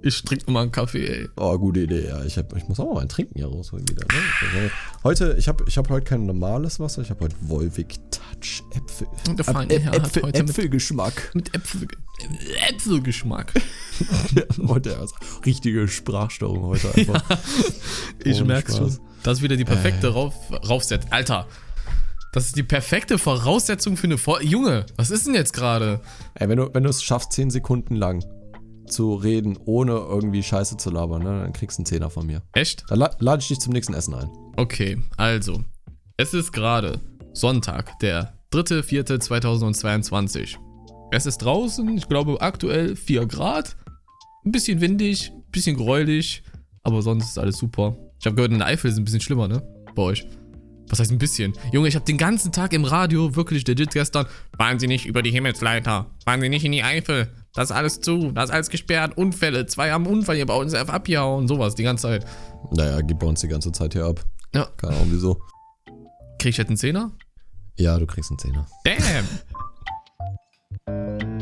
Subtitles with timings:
[0.00, 1.28] Ich trinke mal einen Kaffee, ey.
[1.36, 2.22] Oh, gute Idee, ja.
[2.24, 4.04] Ich, hab, ich muss auch mal ein Trinken hier rausholen wieder.
[4.06, 4.70] Ne?
[5.02, 9.08] Heute, ich habe ich hab heute kein normales Wasser, ich habe heute Wolwig Touch Äpfel.
[9.28, 11.30] Und der feine Herr hat Äpfel, heute mit- Äpfelgeschmack.
[11.34, 11.88] Mit Äpfel,
[12.70, 13.52] Äpfelgeschmack.
[14.36, 15.14] Ja, heute also
[15.44, 17.24] richtige Sprachstörung heute einfach.
[18.24, 18.96] Ich Ohne merk's schon.
[19.24, 20.34] Das ist wieder die perfekte Rauf
[20.68, 21.10] Raufsetzung.
[21.10, 21.48] Alter,
[22.32, 26.00] das ist die perfekte Voraussetzung für eine Vor Junge, was ist denn jetzt gerade?
[26.34, 28.22] Ey, wenn du, wenn du es schaffst, 10 Sekunden lang
[28.88, 32.42] zu reden, ohne irgendwie Scheiße zu labern, ne, dann kriegst du einen Zehner von mir.
[32.52, 32.84] Echt?
[32.88, 34.28] Dann la lade ich dich zum nächsten Essen ein.
[34.56, 35.62] Okay, also.
[36.16, 37.00] Es ist gerade
[37.32, 40.56] Sonntag, der 3.4.2022.
[41.10, 43.76] Es ist draußen, ich glaube aktuell 4 Grad.
[44.44, 46.42] Ein bisschen windig, ein bisschen gräulich,
[46.82, 47.96] aber sonst ist alles super.
[48.18, 49.62] Ich habe gehört, in der Eifel ist es ein bisschen schlimmer, ne?
[49.94, 50.26] Bei euch.
[50.88, 51.52] Was heißt ein bisschen?
[51.72, 55.22] Junge, ich habe den ganzen Tag im Radio, wirklich legit gestern, fahren Sie nicht über
[55.22, 58.70] die Himmelsleiter, fahren Sie nicht in die Eifel, das ist alles zu, das ist alles
[58.70, 62.26] gesperrt, Unfälle, zwei haben Unfall hier bei uns einfach abgehauen, sowas die ganze Zeit.
[62.70, 64.24] Naja, geht bei uns die ganze Zeit hier ab.
[64.54, 64.66] Ja.
[64.76, 65.40] Keine Ahnung wieso.
[66.38, 67.12] Krieg ich jetzt einen Zehner?
[67.76, 68.66] Ja, du kriegst einen Zehner.
[68.84, 69.28] Damn!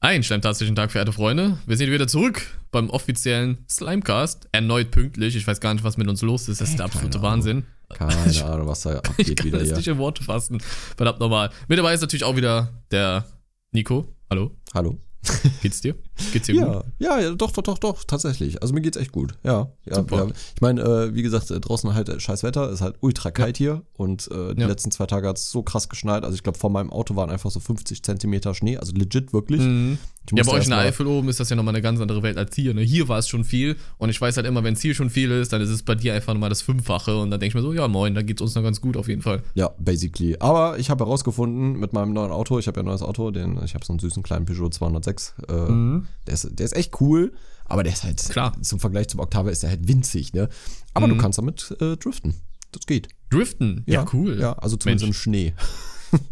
[0.00, 1.58] Ein schleimtastischen Tag, verehrte Freunde.
[1.66, 4.48] Wir sind wieder zurück beim offiziellen Slimecast.
[4.52, 5.34] Erneut pünktlich.
[5.36, 6.60] Ich weiß gar nicht, was mit uns los ist.
[6.60, 7.38] Das ist der absolute keine Ahnung.
[7.44, 7.64] Wahnsinn.
[7.94, 9.76] Keine Ahnung, was da Ich abgeht kann wieder das hier.
[9.78, 10.60] nicht in Worte fassen.
[10.96, 11.50] Verdammt nochmal.
[11.68, 13.24] Mit dabei ist natürlich auch wieder der
[13.72, 14.06] Nico.
[14.30, 14.98] Hallo, Hallo?
[15.62, 15.94] geht's dir?
[16.32, 16.84] Geht's dir gut?
[16.98, 18.62] Ja, ja, ja, doch, doch, doch, doch, tatsächlich.
[18.62, 19.34] Also mir geht's echt gut.
[19.44, 19.94] Ja, ja.
[19.96, 20.16] Super.
[20.16, 20.26] ja.
[20.54, 23.56] Ich meine, äh, wie gesagt, äh, draußen halt äh, scheiß Wetter, ist halt ultra kalt
[23.56, 24.66] hier und äh, die Ja.
[24.68, 26.24] letzten zwei Tage hat's so krass geschneit.
[26.24, 29.60] Also ich glaube, vor meinem Auto waren einfach so 50 Zentimeter Schnee, also legit wirklich.
[29.60, 29.98] Mhm.
[30.32, 32.36] Ja, bei euch in der Eifel oben ist das ja nochmal eine ganz andere Welt
[32.36, 32.74] als hier.
[32.74, 32.82] Ne?
[32.82, 35.30] Hier war es schon viel und ich weiß halt immer, wenn es hier schon viel
[35.30, 37.62] ist, dann ist es bei dir einfach nochmal das Fünffache und dann denke ich mir
[37.62, 39.44] so, ja moin, da geht's uns noch ganz gut auf jeden Fall.
[39.54, 40.36] Ja, basically.
[40.40, 43.62] Aber ich habe herausgefunden mit meinem neuen Auto, ich habe ja ein neues Auto, den,
[43.64, 45.15] ich habe so einen süßen kleinen Peugeot 206.
[45.48, 47.32] Äh, der, ist, der ist echt cool,
[47.64, 48.52] aber der ist halt, Klar.
[48.62, 50.48] zum Vergleich zum Octavia ist der halt winzig, ne?
[50.94, 52.34] Aber du kannst damit äh, driften.
[52.72, 53.08] Das geht.
[53.30, 54.38] Driften, ja, cool.
[54.40, 55.16] Ja, also zumindest Mensch.
[55.16, 55.54] im Schnee.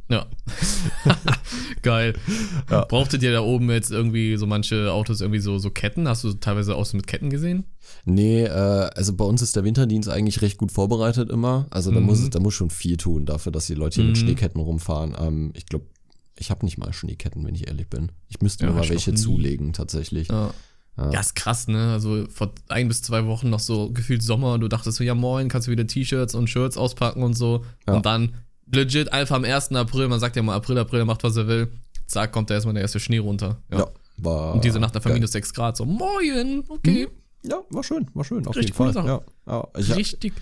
[0.08, 0.26] Ja.
[1.82, 2.14] Geil.
[2.70, 2.84] Ja.
[2.84, 6.08] Brauchtet ihr da oben jetzt irgendwie so manche Autos irgendwie so, so Ketten?
[6.08, 7.64] Hast du teilweise auch so mit Ketten gesehen?
[8.04, 11.66] Nee, äh, also bei uns ist der Winterdienst eigentlich recht gut vorbereitet immer.
[11.70, 12.06] Also da, Mhm.
[12.06, 15.16] muss, da muss schon viel tun dafür, dass die Leute hier mit Schneeketten rumfahren.
[15.18, 15.86] Ähm, ich glaube,
[16.36, 18.12] ich habe nicht mal Schneeketten, wenn ich ehrlich bin.
[18.28, 19.16] Ich müsste Ja, mir mal welche nie.
[19.16, 20.28] zulegen, tatsächlich.
[20.28, 20.50] Ja.
[20.96, 21.90] Ja, ist krass, ne?
[21.92, 24.58] Also vor ein bis zwei Wochen noch so gefühlt Sommer.
[24.60, 27.64] Du dachtest so, ja moin, kannst du wieder T-Shirts und Shirts auspacken und so.
[27.88, 27.94] Ja.
[27.94, 28.34] Und dann
[28.72, 29.72] legit einfach am 1.
[29.72, 31.72] April, man sagt ja mal April, April, er macht was er will.
[32.06, 33.60] Zack, kommt da erstmal der erste Schnee runter.
[33.72, 33.78] Ja.
[33.80, 34.54] Ja, war.
[34.54, 35.14] Und diese Nacht einfach geil.
[35.18, 35.76] minus 6 Grad.
[35.76, 37.08] So, moin, okay.
[37.42, 39.04] Ja, war schön, war schön, auf Richtig jeden Fall.
[39.04, 40.32] Ja, ja, ich, Richtig.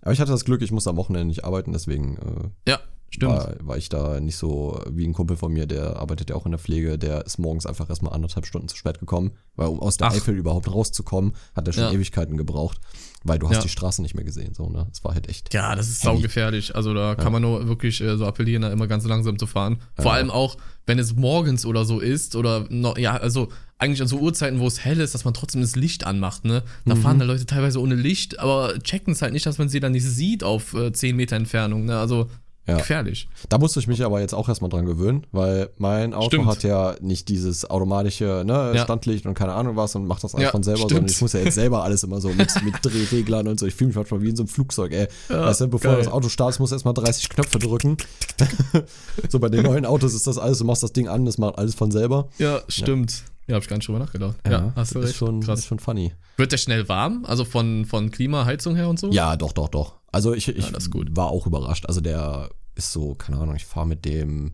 [0.00, 2.80] aber ich hatte das Glück, ich musste am Wochenende nicht arbeiten, deswegen äh, Ja,
[3.10, 3.32] stimmt.
[3.32, 6.44] war, war ich da nicht so wie ein Kumpel von mir, der arbeitet ja auch
[6.46, 9.80] in der Pflege, der ist morgens einfach erstmal anderthalb Stunden zu spät gekommen, weil um
[9.80, 10.12] aus der Ach.
[10.14, 11.92] Eifel überhaupt rauszukommen, hat er schon Ja.
[11.92, 12.78] Ewigkeiten gebraucht,
[13.24, 13.62] weil du hast Ja.
[13.62, 14.86] die Straße nicht mehr gesehen, so, ne?
[14.92, 15.52] Es war halt echt.
[15.54, 16.74] Ja, das ist saugefährlich.
[16.76, 19.78] Also da kann man nur wirklich äh, so appellieren, da immer ganz langsam zu fahren.
[19.98, 23.48] Vor allem auch, wenn es morgens oder so ist oder noch, ja, also
[23.80, 26.62] eigentlich an so Uhrzeiten, wo es hell ist, dass man trotzdem das Licht anmacht, ne?
[26.84, 27.00] Da Mhm.
[27.00, 29.92] fahren da Leute teilweise ohne Licht, aber checken es halt nicht, dass man sie dann
[29.92, 31.98] nicht sieht auf äh, 10 Meter Entfernung, ne?
[31.98, 32.28] Also
[32.68, 32.76] Ja.
[32.76, 33.28] gefährlich.
[33.48, 36.46] Da musste ich mich aber jetzt auch erstmal dran gewöhnen, weil mein Auto Stimmt.
[36.46, 38.84] hat ja nicht dieses automatische ne, Ja.
[38.84, 40.90] Standlicht und keine Ahnung was und macht das alles Ja, von selber, stimmt.
[40.92, 43.66] sondern ich muss ja jetzt selber alles immer so mit, mit Drehreglern und so.
[43.66, 45.08] Ich fühle mich manchmal wie in so einem Flugzeug, ey.
[45.28, 46.02] weißt du, bevor geil.
[46.04, 47.96] das Auto startet, muss erstmal 30 Knöpfe drücken.
[49.28, 51.58] so bei den neuen Autos ist das alles, du machst das Ding an, das macht
[51.58, 52.28] alles von selber.
[52.38, 53.22] Ja, stimmt.
[53.46, 54.36] Ja, hab ich gar nicht drüber nachgedacht.
[54.48, 55.16] Ja, hast du ist recht.
[55.16, 55.60] Schon, Krass.
[55.60, 56.12] Ist schon funny.
[56.36, 57.24] Wird der schnell warm?
[57.26, 59.10] Also von, von Klima, Heizung her und so?
[59.10, 59.94] Ja, doch, doch, doch.
[60.12, 61.16] Also ich, ich gut.
[61.16, 61.86] war auch überrascht.
[61.86, 64.52] Also der ist so, keine Ahnung, ich fahre mit dem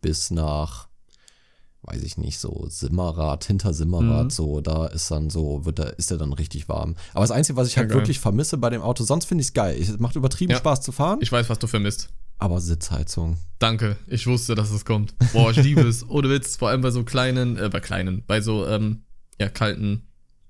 [0.00, 0.88] bis nach,
[1.82, 4.30] weiß ich nicht, so Simmerrad, hinter Simmerrad, Mhm.
[4.30, 6.96] so, da ist dann so, wird der, ist der dann richtig warm.
[7.12, 7.98] Aber das Einzige, was ich Ja, halt geil.
[8.00, 9.76] wirklich vermisse bei dem Auto, sonst finde ich es geil.
[9.80, 10.58] Es macht übertrieben Ja.
[10.58, 12.08] Spaß zu fahren, Ich weiß, was du vermisst.
[12.38, 13.36] aber Sitzheizung.
[13.58, 15.14] Danke, ich wusste, dass es kommt.
[15.32, 16.08] Boah, ich liebe es.
[16.08, 19.02] Ohne Witz, vor allem bei so kleinen, äh, bei kleinen, bei so, ähm,
[19.40, 20.02] ja, kalten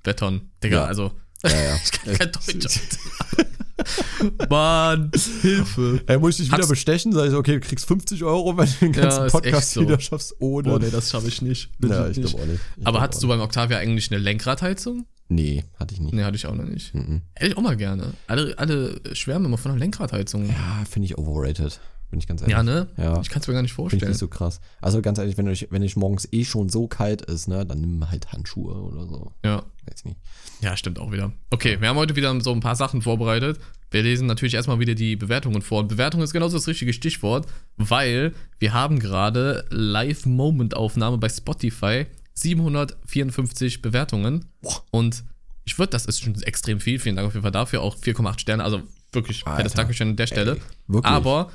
[0.04, 0.50] Wettern.
[0.62, 0.84] Digga, Ja.
[0.84, 1.10] also,
[1.44, 1.76] Ja, ja.
[1.82, 2.80] ich kann kein Deutsch.
[4.50, 5.10] Mann,
[5.42, 6.00] Hilfe.
[6.06, 7.12] Ey, muss ich dich wieder Hat's- bestechen?
[7.12, 9.80] Sag ich, okay, du kriegst 50 Euro, wenn du den Ja, ganzen ist Podcast so.
[9.82, 10.70] wieder schaffst ohne.
[10.70, 11.70] Boah, nee, das schaffe ich nicht.
[11.82, 12.30] ja, ich nicht.
[12.30, 12.60] glaube auch nicht.
[12.76, 15.06] Ich Aber hattest du beim Octavia eigentlich eine Lenkradheizung?
[15.28, 16.14] Nee, hatte ich nicht.
[16.14, 16.94] Nee, hatte ich auch noch nicht.
[16.94, 17.22] Mhm.
[17.34, 18.14] Hätte ich auch mal gerne.
[18.26, 20.48] Alle, alle schwärmen immer von einer Lenkradheizung.
[20.48, 21.80] Ja, finde ich overrated.
[22.10, 22.56] Bin ich ganz ehrlich.
[22.56, 22.88] Ja, ne?
[22.96, 23.20] Ja.
[23.20, 24.10] Ich kann es mir gar nicht Finde ich vorstellen.
[24.12, 24.60] nicht so krass.
[24.80, 27.82] Also ganz ehrlich, wenn euch, wenn euch morgens eh schon so kalt ist, ne, dann
[27.82, 29.32] nimm halt Handschuhe oder so.
[29.44, 29.62] ja.
[29.90, 30.16] Weiß nicht.
[30.60, 31.32] Ja, stimmt auch wieder.
[31.50, 33.58] Okay, wir haben heute wieder so ein paar Sachen vorbereitet.
[33.90, 35.80] Wir lesen natürlich erstmal wieder die Bewertungen vor.
[35.80, 37.46] Und Bewertung ist genauso das richtige Stichwort,
[37.76, 42.06] weil wir haben gerade Live-Moment-Aufnahme bei Spotify.
[42.34, 44.44] 754 Bewertungen.
[44.90, 45.24] Und
[45.64, 46.98] ich würde, das ist schon extrem viel.
[46.98, 47.82] Vielen Dank auf jeden Fall dafür.
[47.82, 48.64] Auch 4,8 Sterne.
[48.64, 48.82] Also
[49.12, 49.76] wirklich fettes Alter.
[49.76, 50.52] Dankeschön an der Stelle.
[50.52, 51.12] Ey, wirklich.
[51.12, 51.50] Aber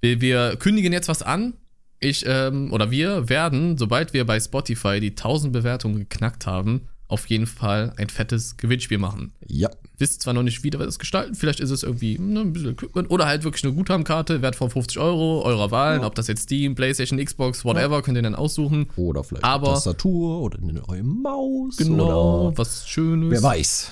[0.00, 1.54] wir, wir kündigen jetzt was an.
[2.00, 7.26] Ich, ähm, oder wir werden, sobald wir bei Spotify die 1000 Bewertungen geknackt haben, auf
[7.26, 9.32] jeden Fall ein fettes Gewinnspiel machen.
[9.46, 9.70] Ja.
[9.96, 12.72] Wisst zwar noch nicht, wie wir das gestalten, vielleicht ist es irgendwie ne, ein bisschen
[12.72, 16.06] Equipment oder halt wirklich eine Guthabenkarte, Wert von 50 Euro, eurer Wahl, Ja.
[16.06, 18.88] ob das jetzt Steam, Playstation, Xbox, whatever, könnt ihr dann aussuchen.
[18.96, 21.78] Oder vielleicht Aber- eine Tastatur oder eine neue Maus.
[21.78, 23.30] Genau, Oder was Schönes.
[23.30, 23.90] wer weiß.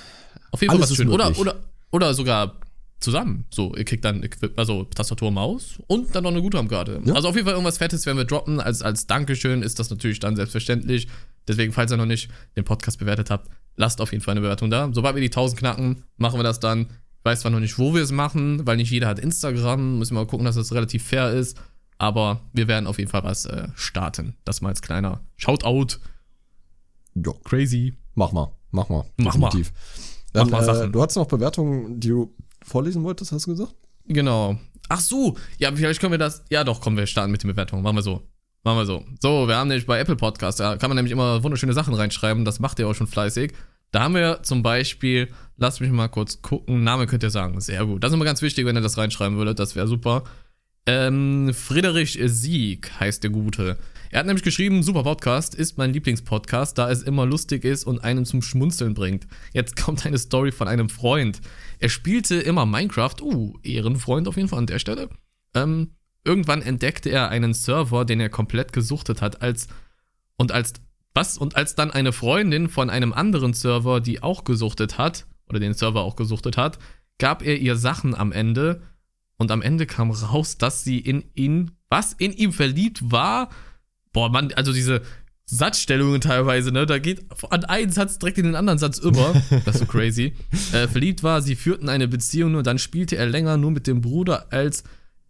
[0.51, 1.13] Auf jeden Fall Alles was Schönes.
[1.13, 1.41] Oder, möglich.
[1.41, 1.55] oder,
[1.91, 2.53] oder sogar
[2.99, 3.45] zusammen.
[3.51, 7.01] So, ihr kriegt dann also Tastatur, Maus und dann noch eine Guthabenkarte.
[7.03, 7.13] Ja.
[7.15, 8.59] Also auf jeden Fall irgendwas Fettes werden wir droppen.
[8.59, 11.07] Als, als Dankeschön ist das natürlich dann selbstverständlich.
[11.47, 14.69] Deswegen, falls ihr noch nicht den Podcast bewertet habt, lasst auf jeden Fall eine Bewertung
[14.69, 14.89] da.
[14.91, 16.81] Sobald wir die 1000 knacken, machen wir das dann.
[17.19, 19.99] Ich weiß zwar noch nicht, wo wir es machen, weil nicht jeder hat Instagram.
[19.99, 21.57] Müssen wir mal gucken, dass das relativ fair ist.
[21.97, 24.35] Aber wir werden auf jeden Fall was äh, starten.
[24.45, 25.97] Das mal als kleiner Shoutout.
[27.15, 27.97] Ja, Crazy.
[28.15, 28.51] mach mal.
[28.71, 29.05] Mach mal.
[29.17, 29.49] Mach mal.
[29.49, 29.73] definitiv.
[30.33, 30.91] Dann, Mach mal äh, Sachen.
[30.91, 33.73] du hattest noch Bewertungen, die du vorlesen wolltest, hast du gesagt?
[34.05, 34.57] Genau.
[34.89, 36.43] Ach so, ja, vielleicht können wir das.
[36.49, 37.81] Ja, doch, kommen wir starten mit den Bewertungen.
[37.83, 38.21] Machen wir so.
[38.63, 39.05] Machen wir so.
[39.21, 42.43] So, wir haben nämlich bei Apple Podcast, da kann man nämlich immer wunderschöne Sachen reinschreiben.
[42.43, 43.53] Das macht ihr auch schon fleißig.
[43.91, 46.83] Da haben wir zum Beispiel, lasst mich mal kurz gucken.
[46.83, 47.61] Name könnt ihr sagen.
[47.61, 48.03] Sehr gut.
[48.03, 49.59] Das ist immer ganz wichtig, wenn ihr das reinschreiben würdet.
[49.59, 50.23] Das wäre super.
[50.85, 53.77] Ähm, Friedrich Sieg heißt der Gute.
[54.09, 57.99] Er hat nämlich geschrieben, super Podcast, ist mein Lieblingspodcast, da es immer lustig ist und
[58.03, 59.27] einen zum Schmunzeln bringt.
[59.51, 61.41] Jetzt kommt eine Story von einem Freund.
[61.79, 65.09] Er spielte immer Minecraft, uh, Ehrenfreund auf jeden Fall an der Stelle.
[65.53, 65.91] Ähm,
[66.27, 69.67] irgendwann entdeckte er einen Server, den er komplett gesuchtet hat, als
[70.37, 70.73] und als
[71.13, 75.59] was und als dann eine Freundin von einem anderen Server, die auch gesuchtet hat oder
[75.59, 76.77] den Server auch gesuchtet hat,
[77.17, 78.81] gab er ihr Sachen am Ende
[79.37, 83.49] und am Ende kam raus, dass sie in ihn was in ihm verliebt war.
[84.11, 85.01] Boah, Mann, also diese
[85.45, 86.85] Satzstellungen teilweise, ne?
[86.85, 89.33] Da geht an einen Satz direkt in den anderen Satz über.
[89.65, 90.33] Das ist so crazy.
[90.73, 94.01] Äh, verliebt war, sie führten eine Beziehung und dann spielte er länger nur mit dem
[94.01, 94.83] Bruder, als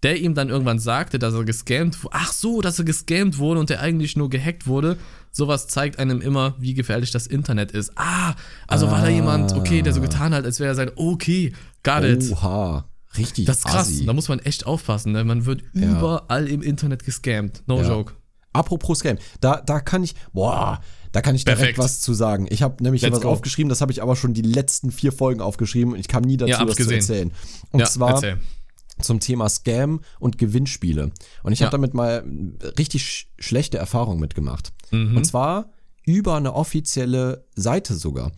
[0.04, 2.16] der ihm dann irgendwann sagte, dass er gescammt wurde.
[2.18, 4.98] Ach so, dass er gescammt wurde und der eigentlich nur gehackt wurde.
[5.32, 7.92] Sowas zeigt einem immer, wie gefährlich das Internet ist.
[7.96, 8.36] Ah,
[8.68, 9.10] also war da Ah.
[9.10, 11.54] jemand, okay, der so getan hat, als wäre er sein, okay,
[11.84, 12.32] got it.
[12.32, 12.86] Oha.
[13.18, 13.88] Richtig Das ist krass.
[13.88, 14.06] assi.
[14.06, 15.24] Da muss man echt aufpassen, ne?
[15.24, 15.90] Man wird Ja.
[15.98, 17.64] überall im Internet gescammt.
[17.66, 17.88] No Ja.
[17.90, 18.14] joke.
[18.54, 21.78] Apropos Scam, da, da kann ich, boah, da kann ich direkt Perfekt.
[21.80, 22.48] was zu sagen.
[22.50, 23.30] Ich habe nämlich Let's was go.
[23.30, 26.38] aufgeschrieben, das habe ich aber schon die letzten vier Folgen aufgeschrieben und ich kam nie
[26.38, 27.32] dazu, Ja, das zu erzählen.
[27.72, 28.40] Und ja, zwar erzähl.
[29.02, 31.12] Zum Thema Scam und Gewinnspiele.
[31.44, 31.68] Und ich Ja.
[31.68, 32.24] habe damit mal
[32.78, 34.74] richtig sch schlechte Erfahrungen mitgemacht.
[34.92, 35.18] Mhm.
[35.18, 35.70] Und zwar
[36.06, 38.32] über eine offizielle Seite sogar.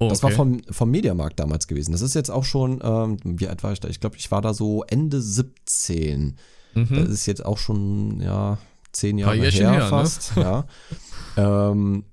[0.00, 0.36] Oh, Das war okay.
[0.36, 1.92] vom, vom Mediamarkt damals gewesen.
[1.92, 3.88] Das ist jetzt auch schon, ähm, wie alt war ich da?
[3.88, 6.36] Ich glaube, ich war da so Ende 17.
[6.74, 6.96] Das Mhm.
[7.06, 8.58] ist jetzt auch schon, ja,
[8.90, 9.88] zehn Jahre her, her, ne?
[9.88, 10.32] fast.
[10.36, 10.66] Ja.
[11.36, 12.04] ähm,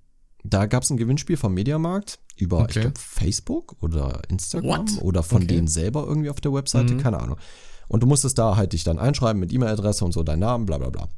[0.43, 2.81] da gab es ein Gewinnspiel vom Mediamarkt über, ich Okay.
[2.81, 5.01] glaube, Facebook oder Instagram What?
[5.03, 5.47] oder von Okay.
[5.47, 6.97] denen selber irgendwie auf der Webseite, Mhm.
[6.99, 7.37] keine Ahnung.
[7.91, 10.77] Und du musstest da halt dich dann einschreiben mit E-Mail-Adresse und so, dein Namen, bla
[10.77, 11.09] bla bla.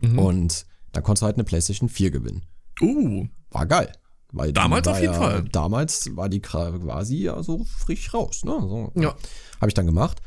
[0.00, 0.18] Mhm.
[0.18, 2.42] Und dann konntest du halt eine PlayStation 4 gewinnen.
[2.82, 3.90] Uh, War geil.
[4.30, 5.44] Weil Damals auf jeden ja, Fall.
[5.50, 8.44] Damals war die quasi ja so frisch raus.
[8.44, 8.52] Ne?
[8.60, 9.14] So, Ja.
[9.58, 10.20] Habe ich dann gemacht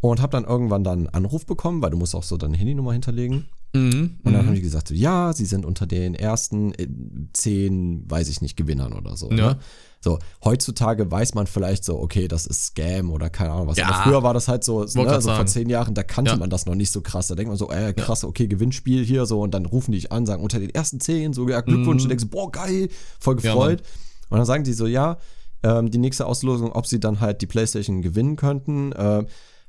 [0.00, 2.92] und habe dann irgendwann dann einen Anruf bekommen, weil du musst auch so deine Handynummer
[2.92, 3.48] hinterlegen.
[3.74, 4.20] mhm.
[4.22, 4.46] Und dann mhm.
[4.46, 6.86] haben die gesagt, so, ja, sie sind unter den ersten äh,
[7.32, 9.28] zehn, weiß ich nicht, Gewinnern oder so.
[9.30, 9.54] Ja.
[9.54, 9.58] Ne?
[10.06, 13.76] So, heutzutage weiß man vielleicht so, okay, das ist Scam oder keine Ahnung was.
[13.76, 13.86] Ja.
[13.88, 15.48] Aber früher war das halt so, ne, so vor sagen.
[15.48, 16.36] zehn Jahren, da kannte Ja.
[16.36, 17.26] man das noch nicht so krass.
[17.26, 20.12] Da denkt man so, äh, krass, okay, Gewinnspiel hier so und dann rufen die dich
[20.12, 22.06] an, sagen unter den ersten zehn, so, ja, Glückwunsch, Mhm.
[22.06, 23.82] und denkst boah, geil, voll Ja, gefreut.
[24.30, 25.16] und dann sagen die so, ja,
[25.64, 29.24] ähm, die nächste Auslosung, ob sie dann halt die Playstation gewinnen könnten, äh,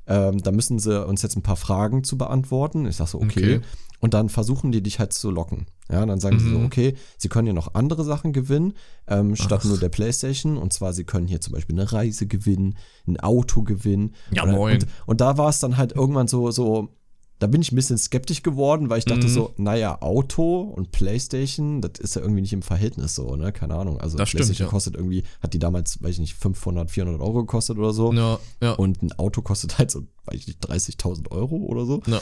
[0.07, 2.85] ähm, da müssen sie uns jetzt ein paar Fragen zu beantworten.
[2.85, 3.55] Ich sag so, okay.
[3.57, 3.61] Okay.
[3.99, 5.65] Und dann versuchen die dich halt zu locken.
[5.91, 6.65] Ja, dann sagen sie so, Mhm.
[6.65, 8.73] okay, sie können ja noch andere Sachen gewinnen,
[9.07, 9.65] ähm, statt Ach.
[9.65, 10.57] nur der Playstation.
[10.57, 14.13] Und zwar, sie können hier zum Beispiel eine Reise gewinnen, ein Auto gewinnen.
[14.31, 14.73] Ja, Oder- moin.
[14.75, 16.89] Und, und da war es dann halt irgendwann so, so,
[17.39, 19.31] da bin ich ein bisschen skeptisch geworden, weil ich dachte Mhm.
[19.31, 23.51] so, naja, Auto und Playstation, das ist ja irgendwie nicht im Verhältnis so, ne?
[23.51, 23.99] Keine Ahnung.
[24.01, 24.71] Also Das stimmt, Playstation ja.
[24.71, 28.11] kostet irgendwie, hat die damals, weiß ich nicht, 500, 400 Euro gekostet oder so.
[28.13, 28.71] Ja, ja.
[28.73, 32.01] Und ein Auto kostet halt so, weiß ich nicht, 30.000 Euro oder so.
[32.07, 32.21] Ja.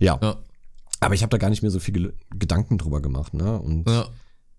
[0.00, 0.18] Ja.
[0.20, 0.36] Ja.
[1.00, 3.60] Aber ich habe da gar nicht mehr so viele Gedanken drüber gemacht, ne?
[3.60, 4.08] Und ja.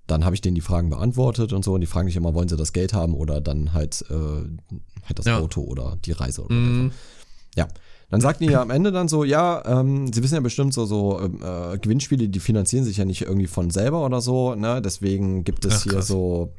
[0.07, 1.73] dann habe ich denen die Fragen beantwortet und so.
[1.73, 5.19] Und die fragen dich immer, wollen sie das Geld haben oder dann halt, äh, halt
[5.19, 5.27] das.
[5.27, 6.91] Auto oder die Reise oder Mhm.
[7.57, 7.67] ja.
[8.09, 10.85] Dann sagten die ja am Ende dann so, ja, ähm, sie wissen ja bestimmt so,
[10.85, 14.81] so ähm, äh, Gewinnspiele, die finanzieren sich ja nicht irgendwie von selber oder so, ne?
[14.81, 16.07] Deswegen gibt es Ach, hier krass.
[16.07, 16.53] so,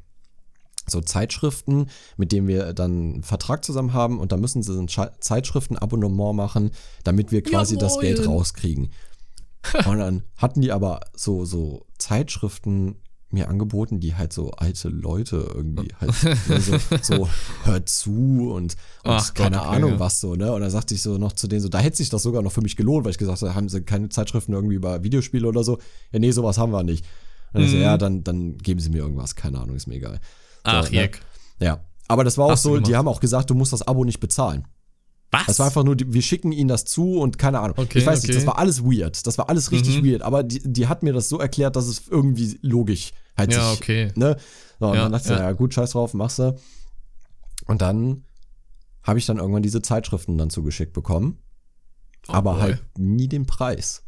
[0.87, 4.89] so Zeitschriften, mit denen wir dann einen Vertrag zusammen haben und da müssen sie ein
[4.89, 6.71] Zeitschriftenabonnement machen,
[7.03, 8.03] damit wir quasi das Jawohl.
[8.03, 8.93] Geld rauskriegen.
[9.87, 12.97] und dann hatten die aber so, so Zeitschriften
[13.33, 16.13] mir angeboten, die halt so alte Leute irgendwie halt
[16.49, 17.29] ne, so, so
[17.65, 20.01] hört zu und, und Ach keine Gott, okay, Ahnung ja.
[20.01, 20.53] was so, ne?
[20.53, 22.53] Und dann sagte ich so noch zu denen so, da hätte sich das sogar noch
[22.53, 25.63] für mich gelohnt, weil ich gesagt habe, haben sie keine Zeitschriften irgendwie über Videospiele oder
[25.63, 25.79] so?
[26.13, 27.05] Ja, nee, sowas haben wir nicht.
[27.53, 27.83] Und ich so, Mhm.
[27.83, 30.21] ja, dann, dann geben sie mir irgendwas, keine Ahnung, ist mir egal.
[30.63, 30.97] Ach, ne?
[30.97, 31.21] Jeck.
[31.61, 31.81] Ja.
[32.09, 34.19] Aber das war auch Hast so, die haben auch gesagt, du musst das Abo nicht
[34.21, 34.65] bezahlen.
[35.33, 35.47] Was?
[35.47, 37.79] Das war einfach nur, wir schicken ihnen das zu und keine Ahnung.
[37.79, 38.39] Okay, ich weiß nicht, okay.
[38.39, 39.27] das war alles weird.
[39.27, 40.07] Das war alles richtig Mhm.
[40.07, 40.23] weird.
[40.23, 43.79] Aber die, die hat mir das so erklärt, dass es irgendwie logisch halt ja, sich,
[43.81, 44.13] okay.
[44.17, 44.37] ne?
[44.81, 45.45] So, und Ja, dann dachte ich, ja.
[45.45, 46.57] ja gut, scheiß drauf, machst du.
[47.67, 48.25] Und dann
[49.05, 51.39] habe ich dann irgendwann diese Zeitschriften dann zugeschickt bekommen.
[52.29, 52.61] Oh aber boy.
[52.63, 54.03] halt nie den Preis.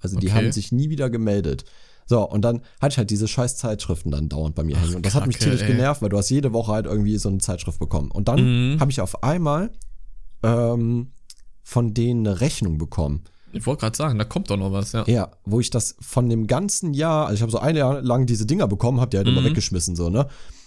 [0.00, 0.36] Also die Okay.
[0.36, 1.64] haben sich nie wieder gemeldet.
[2.06, 4.94] So, und dann hatte ich halt diese scheiß Zeitschriften dann dauernd bei mir hängen.
[4.96, 5.72] Und das hat mich Kacke, tierisch ey.
[5.72, 8.10] genervt, weil du hast jede Woche halt irgendwie so eine Zeitschrift bekommen.
[8.10, 8.80] Und dann Mhm.
[8.80, 9.70] habe ich auf einmal
[10.44, 11.12] ähm,
[11.62, 13.24] von denen eine Rechnung bekommen.
[13.52, 15.04] Ich wollte gerade sagen, da kommt doch noch was, ja.
[15.06, 18.26] Ja, wo ich das von dem ganzen Jahr, also ich habe so ein Jahr lang
[18.26, 19.46] diese Dinger bekommen, hab die halt immer Mhm.
[19.46, 20.26] weggeschmissen, so, ne?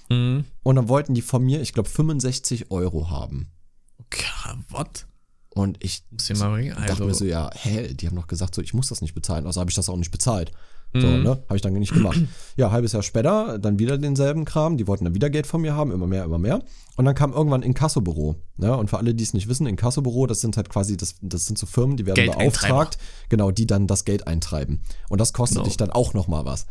[0.10, 0.46] Mhm.
[0.64, 3.52] Und dann wollten die von mir, ich glaube, 65 Euro haben.
[4.00, 4.26] Okay,
[4.70, 5.06] what?
[5.50, 6.04] Und ich
[6.36, 6.70] mal bringen?
[6.76, 9.14] dachte Also, mir so, ja, hä, die haben doch gesagt, so, ich muss das nicht
[9.16, 10.52] bezahlen, also habe ich das auch nicht bezahlt.
[10.94, 11.24] So, Mhm.
[11.24, 11.30] ne?
[11.50, 12.18] Habe ich dann nicht gemacht.
[12.56, 14.78] Ja, halbes Jahr später, dann wieder denselben Kram.
[14.78, 16.64] Die wollten dann wieder Geld von mir haben, immer mehr, immer mehr.
[16.98, 18.36] Und dann kam irgendwann Inkassobüro.
[18.58, 18.76] Ne?
[18.76, 21.58] Und für alle, die es nicht wissen, Inkassobüro, das sind halt quasi, das, das sind
[21.58, 22.98] so Firmen, die werden beauftragt,
[23.30, 24.82] genau, die dann das Geld eintreiben.
[25.08, 25.66] Und das kostet Genau.
[25.68, 26.66] dich dann auch nochmal was.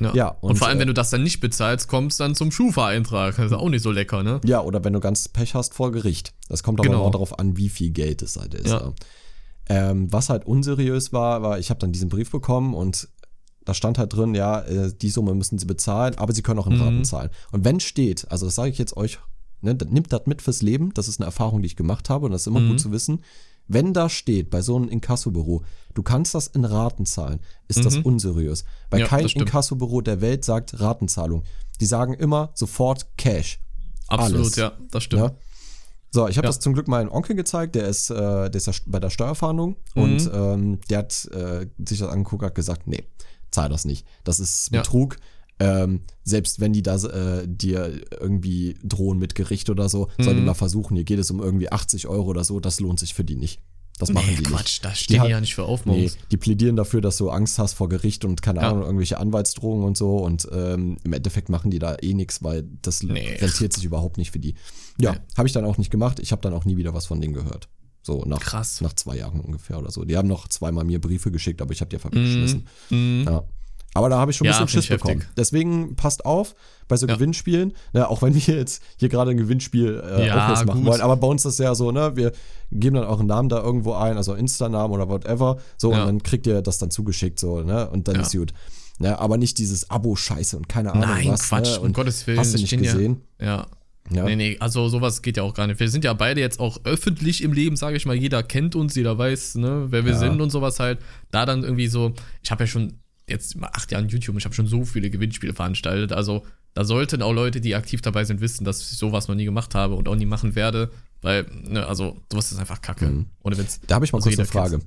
[0.00, 0.12] ja.
[0.14, 2.50] ja, und, und, vor allem, äh, wenn du das dann nicht bezahlst, kommst dann zum
[2.52, 3.36] Schufa-Eintrag.
[3.36, 4.40] Das ist auch nicht so lecker, ne?
[4.44, 6.34] Ja, oder wenn du ganz Pech hast vor Gericht.
[6.48, 7.04] Das kommt aber Genau.
[7.04, 8.66] auch darauf an, wie viel Geld es halt ist.
[8.66, 8.80] Ja.
[8.80, 8.92] Ja.
[9.90, 13.08] Ähm, was halt unseriös war, war, ich habe dann diesen Brief bekommen und
[13.64, 16.66] da stand halt drin, ja, äh, die Summe müssen sie bezahlen, aber sie können auch
[16.66, 16.82] in Mhm.
[16.82, 17.30] Raten zahlen.
[17.52, 19.18] Und wenn steht, also das sage ich jetzt euch,
[19.60, 22.32] ne, nimmt das mit fürs Leben, das ist eine Erfahrung, die ich gemacht habe und
[22.32, 22.68] das ist immer Mhm.
[22.70, 23.22] gut zu wissen.
[23.70, 25.62] Wenn da steht, bei so einem Inkassobüro,
[25.94, 28.02] du kannst das in Raten zahlen, ist das Mhm.
[28.06, 28.64] unseriös.
[28.90, 29.34] Weil Ja, kein das.
[29.34, 31.42] Inkassobüro der Welt sagt Ratenzahlung.
[31.80, 33.60] Die sagen immer sofort Cash.
[34.06, 34.56] Absolut, Alles.
[34.56, 35.22] ja, das stimmt.
[35.22, 35.30] Ja.
[36.10, 36.48] So, ich habe Ja.
[36.48, 39.76] das zum Glück meinem Onkel gezeigt, der ist, äh, der ist ja bei der Steuerfahndung
[39.94, 40.02] Mhm.
[40.02, 43.04] und ähm, der hat äh, sich das angeguckt, hat gesagt, nee,
[43.50, 44.06] zahl das nicht.
[44.24, 44.80] Das ist Ja.
[45.60, 50.40] Ähm, selbst wenn die da äh, dir irgendwie drohen mit Gericht oder so, sollen die
[50.40, 50.46] Mhm.
[50.46, 53.24] mal versuchen, hier geht es um irgendwie 80 Euro oder so, das lohnt sich für
[53.24, 53.60] die nicht.
[53.98, 54.84] Das machen Nee, die Quatsch, nicht.
[54.84, 57.30] da Die stehen hat- die ja nicht für auf, Nee, die plädieren dafür, dass du
[57.30, 58.70] Angst hast vor Gericht und keine Ja.
[58.70, 60.18] Ahnung, irgendwelche Anwaltsdrohungen und so.
[60.18, 63.34] Und ähm, im Endeffekt machen die da eh nichts, weil das Nee.
[63.40, 64.54] rentiert sich überhaupt nicht für die.
[65.00, 65.18] Ja, Nee.
[65.36, 66.20] habe ich dann auch nicht gemacht.
[66.20, 67.68] Ich habe dann auch nie wieder was von denen gehört.
[68.02, 68.80] So nach, Krass.
[68.80, 70.04] nach zwei Jahren ungefähr oder so.
[70.04, 72.68] Die haben noch zweimal mir Briefe geschickt, aber ich habe die einfach weggeschmissen.
[72.90, 73.24] Mhm.
[73.26, 73.42] Ja.
[73.98, 75.14] Aber da habe ich schon ein Ja, bisschen Schiss ich heftig.
[75.18, 75.24] bekommen.
[75.36, 76.54] Deswegen passt auf
[76.88, 77.14] bei so Ja.
[77.14, 77.74] Gewinnspielen.
[77.92, 80.84] Ne, auch wenn wir jetzt hier gerade ein Gewinnspiel äh, Ja, machen gut.
[80.86, 81.00] wollen.
[81.00, 82.12] Aber bei uns ist das ja so, ne?
[82.16, 82.32] Wir
[82.70, 85.58] geben dann auch einen Namen da irgendwo ein, also Insta-Namen oder whatever.
[85.76, 87.88] So, und dann kriegt ihr das dann zugeschickt, so, ne?
[87.90, 88.52] Und dann ist gut.
[89.00, 91.48] Ne, aber nicht dieses Abo-Scheiße und keine Ahnung Nein, was.
[91.48, 91.78] Quatsch, ne?
[91.80, 92.38] um und Gottes Willen.
[92.38, 93.20] Hast du ich nicht gesehen?
[93.40, 93.66] Ja.
[94.10, 94.24] Ja.
[94.24, 95.78] Nee, nee, also sowas geht ja auch gar nicht.
[95.80, 98.16] Wir sind ja beide jetzt auch öffentlich im Leben, sage ich mal.
[98.16, 100.18] Jeder kennt uns, jeder weiß, ne, wer wir Ja.
[100.18, 100.98] sind und sowas halt.
[101.30, 102.12] Da dann irgendwie so,
[102.42, 102.94] ich habe ja schon
[103.28, 106.12] jetzt mal acht Jahren YouTube, ich habe schon so viele Gewinnspiele veranstaltet.
[106.12, 106.44] Also
[106.74, 109.74] da sollten auch Leute, die aktiv dabei sind, wissen, dass ich sowas noch nie gemacht
[109.74, 110.90] habe und auch nie machen werde.
[111.22, 113.06] Weil, ne, also sowas ist einfach Kacke.
[113.06, 113.26] Mhm.
[113.42, 113.80] Ohne Witz.
[113.86, 114.70] Da habe ich mal Also kurz eine kennt's.
[114.70, 114.84] Frage.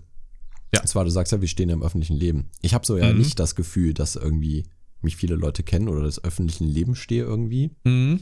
[0.74, 0.82] Ja.
[0.82, 2.50] Und zwar, du sagst ja, wir stehen ja im öffentlichen Leben.
[2.62, 3.18] Ich habe so ja Mhm.
[3.20, 4.64] nicht das Gefühl, dass irgendwie
[5.02, 7.72] mich viele Leute kennen oder des öffentlichen Lebens stehe irgendwie.
[7.84, 8.22] Mhm.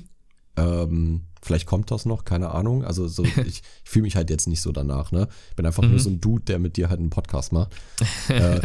[0.57, 2.83] Ähm, vielleicht kommt das noch, keine Ahnung.
[2.83, 5.27] Also so, ich, ich fühle mich halt jetzt nicht so danach, ne?
[5.55, 5.91] Bin einfach Mhm.
[5.91, 7.73] nur so ein Dude, der mit dir halt einen Podcast macht.
[8.29, 8.59] äh,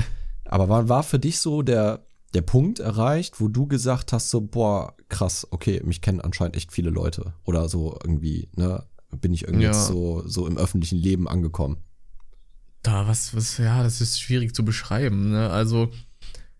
[0.54, 4.40] aber wann war für dich so der, der Punkt erreicht, wo du gesagt hast, so,
[4.40, 7.34] boah, krass, okay, mich kennen anscheinend echt viele Leute.
[7.44, 8.84] Oder so irgendwie, ne?
[9.20, 9.72] Bin ich irgendwie Ja.
[9.72, 11.78] jetzt so, so im öffentlichen Leben angekommen.
[12.82, 15.50] Da, was, was, ja, das ist schwierig zu beschreiben, ne?
[15.50, 15.90] Also,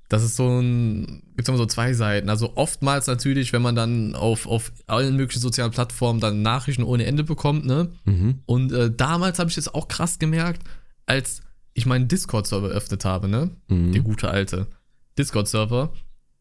[0.09, 2.29] das ist so ein, gibt immer so zwei Seiten.
[2.29, 7.05] Also oftmals natürlich, wenn man dann auf, auf allen möglichen sozialen Plattformen dann Nachrichten ohne
[7.07, 7.91] Ende bekommt, ne?
[8.05, 8.41] Mhm.
[8.47, 10.63] Und äh, damals habe ich das auch krass gemerkt,
[11.07, 11.41] als
[11.75, 13.51] ich meinen Discord-Server eröffnet habe, ne?
[13.69, 13.93] Mhm.
[13.93, 14.69] Der gute alte
[15.19, 15.93] Discord-Server.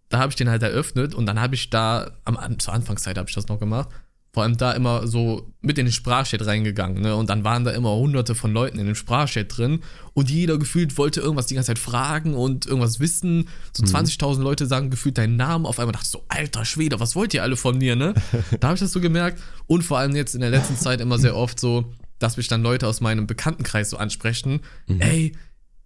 [0.10, 3.28] Da habe ich den halt eröffnet und dann habe ich da, am, zur Anfangszeit habe
[3.30, 3.90] ich das noch gemacht,
[4.32, 7.16] vor allem da immer so mit in den Sprachchat reingegangen, ne?
[7.16, 9.82] Und dann waren da immer hunderte von Leuten in dem Sprachchat drin
[10.14, 13.48] und jeder gefühlt wollte irgendwas die ganze Zeit fragen und irgendwas wissen.
[13.74, 15.68] So 20.000 Leute sagen gefühlt deinen Namen.
[15.68, 18.16] Auf einmal dachte ich so, alter Schwede, was wollt ihr alle von mir, ne?
[18.60, 19.40] da habe ich das so gemerkt.
[19.68, 21.86] Und vor allem jetzt in der letzten Zeit immer sehr oft so,
[22.20, 24.62] dass mich dann Leute aus meinem Bekanntenkreis so ansprechen,
[25.00, 25.34] ey,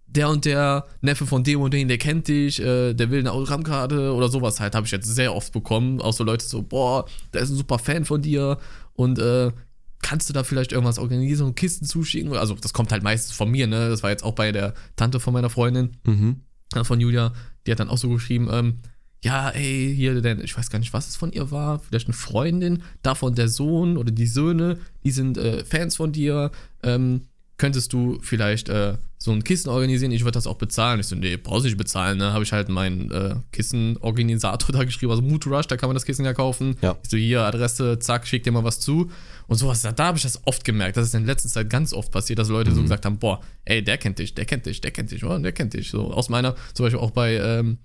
[0.06, 3.32] der und der Neffe von dem und dem, der kennt dich, äh, der will eine
[3.32, 6.00] Autogrammkarte oder sowas halt, habe ich jetzt sehr oft bekommen.
[6.00, 7.04] Auch so Leute so, boah,
[7.34, 8.58] der ist ein super Fan von dir
[8.94, 9.52] und äh,
[10.00, 12.32] kannst du da vielleicht irgendwas organisieren und Kisten zuschicken?
[12.34, 13.90] Also das kommt halt meistens von mir, ne?
[13.90, 16.40] Das war jetzt auch bei der Tante von meiner Freundin, Mhm.
[16.74, 17.32] äh, von Julia,
[17.66, 18.78] die hat dann auch so geschrieben, ähm,
[19.22, 22.14] ja, ey, hier, denn ich weiß gar nicht, was es von ihr war, vielleicht eine
[22.14, 27.22] Freundin, davon der Sohn oder die Söhne, die sind äh, Fans von dir, ähm,
[27.56, 31.00] könntest du vielleicht äh, so ein Kissen organisieren, ich würde das auch bezahlen.
[31.00, 32.32] Ich so, nee, brauchst du nicht bezahlen, ne?
[32.32, 36.04] Habe ich halt meinen äh, Kissenorganisator da geschrieben, also Mood Rush, da kann man das
[36.04, 36.76] Kissen ja kaufen.
[36.80, 36.96] Ja.
[37.02, 39.10] Ich so, hier, Adresse, zack, schick dir mal was zu.
[39.48, 41.92] Und sowas, da, da habe ich das oft gemerkt, das ist in letzter Zeit ganz
[41.92, 44.80] oft passiert, dass Leute so gesagt haben, boah, ey, der kennt dich, der kennt dich,
[44.80, 45.90] der kennt dich, oh, der kennt dich.
[45.90, 47.78] So aus meiner, zum Beispiel auch bei ähm,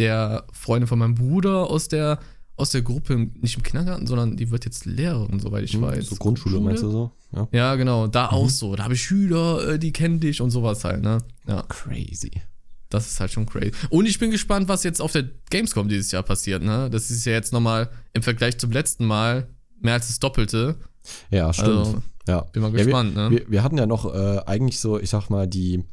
[0.00, 2.18] der Freundin von meinem Bruder aus der,
[2.56, 5.96] aus der Gruppe, nicht im Kindergarten, sondern die wird jetzt Lehrerin, soweit ich weiß.
[5.98, 7.10] Hm, So Grundschule, meinst du so?
[7.32, 7.48] Ja.
[7.52, 8.32] Ja, genau, da Mhm.
[8.32, 8.74] auch so.
[8.76, 11.18] Da habe ich Schüler, äh, die kennen dich und sowas halt, ne?
[11.46, 12.32] Ja, Crazy.
[12.90, 13.70] das ist halt schon crazy.
[13.88, 16.90] Und ich bin gespannt, was jetzt auf der Gamescom dieses Jahr passiert, ne?
[16.90, 19.46] Das ist ja jetzt nochmal im Vergleich zum letzten Mal
[19.80, 20.74] mehr als das Doppelte.
[21.30, 21.68] Ja, stimmt.
[21.68, 22.40] Also, ja.
[22.52, 23.30] bin mal Ja, gespannt, wir, ne?
[23.30, 25.84] wir, wir hatten ja noch äh, eigentlich so, ich sag mal, die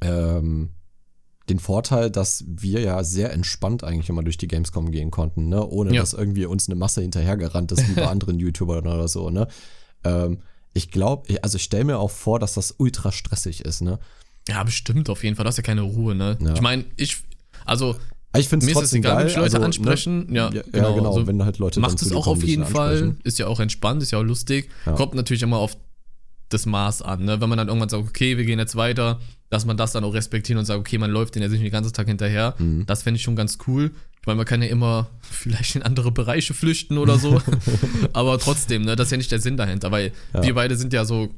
[0.00, 0.70] ähm,
[1.50, 5.66] den Vorteil, dass wir ja sehr entspannt eigentlich immer durch die Gamescom gehen konnten, ne?
[5.66, 6.00] Ohne Ja.
[6.00, 9.48] dass irgendwie uns eine Masse hinterhergerannt ist, wie bei anderen YouTubern oder so, ne?
[10.04, 10.38] Ähm,
[10.74, 13.98] ich glaube, also ich stelle mir auch vor, dass das ultra stressig ist, ne?
[14.48, 15.44] Ja, bestimmt auf jeden Fall.
[15.44, 16.38] Du hast ja keine Ruhe, ne?
[16.40, 16.54] Ja.
[16.54, 17.18] Ich meine, ich,
[17.64, 17.96] also
[18.36, 19.20] Ich finde es trotzdem egal, geil.
[19.24, 20.26] wenn ich Leute also, ansprechen.
[20.30, 20.36] Ne?
[20.36, 20.70] Ja, ja, genau.
[20.72, 23.16] genau, genau Also wenn halt Leute macht es auch auf jeden Fall.
[23.24, 24.70] Ist ja auch entspannt, ist ja auch lustig.
[24.86, 24.92] Ja.
[24.92, 25.76] Kommt natürlich immer auf
[26.48, 27.40] das Maß an, ne?
[27.40, 30.14] Wenn man dann irgendwann sagt, okay, wir gehen jetzt weiter, dass man das dann auch
[30.14, 32.54] respektiert und sagt, okay, man läuft den ja nicht den ganzen Tag hinterher.
[32.58, 32.86] Mhm.
[32.86, 33.90] Das fände ich schon ganz cool.
[34.20, 37.40] Ich meine, man kann ja immer vielleicht in andere Bereiche flüchten oder so.
[38.12, 40.42] Aber trotzdem, ne, das ist ja nicht der Sinn dahinter, weil Ja.
[40.42, 41.28] wir beide sind ja so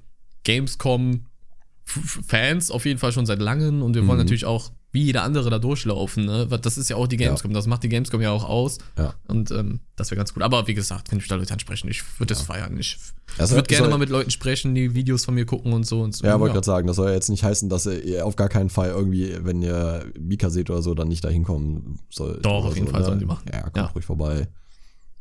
[0.45, 4.25] Gamescom-Fans auf jeden Fall schon seit langem und wir wollen Mhm.
[4.25, 6.47] natürlich auch wie jeder andere da durchlaufen, ne?
[6.61, 8.79] Das ist ja auch die Gamescom, das macht die Gamescom ja auch aus.
[8.99, 9.15] Ja.
[9.29, 10.43] Und ähm, das wäre ganz gut.
[10.43, 12.77] Aber wie gesagt, wenn mich da Leute ansprechen, ich würde das feiern.
[12.79, 12.99] Ich
[13.39, 16.17] Also, würde gerne mal mit Leuten sprechen, die Videos von mir gucken und so und
[16.17, 16.27] so.
[16.27, 18.69] Ja, wollte gerade sagen, das soll ja jetzt nicht heißen, dass ihr auf gar keinen
[18.71, 22.45] Fall irgendwie, wenn ihr Mika seht oder so, dann nicht da hinkommen sollt.
[22.45, 23.07] Doch, auf jeden so, Fall ne?
[23.07, 23.45] sollen die machen.
[23.53, 23.85] Ja, kommt Ja.
[23.87, 24.49] ruhig vorbei.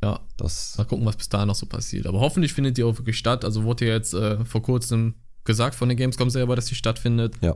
[0.04, 0.20] ja.
[0.38, 2.08] Das, Mal gucken, was bis dahin noch so passiert.
[2.08, 3.46] Aber hoffentlich findet die auch wirklich statt.
[3.46, 7.36] Also wurde ja jetzt äh, vor kurzem gesagt von der Gamescom selber, dass sie stattfindet.
[7.42, 7.56] ja.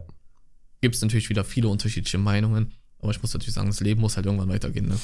[0.83, 2.73] Gibt es natürlich wieder viele unterschiedliche Meinungen.
[2.99, 4.87] Aber ich muss natürlich sagen, das Leben muss halt irgendwann weitergehen.
[4.89, 4.97] Ne?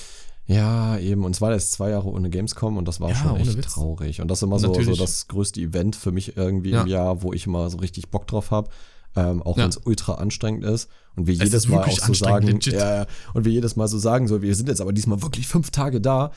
[0.46, 1.24] Ja, eben.
[1.24, 4.20] Und es war jetzt zwei Jahre ohne Gamescom und das war Ja, schon echt traurig.
[4.20, 6.82] Und das ist immer so, so das größte Event für mich irgendwie Ja.
[6.82, 8.70] im Jahr, wo ich immer so richtig Bock drauf habe.
[9.16, 9.64] Ähm, auch Ja.
[9.64, 10.90] wenn es ultra anstrengend ist.
[11.16, 13.88] Und wir Es jedes ist Mal wirklich auch so sagen, ja, und wir jedes Mal
[13.88, 16.32] so sagen, so, wir sind jetzt aber diesmal wirklich fünf Tage da.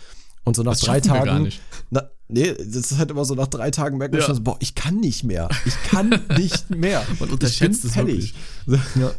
[0.44, 1.61] Und so nach Das drei Tagen, nicht.
[1.90, 4.26] Na, nee, das ist halt immer so, nach drei Tagen merkt man Ja.
[4.26, 5.48] schon so, boah, ich kann nicht mehr.
[5.64, 7.02] Ich kann nicht mehr.
[7.20, 8.35] Man unterschätzt es fertig.
[8.66, 9.12] Ja.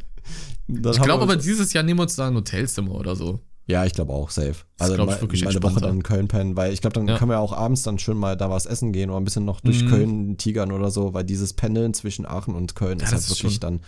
[0.68, 3.42] Ich glaube aber, dieses Jahr nehmen wir uns da ein Hotelzimmer oder so.
[3.66, 4.56] Ja, ich glaube auch, safe.
[4.78, 6.96] Also glaub ich mal, wirklich mal eine Woche dann in Köln pennen, weil ich glaube,
[6.96, 7.18] dann Ja.
[7.18, 9.62] können wir auch abends dann schön mal da was essen gehen oder ein bisschen noch
[9.62, 9.88] durch Mhm.
[9.90, 13.60] Köln tigern oder so, weil dieses Pendeln zwischen Aachen und Köln Ja, ist halt wirklich
[13.62, 13.80] dann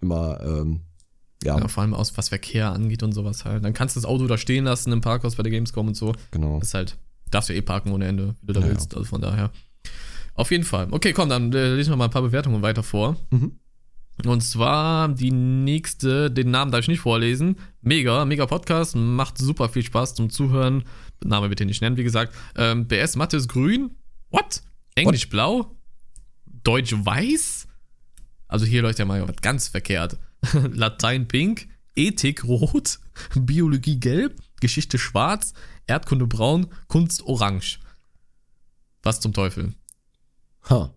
[0.00, 0.82] immer, ähm,
[1.42, 3.64] ja, Ja, vor allem aus, was Verkehr angeht und sowas halt.
[3.64, 6.12] Dann kannst du das Auto da stehen lassen im Parkhaus bei der Gamescom und so.
[6.30, 6.60] genau.
[6.60, 6.96] Das ist halt,
[7.30, 8.94] darfst du eh parken ohne Ende, wie du da willst.
[8.94, 9.50] Also von daher.
[10.34, 10.86] Auf jeden Fall.
[10.92, 13.16] Okay, komm, dann äh, lesen wir mal ein paar Bewertungen weiter vor.
[13.30, 13.58] Mhm.
[14.24, 17.56] Und zwar die nächste, den Namen darf ich nicht vorlesen.
[17.82, 20.84] Mega, mega Podcast, macht super viel Spaß zum Zuhören.
[21.22, 22.34] Name bitte nicht nennen, wie gesagt.
[22.56, 23.90] Ähm, BS Mathe ist grün.
[24.30, 24.62] What?
[24.94, 25.76] Englisch blau?
[26.64, 27.68] Deutsch weiß?
[28.48, 30.16] Also hier läuft ja mal was ganz verkehrt.
[30.52, 32.98] Latein pink, Ethik rot,
[33.34, 35.52] Biologie gelb, Geschichte schwarz,
[35.86, 37.80] Erdkunde braun, Kunst orange.
[39.02, 39.74] Was zum Teufel?
[40.70, 40.96] Ha,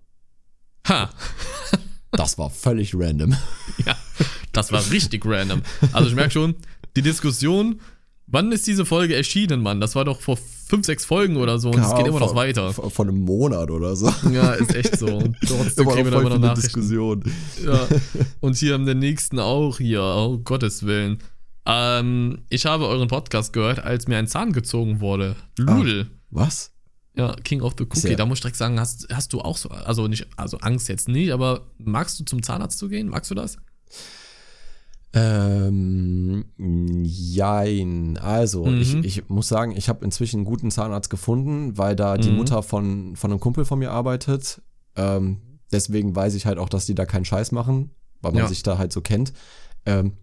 [0.89, 1.10] Ha!
[2.12, 3.36] das war völlig random.
[3.86, 3.95] Ja,
[4.52, 5.62] das war richtig random.
[5.93, 6.56] Also ich merke schon,
[6.95, 7.80] die Diskussion,
[8.28, 9.80] wann ist diese Folge erschienen, Mann?
[9.80, 12.36] Das war doch vor fünf, sechs Folgen oder so und es Ja, geht immer noch
[12.36, 12.74] weiter.
[12.74, 14.13] Von, von einem Monat oder so.
[14.32, 15.08] Ja, ist echt so.
[15.08, 16.62] Und trotzdem Immer kriegen wir da immer noch Nachrichten.
[16.62, 17.34] Diskussionen.
[17.65, 17.88] Ja.
[18.39, 21.19] Und hier in der nächsten auch hier, oh Gottes Willen.
[21.65, 25.36] Ähm, ich habe euren Podcast gehört, als mir ein Zahn gezogen wurde.
[25.58, 26.08] Lul.
[26.30, 26.72] Was?
[27.19, 27.99] Ja, King of the Cookie.
[27.99, 30.88] Sehr- Da muss ich direkt sagen, hast, hast du auch so, also nicht, also Angst
[30.89, 33.10] jetzt nicht, aber magst du zum Zahnarzt zu gehen?
[33.10, 33.58] Magst du das?
[35.12, 36.45] Ähm,
[37.03, 38.17] jein.
[38.17, 38.82] Also, Mhm.
[38.82, 42.36] ich, ich muss sagen, ich habe inzwischen einen guten Zahnarzt gefunden, weil da die Mhm.
[42.38, 44.62] Mutter von, von einem Kumpel von mir arbeitet.
[44.95, 48.47] Ähm, deswegen weiß ich halt auch, dass die da keinen Scheiß machen, weil man Ja.
[48.47, 49.34] sich da halt so kennt.
[49.86, 50.13] Ähm,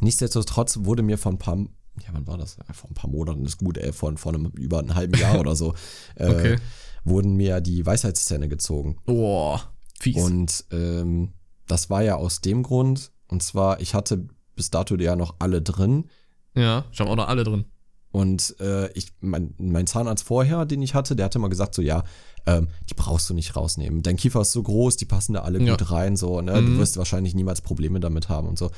[0.00, 1.58] nichtsdestotrotz wurde mir vor ein paar,
[2.02, 2.56] ja, wann war das?
[2.72, 5.54] Vor ein paar Monaten ist gut, ey, von, von einem, über einem halben Jahr oder
[5.56, 5.74] so,
[6.16, 6.56] äh, Okay.
[7.04, 8.96] wurden mir die Weisheitszähne gezogen.
[9.04, 9.60] Boah,
[10.00, 10.16] fies.
[10.22, 11.32] Und ähm,
[11.66, 14.26] das war ja aus dem Grund, Und zwar, ich hatte
[14.56, 16.08] bis dato ja noch alle drin.
[16.54, 17.64] Ja, ich habe auch noch alle drin.
[18.12, 21.82] Und äh, ich, mein, mein Zahnarzt vorher, den ich hatte, der hatte mal gesagt, so
[21.82, 22.04] ja,
[22.46, 24.02] ähm, die brauchst du nicht rausnehmen.
[24.02, 25.74] Dein Kiefer ist so groß, die passen da alle Ja.
[25.74, 26.60] gut rein, so, ne?
[26.60, 26.66] Mhm.
[26.66, 28.70] Du wirst wahrscheinlich niemals Probleme damit haben und so.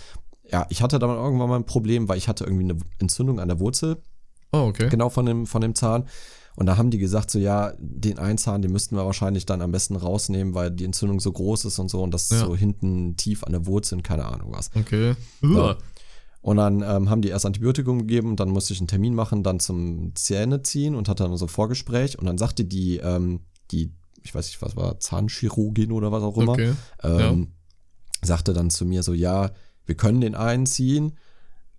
[0.51, 3.49] Ja, ich hatte dann irgendwann mal ein Problem, weil ich hatte irgendwie eine Entzündung an
[3.49, 3.97] der Wurzel,
[4.53, 4.89] Oh, okay.
[4.89, 6.05] genau von dem, von dem Zahn.
[6.55, 9.61] Und da haben die gesagt, so ja, den einen Zahn, den müssten wir wahrscheinlich dann
[9.61, 12.39] am besten rausnehmen, weil die Entzündung so groß ist und so und das Ja.
[12.39, 14.71] so hinten tief an der Wurzel und keine Ahnung was.
[14.75, 15.15] Okay.
[15.43, 15.77] Ja.
[16.41, 19.43] Und dann ähm, haben die erst Antibiotikum gegeben und dann musste ich einen Termin machen,
[19.43, 23.41] dann zum Zähne ziehen und hatte dann so ein Vorgespräch und dann sagte die, ähm,
[23.73, 26.73] die, ich weiß nicht, was war, Zahnchirurgin oder was auch immer, Okay.
[27.03, 27.49] ähm,
[28.23, 29.51] sagte dann zu mir so, ja,
[29.87, 31.13] wir können den einziehen,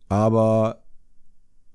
[0.10, 0.84] aber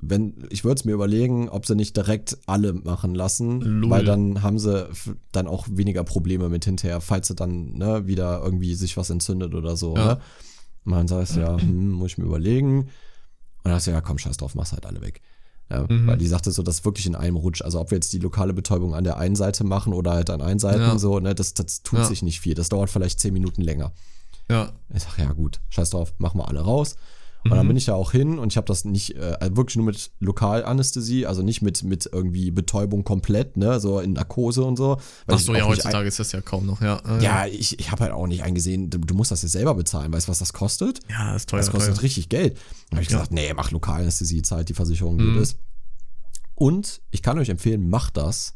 [0.04, 3.90] wenn, ich würde es mir überlegen, ob sie nicht direkt alle machen lassen, Lul.
[3.90, 4.88] weil dann haben sie
[5.30, 9.54] dann auch weniger Probleme mit hinterher, falls sie dann ne, wieder irgendwie sich was entzündet
[9.54, 9.94] oder so.
[9.96, 10.04] Ja.
[10.06, 10.18] Ne?
[10.84, 12.78] Und dann sagst du, ja, hm, muss ich mir überlegen.
[12.80, 12.88] Und
[13.62, 15.20] dann sagst du, ja, komm, scheiß drauf, mach's halt alle weg.
[15.70, 16.08] Ja, Mhm.
[16.08, 17.62] Weil die sagte so, das ist wirklich in einem Rutsch.
[17.62, 20.42] Also ob wir jetzt die lokale Betäubung an der einen Seite machen oder halt an
[20.42, 20.98] einen Seiten Ja.
[20.98, 22.54] so, ne, das, das tut sich nicht viel.
[22.54, 23.92] Das dauert vielleicht zehn Minuten länger.
[24.52, 24.72] Ja.
[24.94, 26.96] Ich sag, ja gut, scheiß drauf, machen wir alle raus.
[27.44, 27.68] Und dann Mhm.
[27.70, 30.12] bin ich da auch hin und ich habe das nicht, äh, also wirklich nur mit
[30.20, 34.90] Lokalanästhesie, also nicht mit, mit irgendwie Betäubung komplett, ne, so in Narkose und so.
[35.26, 36.98] weil Ach ich so, auch ja, heutzutage ist das ja kaum noch, ja.
[37.04, 39.74] Ein, ja, ich, ich habe halt auch nicht eingesehen, du, du musst das jetzt selber
[39.74, 41.00] bezahlen, weißt du, was das kostet?
[41.10, 41.58] Ja, ist teuer.
[41.58, 42.02] Das kostet teuer.
[42.04, 42.56] richtig Geld.
[42.90, 43.16] Dann habe ich Ja.
[43.16, 45.34] gesagt, nee, mach Lokalanästhesie, zahlt die Versicherung, wie Mhm.
[45.40, 45.56] das.
[46.54, 48.54] Und ich kann euch empfehlen, macht das.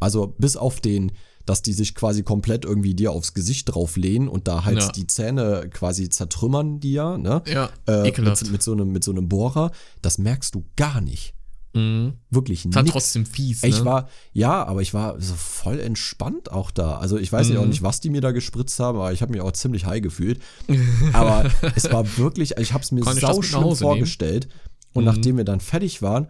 [0.00, 1.12] Also bis auf den,
[1.46, 4.92] dass die sich quasi komplett irgendwie dir aufs Gesicht drauflehnen und da halt Ja.
[4.92, 7.42] die Zähne quasi zertrümmern dir, ne?
[7.46, 9.70] Ja, Äh, mit, mit, so einem, mit so einem Bohrer,
[10.02, 11.34] das merkst du gar nicht.
[11.76, 12.14] Mhm.
[12.30, 12.92] Wirklich halt nix.
[12.92, 13.84] trotzdem fies, Ich ne?
[13.84, 16.98] war, ja, aber ich war so voll entspannt auch da.
[16.98, 17.70] Also ich weiß ja auch Mhm.
[17.70, 20.40] nicht, was die mir da gespritzt haben, aber ich habe mich auch ziemlich high gefühlt.
[21.12, 23.94] aber es war wirklich, ich habe es mir Kann ich sau schlimm Hause nehmen?
[23.96, 24.48] vorgestellt.
[24.92, 25.10] Und Mhm.
[25.10, 26.28] nachdem wir dann fertig waren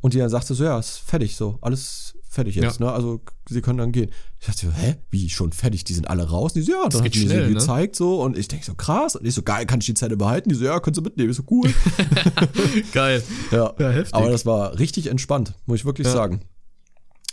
[0.00, 2.90] und die dann sagte so, ja, ist fertig, so, alles fertig jetzt, ne?
[2.92, 4.10] Also sie können dann gehen.
[4.40, 5.84] Ich dachte so, hä, wie, schon fertig?
[5.84, 6.52] Die sind alle raus?
[6.52, 7.48] Und die so, ja, dann hat die mir so ne?
[7.54, 9.16] gezeigt so und ich denke so, krass.
[9.16, 10.48] Und ich so, geil, kann ich die Zähne behalten?
[10.50, 11.30] Die so, ja, können sie mitnehmen.
[11.30, 11.72] Ich so, cool.
[12.92, 13.22] Geil.
[13.50, 13.72] ja.
[13.78, 14.14] Ja, heftig.
[14.14, 16.12] Aber das war richtig entspannt, muss ich wirklich Ja.
[16.12, 16.40] sagen.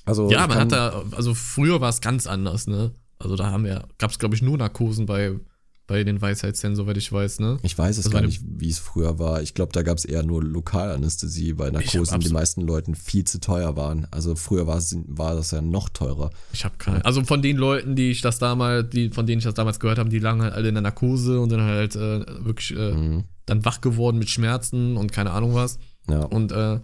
[0.06, 2.92] Also Ja, man hat da, also früher war es ganz anders, ne?
[3.20, 5.36] Also da haben wir, gab es glaube ich nur Narkosen bei,
[5.88, 7.58] bei den Weisheitszähnen, soweit ich weiß, ne?
[7.64, 9.42] Ich weiß es Das gar nicht, wie es früher war.
[9.42, 13.40] Ich glaube, da gab es eher nur Lokalanästhesie, weil Narkosen die meisten Leuten viel zu
[13.40, 14.08] teuer waren.
[14.12, 16.30] Also früher war, es, war das ja noch teurer.
[16.54, 17.04] Ich habe keine.
[17.04, 19.98] Also von den Leuten, die ich das damals, die, von denen ich das damals gehört
[20.00, 23.24] habe, die lagen halt alle in der Narkose und dann halt äh, wirklich äh, Mhm.
[23.46, 25.78] dann wach geworden mit Schmerzen und keine Ahnung was.
[26.10, 26.22] Ja.
[26.24, 26.80] Und äh,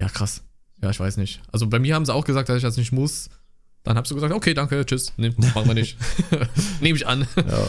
[0.00, 0.42] ja, krass.
[0.82, 1.40] Ja, ich weiß nicht.
[1.50, 3.30] Also bei mir haben sie auch gesagt, dass ich das nicht muss.
[3.84, 5.12] Dann hast du gesagt, okay, danke, tschüss.
[5.16, 5.96] Nee, machen wir nicht.
[6.80, 7.26] Nehme ich an.
[7.36, 7.66] ja.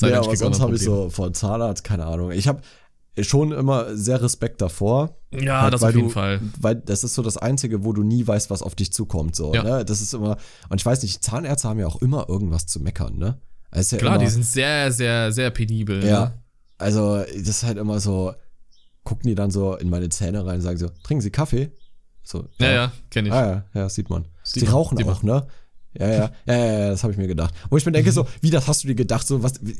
[0.08, 2.30] Ja aber sonst habe ich so von Zahnarzt, keine Ahnung.
[2.30, 2.62] Ich habe
[3.20, 5.16] schon immer sehr Respekt davor.
[5.32, 6.40] Ja, Halt, das auf jeden du, Fall.
[6.60, 9.34] Weil das ist so das Einzige, wo du nie weißt, was auf dich zukommt.
[9.34, 9.64] So, Ja.
[9.64, 9.84] ne?
[9.84, 10.36] Das ist immer,
[10.68, 13.40] und ich weiß nicht, Zahnärzte haben ja auch immer irgendwas zu meckern, ne?
[13.74, 16.04] Ja Klar, immer, die sind sehr, sehr, sehr penibel.
[16.06, 16.26] Ja.
[16.26, 16.42] Ne?
[16.78, 18.32] Also, das ist halt immer so,
[19.02, 21.72] gucken die dann so in meine Zähne rein und sagen so, trinken Sie Kaffee?
[22.22, 23.34] So, Ja, ja, kenne ich.
[23.34, 24.26] Ah, ja, ja, sieht man.
[24.54, 25.08] Sie man, rauchen man.
[25.08, 25.46] auch, ne?
[25.98, 27.54] Ja, ja, ja, ja, das habe ich mir gedacht.
[27.70, 29.26] Wo ich mir denke, so, wie das hast du dir gedacht?
[29.26, 29.76] So, was, wie,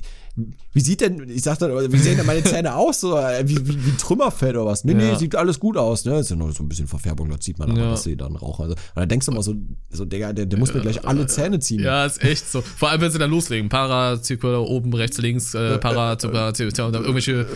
[0.73, 3.01] wie sieht denn, ich sag dann, wie sehen denn meine Zähne aus?
[3.01, 4.85] So, äh, wie, wie, wie ein Trümmerfeld oder was?
[4.85, 5.19] Nee, nee, Ja.
[5.19, 6.19] sieht alles gut aus, ne?
[6.19, 7.91] Ist ja nur so ein bisschen Verfärbung, das sieht man aber, Ja.
[7.91, 8.63] dass sie dann rauchen.
[8.65, 9.55] Also, und dann denkst du immer so,
[9.91, 11.81] so Digga, der, der muss mir gleich alle Zähne ziehen.
[11.81, 12.61] Ja, ist echt so.
[12.63, 13.69] Vor allem, wenn sie dann loslegen.
[13.69, 17.47] Parazirkular oben, rechts, links, äh, Parazirkular, und dann irgendwelche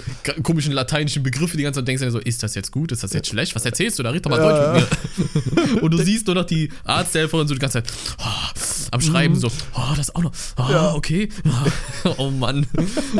[0.42, 3.02] komischen lateinischen Begriffe die ganze Zeit und denkst dir so, ist das jetzt gut, ist
[3.02, 3.54] das jetzt schlecht?
[3.54, 4.10] Was erzählst du da?
[4.10, 4.38] Red doch mal.
[4.40, 4.86] Deutsch
[5.26, 5.82] mit mir.
[5.82, 8.51] und du siehst nur noch die Arzthelferin so die ganze Zeit oh,
[8.90, 10.70] am Schreiben so, oh, das auch noch, oh, Mhm.
[10.70, 10.94] Ja.
[10.94, 11.28] okay.
[12.18, 12.66] oh Mann.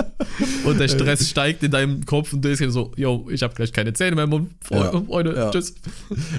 [0.64, 3.72] und der Stress steigt in deinem Kopf und du denkst so, yo, ich habe gleich
[3.72, 4.50] keine Zähne mehr im Mund.
[4.60, 5.50] Freunde, Ja.
[5.50, 5.74] Tschüss.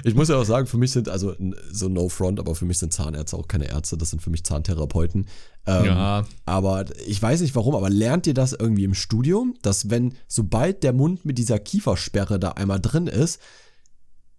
[0.03, 1.35] Ich muss ja auch sagen, für mich sind, also
[1.71, 4.43] so no front, aber für mich sind Zahnärzte auch keine Ärzte, das sind für mich
[4.43, 5.27] Zahntherapeuten.
[5.65, 6.25] Ähm, Ja.
[6.45, 10.83] Aber ich weiß nicht warum, aber lernt ihr das irgendwie im Studium, dass wenn, sobald
[10.83, 13.39] der Mund mit dieser Kiefersperre da einmal drin ist,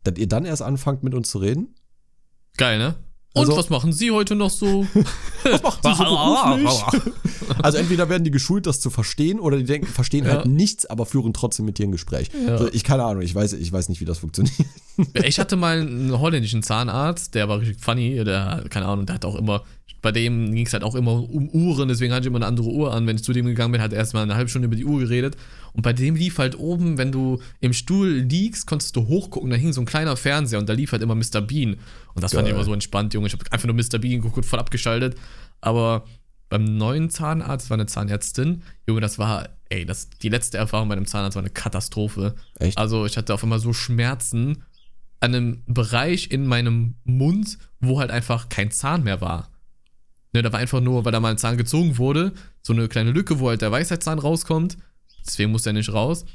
[0.05, 1.75] dass ihr dann erst anfangt mit uns zu reden?
[2.57, 2.95] Geil, ne?
[3.37, 4.87] Und Also- was machen Sie heute noch so?
[5.45, 7.05] Was macht sie so beruflich?
[7.63, 10.51] Also entweder werden die geschult, das zu verstehen, oder die denken, verstehen halt Ja.
[10.51, 12.31] nichts, aber führen trotzdem mit dir ein Gespräch.
[12.47, 12.53] Ja.
[12.53, 14.55] Also ich keine Ahnung, ich weiß, ich weiß nicht, wie das funktioniert.
[15.25, 19.25] Ich hatte mal einen holländischen Zahnarzt, der war richtig funny, der, keine Ahnung, der hat
[19.27, 19.63] auch immer,
[20.05, 22.69] bei dem ging es halt auch immer um Uhren, deswegen hatte ich immer eine andere
[22.69, 23.07] Uhr an.
[23.07, 25.01] Wenn ich zu dem gegangen bin, hat er erstmal eine halbe Stunde über die Uhr
[25.01, 25.37] geredet.
[25.73, 29.57] Und bei dem lief halt oben, wenn du im Stuhl liegst, konntest du hochgucken, da
[29.57, 31.41] hing so ein kleiner Fernseher und da lief halt immer Mr.
[31.41, 31.77] Bean.
[32.15, 32.55] Und das fand ich Geil.
[32.55, 33.29] immer so entspannt, Junge.
[33.29, 33.99] Ich habe einfach nur Mr.
[33.99, 35.17] Bean geguckt, voll abgeschaltet.
[35.63, 36.05] Aber
[36.51, 38.63] beim neuen Zahnarzt, war eine Zahnärztin.
[38.87, 42.35] Junge, das war, ey, das, die letzte Erfahrung bei einem Zahnarzt war eine Katastrophe.
[42.59, 42.77] Echt?
[42.77, 44.65] Also ich hatte auf einmal so Schmerzen
[45.21, 49.49] an einem Bereich in meinem Mund, wo halt einfach kein Zahn mehr war.
[50.35, 53.13] Ne, da war einfach nur, weil da mal ein Zahn gezogen wurde, so eine kleine
[53.13, 54.77] Lücke, wo halt der Weisheitszahn rauskommt.
[55.25, 56.27] Deswegen musste er nicht raus.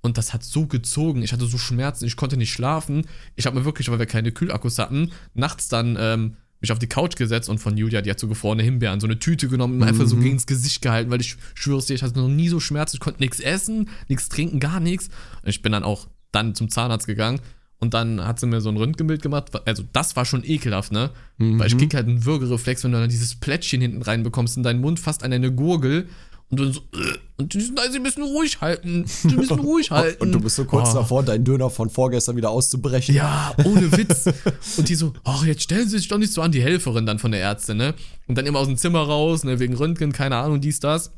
[0.00, 1.22] Und das hat so gezogen.
[1.22, 3.06] Ich hatte so Schmerzen, ich konnte nicht schlafen.
[3.36, 6.88] Ich habe mir wirklich, weil wir keine Kühlakkus hatten, nachts dann ähm, mich auf die
[6.88, 9.86] Couch gesetzt und von Julia, die hat so gefrorene Himbeeren, so eine Tüte genommen und
[9.86, 12.58] einfach so gegen das Gesicht gehalten, weil ich schwöre dir, ich hatte noch nie so
[12.58, 12.96] Schmerzen.
[12.96, 15.08] Ich konnte nichts essen, nichts trinken, gar nichts.
[15.42, 17.40] Und ich bin dann auch dann zum Zahnarzt gegangen
[17.82, 19.50] und dann hat sie mir so ein Röntgenbild gemacht.
[19.66, 21.10] Also, das war schon ekelhaft, ne?
[21.38, 24.80] Weil ich krieg halt einen Würgereflex, wenn du dann dieses Plättchen hinten reinbekommst in deinen
[24.80, 26.08] Mund, fast an eine Gurgel.
[26.48, 29.04] Und du so, äh, und die müssen also ein bisschen ruhig halten.
[29.24, 30.22] Die müssen ruhig halten.
[30.22, 30.94] Und du bist so kurz Oh.
[30.94, 33.14] davor, deinen Döner von vorgestern wieder auszubrechen.
[33.16, 34.26] Ja, ohne Witz.
[34.76, 37.18] Und die so, ach, jetzt stellen Sie sich doch nicht so an, die Helferin dann
[37.18, 37.94] von der Ärztin, ne?
[38.28, 41.12] Und dann immer aus dem Zimmer raus, ne, wegen Röntgen, keine Ahnung, dies, das.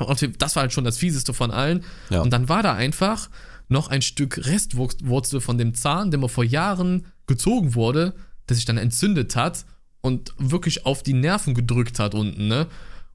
[0.00, 1.84] Und Das war halt schon das Fieseste von allen.
[2.10, 2.20] Ja.
[2.22, 3.28] Und dann war da einfach
[3.74, 8.14] noch ein Stück Restwurzel von dem Zahn, der mal vor Jahren gezogen wurde,
[8.48, 9.66] der sich dann entzündet hat
[10.00, 12.66] und wirklich auf die Nerven gedrückt hat unten, ne?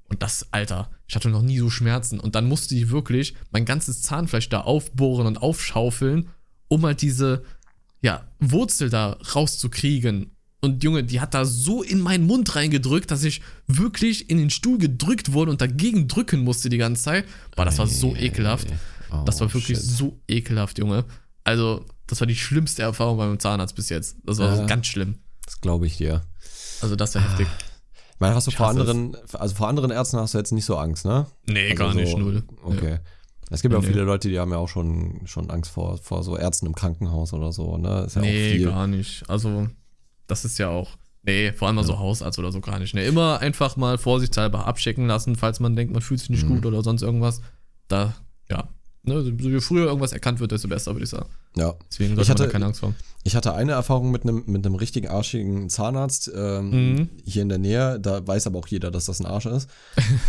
[0.09, 2.19] Und das, Alter, ich hatte noch nie so Schmerzen.
[2.19, 6.29] Und dann musste ich wirklich mein ganzes Zahnfleisch da aufbohren und aufschaufeln,
[6.67, 7.43] um halt diese,
[8.01, 10.31] ja, Wurzel da rauszukriegen.
[10.61, 14.49] Und Junge, die hat da so in meinen Mund reingedrückt, dass ich wirklich in den
[14.49, 17.25] Stuhl gedrückt wurde und dagegen drücken musste die ganze Zeit.
[17.55, 18.67] Boah, das war so ekelhaft.
[19.11, 19.85] Oh, Das war wirklich shit.
[19.85, 21.05] so ekelhaft, Junge.
[21.43, 24.17] Also, das war die schlimmste Erfahrung beim Zahnarzt bis jetzt.
[24.23, 24.65] Das war Ja.
[24.65, 25.19] ganz schlimm.
[25.45, 26.21] Das glaube ich dir.
[26.81, 27.47] Also, das war heftig.
[28.13, 28.89] Ich meine, hast du vor hasse es.
[28.89, 31.25] anderen, also vor anderen Ärzten hast du jetzt nicht so Angst, ne?
[31.47, 32.43] Nee, Also gar nicht, so- null.
[32.63, 32.99] Okay.
[33.49, 35.97] Es gibt ja auch Nee, viele Leute, die haben ja auch schon, schon Angst vor,
[35.97, 38.01] vor so Ärzten im Krankenhaus oder so, ne?
[38.05, 39.23] Ist ja auch Nee, gar nicht.
[39.27, 39.67] Also,
[40.27, 40.97] das ist ja auch.
[41.23, 42.93] Nee, vor allem mal so Hausarzt oder so gar nicht.
[42.93, 46.55] Nee, immer einfach mal vorsichtshalber abchecken lassen, falls man denkt, man fühlt sich nicht Mhm.
[46.55, 47.41] gut oder sonst irgendwas.
[47.87, 48.13] Da,
[48.49, 48.67] ja.
[49.03, 51.29] Ne, so je früher irgendwas erkannt wird, desto besser, würde ich sagen.
[51.55, 51.73] Ja.
[51.89, 52.95] Deswegen Ich sollte man hatte- da keine Angst haben.
[53.23, 57.09] Ich hatte eine Erfahrung mit einem, mit einem richtig arschigen Zahnarzt ähm, Mhm.
[57.25, 57.99] hier in der Nähe.
[57.99, 59.69] Da weiß aber auch jeder, dass das ein Arsch ist.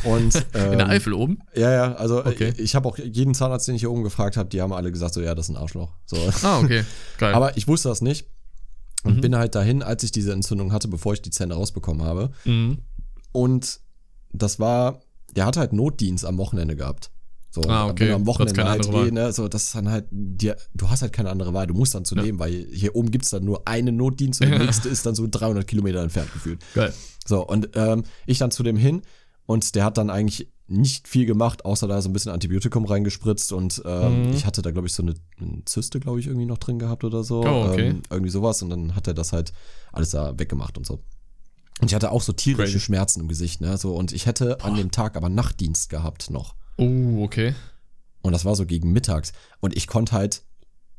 [0.04, 1.38] Und, ähm, In der Eifel oben?
[1.54, 2.50] Ja, ja, also Okay.
[2.54, 4.90] ich, ich habe auch jeden Zahnarzt, den ich hier oben gefragt habe, die haben alle
[4.92, 5.92] gesagt, so ja, das ist ein Arschloch.
[6.06, 6.16] So.
[6.42, 6.84] Ah, okay.
[7.18, 7.34] Geil.
[7.34, 8.26] Aber ich wusste das nicht
[9.02, 9.20] und Mhm.
[9.20, 12.30] bin halt dahin, als ich diese Entzündung hatte, bevor ich die Zähne rausbekommen habe.
[12.44, 12.78] mhm.
[13.32, 13.80] Und
[14.32, 15.00] das war,
[15.36, 17.10] der hatte halt Notdienst am Wochenende gehabt.
[17.52, 18.00] So, Ah, okay.
[18.02, 19.08] wenn du am Wochenende halt andere Wahl.
[19.08, 21.74] eh, ne, so, das ist dann halt, dir, du hast halt keine andere Wahl, du
[21.74, 22.22] musst dann zu Ja.
[22.22, 25.26] dem, weil hier oben gibt's dann nur einen Notdienst und der nächste ist dann so
[25.28, 26.62] 300 Kilometer entfernt gefühlt.
[26.74, 26.94] Geil.
[27.26, 29.02] So, und ähm, ich dann zu dem hin
[29.46, 33.52] und der hat dann eigentlich nicht viel gemacht, außer da so ein bisschen Antibiotikum reingespritzt
[33.52, 34.32] und ähm, Mhm.
[34.32, 37.02] ich hatte da, glaube ich, so eine, eine Zyste, glaube ich, irgendwie noch drin gehabt
[37.02, 37.40] oder so.
[37.42, 37.88] Oh, okay.
[37.88, 39.52] ähm, irgendwie sowas und dann hat er das halt
[39.92, 41.00] alles da weggemacht und so.
[41.80, 42.78] Und ich hatte auch so tierische Crazy.
[42.80, 43.76] Schmerzen im Gesicht, ne?
[43.76, 46.54] So, und ich hätte an dem Tag aber Nachtdienst gehabt noch.
[46.80, 47.54] Oh, okay.
[48.22, 49.32] Und das war so gegen mittags.
[49.60, 50.42] Und ich konnte halt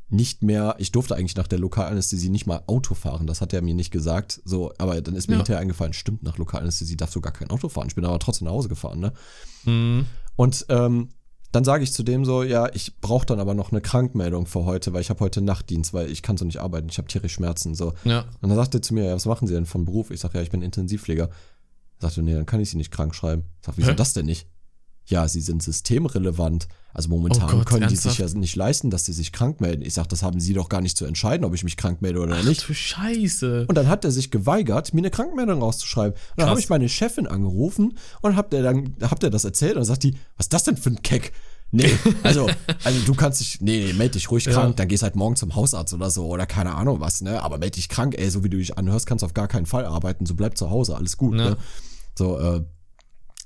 [0.08, 3.26] nicht mehr, ich durfte eigentlich nach der Lokalanästhesie nicht mal Auto fahren.
[3.26, 4.40] Das hat er mir nicht gesagt.
[4.44, 5.38] So, aber dann ist mir Ja.
[5.38, 7.86] hinterher eingefallen, stimmt, nach Lokalanästhesie darfst du gar kein Auto fahren.
[7.88, 9.12] Ich bin aber trotzdem nach Hause gefahren, ne?
[9.64, 10.06] Mhm.
[10.36, 11.08] Und ähm,
[11.50, 14.64] dann sage ich zu dem so, ja, ich brauche dann aber noch eine Krankmeldung für
[14.64, 17.32] heute, weil ich habe heute Nachtdienst, weil ich kann so nicht arbeiten, ich habe tierisch
[17.34, 17.74] Schmerzen.
[17.74, 17.92] So.
[18.04, 18.24] Ja.
[18.40, 20.10] Und dann sagt er zu mir, ja, was machen Sie denn von Beruf?
[20.10, 21.24] Ich sage, ja, ich bin Intensivpfleger.
[21.24, 21.30] Er
[22.00, 23.44] sagte, nee, dann kann ich Sie nicht krank schreiben.
[23.60, 23.96] Ich sag, wieso Hä?
[23.96, 24.46] das denn nicht?
[25.06, 26.68] Ja, Sie sind systemrelevant.
[26.94, 28.16] Also momentan Oh Gott, können die ernsthaft?
[28.16, 29.82] sich ja nicht leisten, dass sie sich krank melden.
[29.82, 32.20] Ich sag, das haben Sie doch gar nicht zu entscheiden, ob ich mich krank melde
[32.20, 32.68] oder Ach nicht.
[32.68, 33.64] du Scheiße.
[33.66, 36.12] Und dann hat er sich geweigert, mir eine Krankmeldung rauszuschreiben.
[36.12, 39.72] Und dann habe ich meine Chefin angerufen und hab der dann habt ihr das erzählt
[39.72, 41.32] und dann sagt die, was ist das denn für ein Keck?
[41.74, 41.90] Nee,
[42.22, 42.50] also,
[42.84, 44.52] also du kannst dich, nee, nee, meld dich ruhig Ja.
[44.52, 47.42] krank, dann gehst halt morgen zum Hausarzt oder so oder keine Ahnung was, ne?
[47.42, 49.64] Aber meld dich krank, ey, so wie du dich anhörst, kannst du auf gar keinen
[49.64, 51.50] Fall arbeiten, so bleib zu Hause, alles gut, Ja.
[51.50, 51.56] ne?
[52.18, 52.62] So, äh,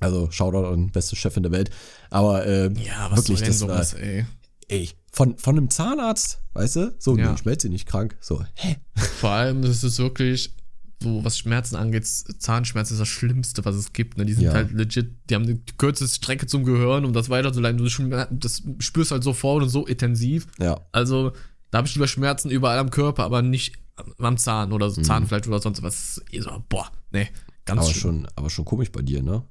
[0.00, 1.70] also Shoutout an beste Chefin der Welt.
[2.10, 4.26] Aber äh, Ja, was wirklich, soll denn das war, sowas, ey?
[4.68, 6.94] ey, von, von einem Zahnarzt, weißt du?
[6.98, 7.28] So, Ja.
[7.30, 8.16] nee, ich melde sie nicht krank.
[8.20, 8.76] So, hä?
[8.94, 10.54] Vor allem, das ist wirklich,
[11.02, 14.18] so was Schmerzen angeht, Zahnschmerzen ist das Schlimmste, was es gibt.
[14.18, 14.24] Ne?
[14.26, 14.52] Die sind Ja.
[14.52, 17.78] halt legit, die haben die kürzeste Strecke zum Gehirn, um das weiterzuleiten.
[17.78, 17.84] Du
[18.30, 20.46] das spürst halt sofort und so intensiv.
[20.58, 21.32] Ja, Also,
[21.70, 23.76] da habe ich lieber Schmerzen überall am Körper, aber nicht
[24.18, 26.20] am Zahn oder so Zahnfleisch oder sonst was.
[26.38, 27.28] So, boah, nee,
[27.64, 27.82] ganz Mhm.
[27.82, 28.00] aber schlimm.
[28.00, 29.42] schon, aber schon komisch bei dir, ne?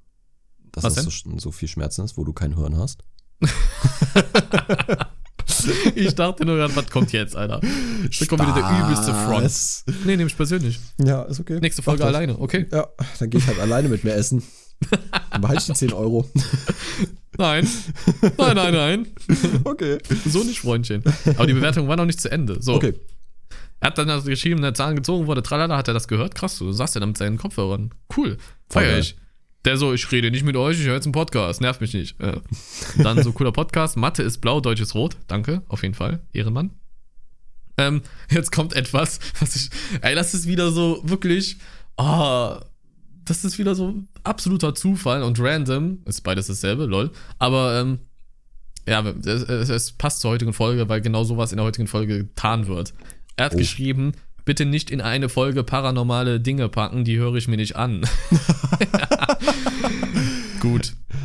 [0.76, 3.04] Dass Was das so, so viel Schmerzen ist, wo du kein Hirn hast.
[5.96, 7.60] Ich dachte nur gerade, was kommt jetzt, Alter?
[7.60, 9.96] Da kommt wieder der übelste Front.
[10.06, 10.80] Nee, nehme ich persönlich.
[11.04, 11.60] Ja, ist okay.
[11.60, 12.16] Nächste Folge Mach das.
[12.16, 12.68] alleine, okay?
[12.72, 12.88] Ja,
[13.20, 14.44] dann gehe ich halt alleine mit mir essen.
[15.32, 16.30] Dann behalte ich die 10 Euro.
[17.38, 17.68] Nein.
[18.38, 19.08] Nein, nein, nein.
[19.64, 19.98] Okay.
[20.26, 21.04] So nicht, Freundchen.
[21.36, 22.62] Aber die Bewertung war noch nicht zu Ende.
[22.62, 22.74] So.
[22.76, 22.94] Okay.
[23.80, 26.36] Er hat dann also geschrieben, der Zahn gezogen wurde, tralala, hat er das gehört?
[26.36, 27.92] Krass, du saßt ja dann mit seinen Kopfhörern.
[28.16, 28.38] Cool.
[28.70, 29.16] Feier ich.
[29.66, 32.20] Der so, ich rede nicht mit euch, ich höre jetzt einen Podcast, nervt mich nicht.
[32.22, 32.40] Äh,
[33.02, 35.18] dann so cooler Podcast, Mathe ist blau, Deutsch ist rot.
[35.28, 36.72] Danke, auf jeden Fall, Ehrenmann.
[37.78, 39.70] Ähm, jetzt kommt etwas, was ich,
[40.02, 41.58] ey, das ist wieder so wirklich,
[41.98, 42.62] ah,
[43.26, 45.98] das ist wieder so absoluter Zufall und random.
[46.06, 47.10] Ist beides dasselbe, lol.
[47.40, 48.00] Aber, ähm,
[48.88, 52.20] ja, es, es, es passt zur heutigen Folge, weil genau sowas in der heutigen Folge
[52.20, 52.94] getan wird.
[53.36, 53.58] Er hat Oh.
[53.58, 54.12] geschrieben,
[54.46, 58.06] bitte nicht in eine Folge paranormale Dinge packen, die höre ich mir nicht an.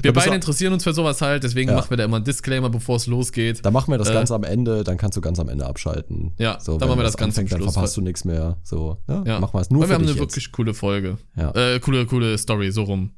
[0.03, 1.77] Wir beide interessieren uns für sowas halt, deswegen Ja.
[1.77, 3.65] machen wir da immer einen Disclaimer, bevor es losgeht.
[3.65, 6.33] Da machen wir das Äh, Ganze am Ende, dann kannst du ganz am Ende abschalten.
[6.39, 8.57] Ja, so, dann machen wir das Ganze anfängt, am Dann verpasst du nichts mehr.
[8.63, 9.25] So, ne?
[9.27, 9.41] Ja.
[9.41, 10.33] Machen wir es nur Weil wir für haben dich eine jetzt.
[10.33, 11.19] wirklich coole Folge.
[11.37, 11.51] Ja.
[11.55, 13.11] Äh, coole, coole Story, so rum.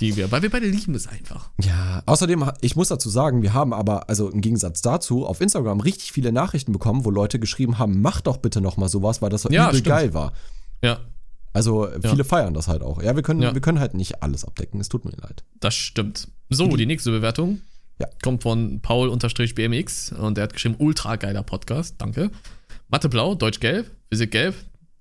[0.00, 1.50] Die wir, weil wir beide lieben es einfach.
[1.62, 5.80] Ja, außerdem, ich muss dazu sagen, wir haben aber, also im Gegensatz dazu, auf Instagram
[5.80, 9.28] richtig viele Nachrichten bekommen, wo Leute geschrieben haben, mach doch bitte noch mal sowas, weil
[9.28, 9.86] das so Ja, übel stimmt.
[9.88, 10.32] geil war.
[10.82, 11.00] Ja,
[11.52, 13.02] Also viele feiern das halt auch.
[13.02, 13.54] Ja, wir können, Ja.
[13.54, 15.44] wir können halt nicht alles abdecken, es tut mir leid.
[15.60, 16.28] das stimmt.
[16.50, 17.60] So, die nächste Bewertung
[18.00, 18.06] Ja.
[18.22, 22.30] kommt von Paul-BMX und der hat geschrieben, ultra geiler Podcast, danke.
[22.88, 24.54] Mathe blau, Deutsch gelb, Physik gelb.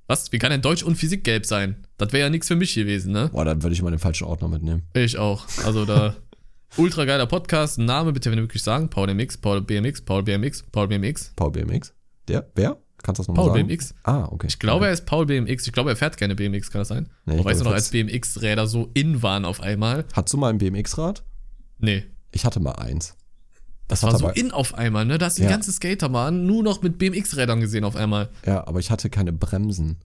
[0.07, 0.31] Was?
[0.31, 1.85] Wie kann denn Deutsch und Physik gelb sein?
[1.97, 3.29] Das wäre ja nichts für mich gewesen, ne?
[3.31, 4.83] Boah, dann würde ich mal den falschen Ordner mitnehmen.
[4.93, 5.45] Ich auch.
[5.65, 6.15] Also da
[6.77, 7.77] ultra geiler Podcast.
[7.77, 8.89] Name bitte, wenn du wirklich sagen.
[8.89, 11.33] Paul MX, Paul BMX, Paul BMX, Paul BMX.
[11.35, 11.93] Paul BMX.
[12.29, 12.49] Der?
[12.55, 12.77] Wer?
[13.03, 13.67] Kannst du das nochmal Paul sagen?
[13.67, 13.93] BMX.
[14.03, 14.47] Ah, okay.
[14.49, 15.67] Ich glaube, er ist Paul BMX.
[15.67, 17.09] Ich glaube, er fährt gerne BMX, kann das sein?
[17.25, 20.05] Nee, ich weißt du noch, als BMX-Räder so in waren auf einmal?
[20.13, 21.23] Hast du mal ein BMX-Rad?
[21.79, 22.05] Nee.
[22.31, 23.15] Ich hatte mal eins.
[23.87, 25.17] Das hat war so in auf einmal, ne?
[25.17, 25.47] Da hast du Ja.
[25.47, 28.29] die ganzen Skaterbahn nur noch mit BMX-Rädern gesehen auf einmal.
[28.45, 29.97] Ja, aber ich hatte keine Bremsen.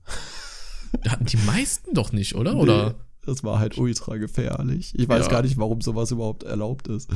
[1.08, 2.54] Hatten die meisten doch nicht, oder?
[2.56, 2.90] Oder?
[2.90, 2.94] Nee,
[3.26, 4.92] das war halt ultra gefährlich.
[4.96, 5.30] Ich weiß Ja.
[5.30, 7.10] gar nicht, warum sowas überhaupt erlaubt ist.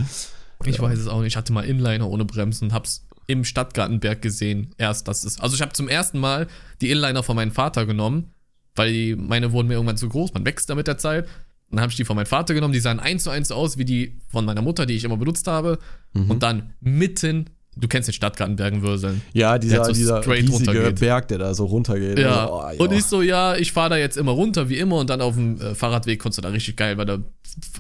[0.65, 1.33] Ich weiß es auch nicht.
[1.35, 4.75] Ich hatte mal Inliner ohne Bremsen und hab's im Stadtgartenberg gesehen.
[4.79, 5.41] Erst das ist.
[5.41, 6.47] Also ich habe zum ersten Mal
[6.81, 8.33] die Inliner von meinem Vater genommen,
[8.75, 10.35] weil die, meine wurden mir irgendwann zu groß.
[10.35, 11.27] Man wächst da mit der Zeit.
[11.71, 12.73] Dann habe ich die von meinem Vater genommen.
[12.73, 15.49] Die sahen eins zu eins aus wie die von meiner Mutter, die ich immer benutzt
[15.49, 15.79] habe.
[16.13, 16.31] Mhm.
[16.31, 19.21] Und dann mitten, du kennst den Stadtgartenbergen würseln.
[19.33, 20.93] Ja, dieser, so dieser straight riesige.
[20.93, 22.21] Berg, der da so runtergeht.
[22.21, 22.49] Ja.
[22.49, 22.79] Oh, ja.
[22.79, 24.99] Und ich so, ja, ich fahre da jetzt immer runter, wie immer.
[24.99, 27.23] Und dann auf dem äh, Fahrradweg konntest du da richtig geil, weil der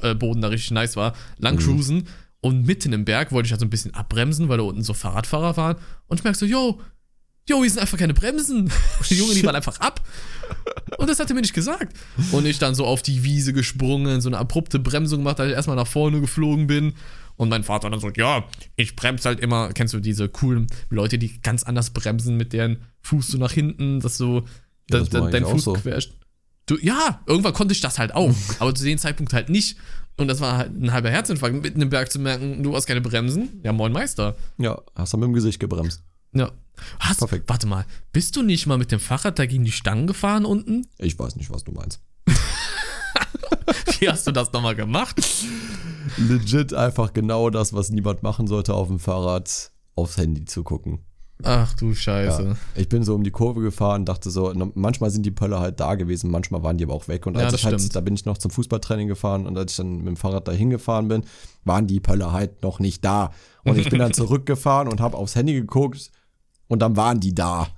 [0.02, 2.04] äh, Boden da richtig nice war, lang Mhm.
[2.46, 4.94] Und mitten im Berg wollte ich halt so ein bisschen abbremsen, weil da unten so
[4.94, 5.76] Fahrradfahrer waren.
[6.06, 6.80] Und ich merke so, yo,
[7.48, 8.64] yo, hier sind einfach keine Bremsen.
[8.98, 10.00] Und die Junge, die waren einfach ab.
[10.98, 11.96] Und das hat er mir nicht gesagt.
[12.32, 15.56] Und ich dann so auf die Wiese gesprungen, so eine abrupte Bremsung gemacht, als ich
[15.56, 16.94] erstmal nach vorne geflogen bin.
[17.36, 18.44] Und mein Vater dann so, ja,
[18.76, 22.78] ich bremse halt immer, kennst du diese coolen Leute, die ganz anders bremsen mit deren
[23.02, 24.44] Fuß so nach hinten, dass so
[24.90, 25.72] Ja, da- das dein Fuß so.
[25.74, 26.14] quetscht.
[26.66, 29.76] Du, ja, irgendwann konnte ich das halt auch, aber zu dem Zeitpunkt halt nicht.
[30.16, 33.00] Und das war halt ein halber Herzinfarkt, mitten im Berg zu merken, du hast keine
[33.02, 33.60] Bremsen.
[33.62, 34.34] Ja, moin Meister.
[34.58, 36.02] ja, hast du mit dem Gesicht gebremst.
[36.32, 36.50] Ja.
[37.00, 37.48] Hast, Perfekt.
[37.48, 40.86] Warte mal, bist du nicht mal mit dem Fahrrad da gegen die Stangen gefahren unten?
[40.98, 42.00] Ich weiß nicht, was du meinst.
[43.98, 45.16] Wie hast du das nochmal gemacht?
[46.18, 51.00] Legit einfach genau das, was niemand machen sollte auf dem Fahrrad, aufs Handy zu gucken.
[51.42, 52.42] Ach du Scheiße.
[52.44, 52.56] Ja.
[52.74, 55.94] Ich bin so um die Kurve gefahren, dachte so, manchmal sind die Pölle halt da
[55.94, 57.26] gewesen, manchmal waren die aber auch weg.
[57.26, 57.94] Und Ja, als das ich halt, stimmt.
[57.94, 60.70] da bin ich noch zum Fußballtraining gefahren und als ich dann mit dem Fahrrad dahin
[60.70, 61.24] gefahren bin,
[61.64, 63.32] waren die Pölle halt noch nicht da.
[63.64, 66.10] Und ich bin dann zurückgefahren und habe aufs Handy geguckt
[66.68, 67.68] und dann waren die da.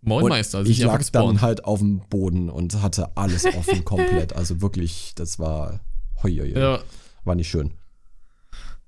[0.00, 3.84] Moin Und Meister, sind ich lag dann halt auf dem Boden und hatte alles offen
[3.84, 4.32] komplett.
[4.34, 5.80] Also wirklich, das war,
[6.22, 6.52] hoi, hoi.
[6.56, 6.78] Ja,
[7.24, 7.74] war nicht schön.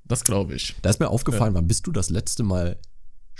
[0.05, 0.77] das glaube ich.
[0.83, 2.79] Da ist mir aufgefallen, wann bist du das letzte Mal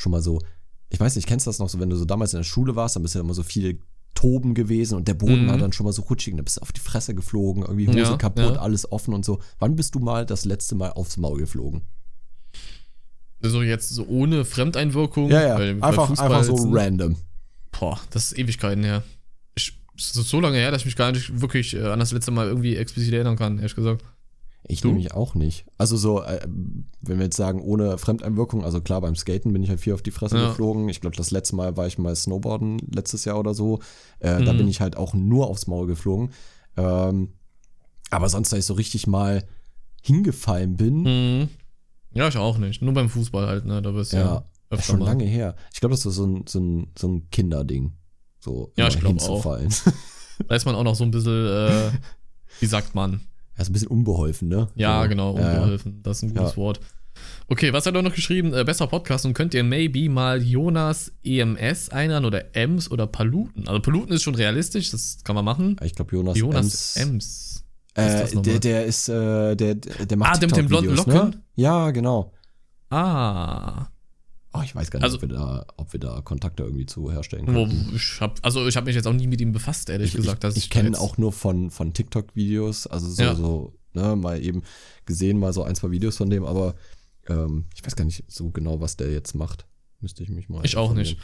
[0.01, 0.41] schon mal so,
[0.89, 2.75] ich weiß nicht, kennst du das noch so, wenn du so damals in der Schule
[2.77, 3.81] warst, dann bist du ja immer so viel
[4.15, 5.49] Toben gewesen und der Boden Mhm.
[5.49, 7.87] war dann schon mal so rutschig und da bist du auf die Fresse geflogen, irgendwie
[7.89, 8.61] Hose Ja, kaputt, ja.
[8.61, 9.41] alles offen und so.
[9.59, 11.83] Wann bist du mal das letzte Mal aufs Maul geflogen?
[13.43, 15.31] So jetzt so ohne Fremdeinwirkung.
[15.31, 17.17] Ja, ja, weil- weil einfach, Fußball einfach so random.
[17.79, 19.03] Boah, das ist Ewigkeiten her.
[19.55, 22.13] Ich, das ist so lange her, dass ich mich gar nicht wirklich äh, an das
[22.13, 24.05] letzte Mal irgendwie explizit erinnern kann, ehrlich gesagt.
[24.69, 24.89] Ich Du?
[24.89, 25.65] nämlich auch nicht.
[25.79, 26.41] Also so, äh,
[27.01, 30.03] wenn wir jetzt sagen, ohne Fremdeinwirkung, also klar, beim Skaten bin ich halt viel auf
[30.03, 30.49] die Fresse Ja.
[30.49, 30.89] geflogen.
[30.89, 33.81] Ich glaube, das letzte Mal war ich mal Snowboarden letztes Jahr oder so.
[34.21, 34.59] Äh, Da Mhm.
[34.59, 36.31] bin ich halt auch nur aufs Maul geflogen.
[36.77, 37.33] Ähm,
[38.11, 39.45] aber sonst, dass ich so richtig mal
[40.03, 41.49] hingefallen bin, Mhm.
[42.13, 42.83] Ja, ich auch nicht.
[42.83, 43.81] Nur beim Fußball halt, ne?
[43.83, 45.05] Da wirst du ja, ja, öfter schon mal.
[45.07, 45.55] lange her.
[45.73, 47.93] Ich glaube, das ist so ein, so ein, so ein Kinderding.
[48.41, 49.73] So Ja, ich glaub hinzufallen.
[50.49, 51.93] Da ist man auch noch so ein bisschen, äh,
[52.61, 53.21] wie sagt man?
[53.61, 54.69] Das ist ein bisschen unbeholfen, ne?
[54.75, 55.59] Ja, genau, Ja, ja.
[55.61, 56.03] unbeholfen.
[56.03, 56.57] Das ist ein gutes Ja.
[56.57, 56.81] Wort.
[57.49, 58.55] Okay, was hat er noch geschrieben?
[58.55, 63.69] Äh, besser Podcast und könnt ihr maybe mal Jonas EMS einladen oder Ems oder Paluten?
[63.69, 65.77] Also Paluten ist schon realistisch, das kann man machen.
[65.85, 67.65] Ich glaube, Jonas, Jonas Ems,
[67.97, 68.33] Ems.
[68.33, 71.31] Äh, der, der ist, äh, der, der macht Ah, mit den blonden TikTok-Videos, Locken?
[71.39, 71.43] Ne?
[71.57, 72.33] Ja, genau.
[72.89, 73.89] Ah.
[74.53, 77.11] Oh, ich weiß gar nicht, Also- ob, wir da, ob wir da Kontakte irgendwie zu
[77.13, 77.93] herstellen können.
[77.95, 80.43] ich hab, also ich habe mich jetzt auch nie mit ihm befasst, ehrlich Ich, gesagt.
[80.43, 83.35] dass ich, ich kenne auch nur von, von TikTok-Videos, also so, Ja.
[83.37, 84.63] so ne, mal eben
[85.07, 86.75] gesehen, mal so ein, zwei Videos von dem, aber
[87.29, 89.67] ähm, ich weiß gar nicht so genau, was der jetzt macht.
[90.01, 90.65] Müsste ich mich mal.
[90.65, 91.17] Ich auch nicht.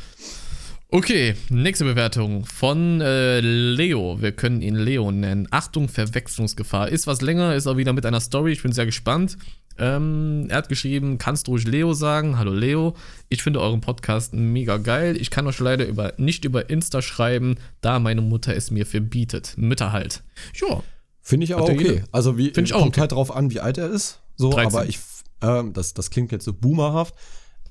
[0.88, 4.20] Okay, nächste Bewertung von äh, Leo.
[4.20, 5.48] Wir können ihn Leo nennen.
[5.50, 6.88] Achtung, Verwechslungsgefahr.
[6.90, 8.52] Ist was länger, ist auch wieder mit einer Story.
[8.52, 9.36] Ich bin sehr gespannt.
[9.78, 12.38] Ähm, er hat geschrieben, kannst du ruhig Leo sagen.
[12.38, 12.94] Hallo Leo.
[13.28, 15.16] Ich finde euren Podcast mega geil.
[15.16, 19.54] Ich kann euch leider über, nicht über Insta schreiben, da meine Mutter es mir verbietet.
[19.56, 20.22] Mütter halt.
[20.54, 20.82] Ja,
[21.26, 22.04] Finde ich aber ja okay.
[22.12, 23.00] Also wie ich auch kommt okay.
[23.00, 24.20] halt drauf an, wie alt er ist.
[24.36, 24.66] So, 13.
[24.66, 25.00] aber ich,
[25.42, 27.16] ähm, das, das klingt jetzt so boomerhaft.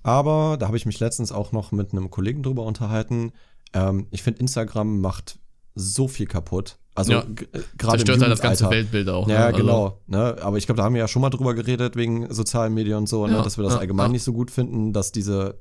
[0.03, 3.32] Aber da habe ich mich letztens auch noch mit einem Kollegen drüber unterhalten.
[3.72, 5.39] Ähm, ich finde, Instagram macht
[5.76, 6.78] so viel kaputt.
[6.96, 7.20] Also Ja.
[7.20, 8.70] äh, gerade zerstört halt das ganze.
[8.70, 9.28] Weltbild auch.
[9.28, 9.46] Ja, ne?
[9.46, 10.02] Also, genau.
[10.08, 10.38] Ne?
[10.42, 13.10] Aber ich glaube, da haben wir ja schon mal drüber geredet, wegen sozialen Medien und
[13.10, 13.34] so, ne?
[13.34, 15.60] Ja, dass wir das ja, allgemein nicht so gut finden, dass diese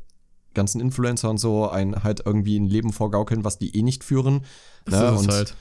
[0.54, 4.42] ganzen Influencer und so einen halt irgendwie ein Leben vorgaukeln, was die eh nicht führen.
[4.84, 5.20] Das ne?
[5.20, 5.54] ist halt.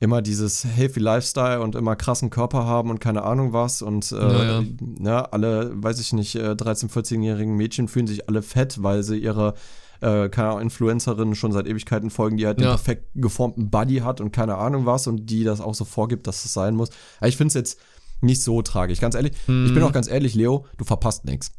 [0.00, 4.62] immer dieses healthy Lifestyle und immer krassen Körper haben und keine Ahnung was und äh.
[4.80, 9.18] Ne, alle, weiß ich nicht, äh, 13-, 14-jährigen Mädchen fühlen sich alle fett, weil sie
[9.18, 9.54] ihre
[10.00, 12.70] äh, keine Ahnung, Influencerin schon seit Ewigkeiten folgen, die halt einen Ja.
[12.76, 16.44] perfekt geformten Body hat und keine Ahnung was und die das auch so vorgibt, dass
[16.44, 16.90] es sein muss.
[17.18, 17.78] Aber ich finde es jetzt
[18.20, 19.00] nicht so tragisch.
[19.00, 19.82] Ganz ehrlich, ich bin Mhm.
[19.84, 21.52] auch ganz ehrlich, Leo, du verpasst nichts.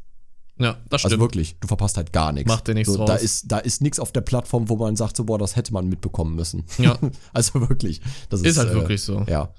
[0.58, 1.22] Ja, das Also stimmt.
[1.22, 2.48] wirklich, du verpasst halt gar nichts.
[2.48, 3.22] Macht dir nichts so, Da draus.
[3.22, 5.88] ist, da ist nichts auf der Plattform, wo man sagt, so, boah, das hätte man
[5.88, 6.64] mitbekommen müssen.
[6.78, 6.96] Ja.
[7.32, 8.00] also wirklich.
[8.28, 9.24] Das ist, Ist halt äh, wirklich so.
[9.28, 9.52] Ja.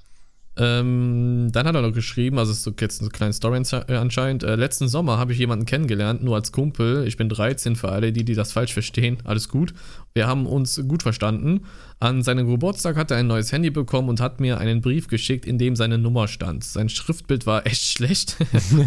[0.56, 3.94] Ähm, dann hat er noch geschrieben, also es ist so jetzt eine kleine Story äh,
[3.94, 4.44] anscheinend.
[4.44, 7.06] Äh, letzten Sommer habe ich jemanden kennengelernt, nur als Kumpel.
[7.08, 9.18] Ich bin 13 für alle, die, die das falsch verstehen.
[9.24, 9.74] Alles gut.
[10.12, 11.62] Wir haben uns gut verstanden.
[11.98, 15.44] An seinem Geburtstag hat er ein neues Handy bekommen und hat mir einen Brief geschickt,
[15.44, 16.62] in dem seine Nummer stand.
[16.62, 18.36] Sein Schriftbild war echt schlecht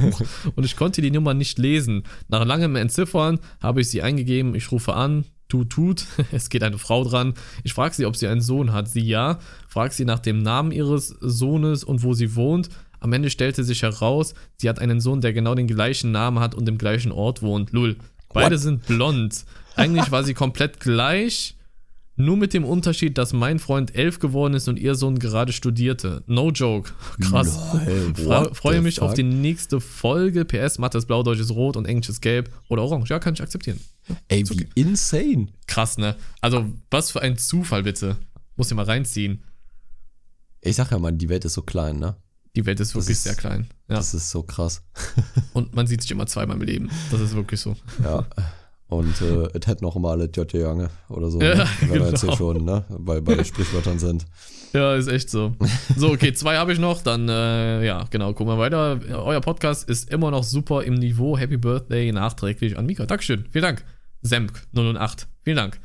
[0.55, 2.03] und ich konnte die Nummer nicht lesen.
[2.29, 4.55] Nach langem Entziffern habe ich sie eingegeben.
[4.55, 5.25] Ich rufe an.
[5.49, 6.05] Tut, tut.
[6.31, 7.33] Es geht eine Frau dran.
[7.63, 8.87] Ich frage sie, ob sie einen Sohn hat.
[8.87, 9.39] Sie ja.
[9.67, 12.69] Frag sie nach dem Namen ihres Sohnes und wo sie wohnt.
[12.99, 16.55] Am Ende stellte sich heraus, sie hat einen Sohn, der genau den gleichen Namen hat
[16.55, 17.71] und im gleichen Ort wohnt.
[17.71, 17.97] Lul.
[18.33, 18.61] Beide What?
[18.61, 19.45] sind blond.
[19.75, 21.55] Eigentlich war sie komplett gleich.
[22.19, 26.23] Nur mit dem Unterschied, dass mein Freund elf geworden ist und ihr Sohn gerade studierte.
[26.25, 26.91] No joke.
[27.21, 27.59] Krass.
[28.17, 29.15] Lol, freue mich auf fuck?
[29.15, 30.43] die nächste Folge.
[30.43, 33.09] PS, Mathe ist blau, Deutsch ist rot und Englisch ist gelb oder orange.
[33.09, 33.79] Ja, kann ich akzeptieren.
[34.27, 35.47] Ey, wie insane.
[35.67, 36.15] Krass, ne?
[36.41, 38.17] Also, was für ein Zufall, bitte.
[38.55, 39.43] Muss dir mal reinziehen.
[40.61, 42.15] Ich sag ja mal, die Welt ist so klein, ne?
[42.55, 43.67] Die Welt ist wirklich ist- sehr klein.
[43.87, 43.95] Ja.
[43.97, 44.81] Das ist so krass.
[45.53, 46.89] Und man sieht sich immer zweimal im Leben.
[47.11, 47.75] Das ist wirklich so.
[48.03, 48.25] Ja.
[48.87, 50.53] Und äh, es hätte noch mal alle J.J.
[50.53, 51.67] Jange oder so, Ja, ne?
[51.81, 52.35] wenn wir jetzt hier genau.
[52.37, 52.85] schon, ne?
[52.99, 54.25] Bei, bei Sprichwörtern sind.
[54.73, 55.55] Ja, ist echt so.
[55.95, 57.01] So, okay, zwei habe ich noch.
[57.01, 58.99] Dann, äh, ja, genau, gucken wir weiter.
[59.23, 61.37] Euer Podcast ist immer noch super im Niveau.
[61.37, 63.05] Happy Birthday nachträglich an Mika.
[63.05, 63.45] Dankeschön.
[63.51, 63.85] Vielen Dank.
[64.21, 65.27] Semk 008.
[65.43, 65.79] Vielen Dank.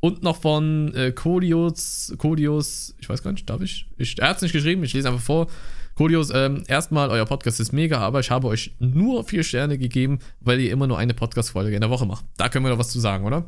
[0.00, 3.88] Und noch von äh, Kodios, Kodios, ich weiß gar nicht, darf ich?
[3.96, 5.46] ich er hat es nicht geschrieben, ich lese einfach vor.
[5.94, 10.18] Kodios, ähm, erstmal, euer Podcast ist mega, aber ich habe euch nur vier Sterne gegeben,
[10.40, 12.26] weil ihr immer nur eine Podcast-Folge in der Woche macht.
[12.36, 13.46] Da können wir doch was zu sagen, oder?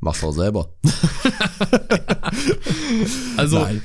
[0.00, 0.74] Mach's auch selber.
[3.36, 3.82] Also, Nein.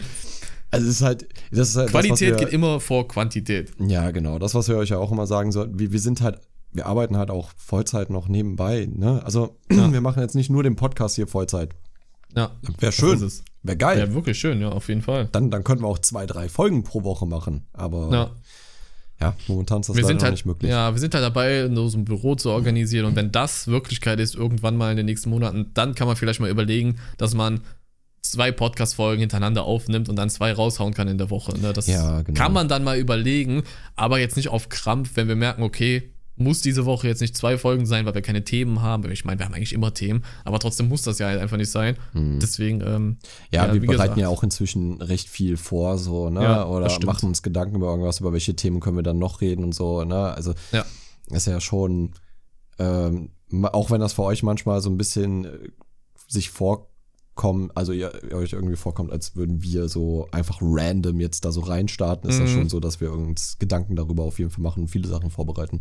[0.69, 3.71] Also es ist halt, das ist halt Qualität das, wir, geht immer vor Quantität.
[3.79, 4.37] Ja, genau.
[4.37, 6.39] Das, was wir euch ja auch immer sagen sollten, wir, wir sind halt,
[6.71, 9.21] wir arbeiten halt auch Vollzeit noch nebenbei, ne?
[9.23, 11.71] Also wir machen jetzt nicht nur den Podcast hier Vollzeit.
[12.35, 13.31] Ja, Wäre schön.
[13.63, 13.99] Wäre geil.
[13.99, 15.27] Ja, wirklich schön, ja, auf jeden Fall.
[15.31, 17.65] Dann, dann könnten wir auch zwei, drei Folgen pro Woche machen.
[17.73, 18.31] Aber Ja.
[19.19, 20.69] ja, momentan ist das wir leider halt, nicht möglich.
[20.69, 24.35] ja, wir sind halt dabei, so ein Büro zu organisieren und wenn das Wirklichkeit ist,
[24.35, 27.61] irgendwann mal in den nächsten Monaten, dann kann man vielleicht mal überlegen, dass man
[28.21, 31.57] zwei Podcast-Folgen hintereinander aufnimmt und dann zwei raushauen kann in der Woche.
[31.59, 31.71] Ne?
[31.73, 32.37] Das Ja, genau.
[32.37, 33.63] kann man dann mal überlegen,
[33.95, 37.57] aber jetzt nicht auf Krampf, wenn wir merken, okay, muss diese Woche jetzt nicht zwei
[37.57, 39.09] Folgen sein, weil wir keine Themen haben.
[39.11, 41.71] Ich meine, wir haben eigentlich immer Themen, aber trotzdem muss das ja halt einfach nicht
[41.71, 41.97] sein.
[42.13, 43.17] Deswegen, ähm, Hm.
[43.51, 44.17] Ja, Ja, wir bereiten gesagt.
[44.17, 46.41] ja auch inzwischen recht viel vor, so, ne?
[46.43, 49.63] Ja, Oder machen uns Gedanken über irgendwas, über welche Themen können wir dann noch reden
[49.63, 50.33] und so, ne?
[50.33, 50.85] Also Ja.
[51.31, 52.13] ist ja schon,
[52.79, 53.31] ähm,
[53.63, 55.49] auch wenn das für euch manchmal so ein bisschen äh,
[56.27, 56.91] sich vorkommt,
[57.75, 61.61] also ihr, ihr euch irgendwie vorkommt, als würden wir so einfach random jetzt da so
[61.61, 62.53] reinstarten, ist das Mhm.
[62.55, 65.79] schon so, dass wir uns Gedanken darüber auf jeden Fall machen und viele Sachen vorbereiten.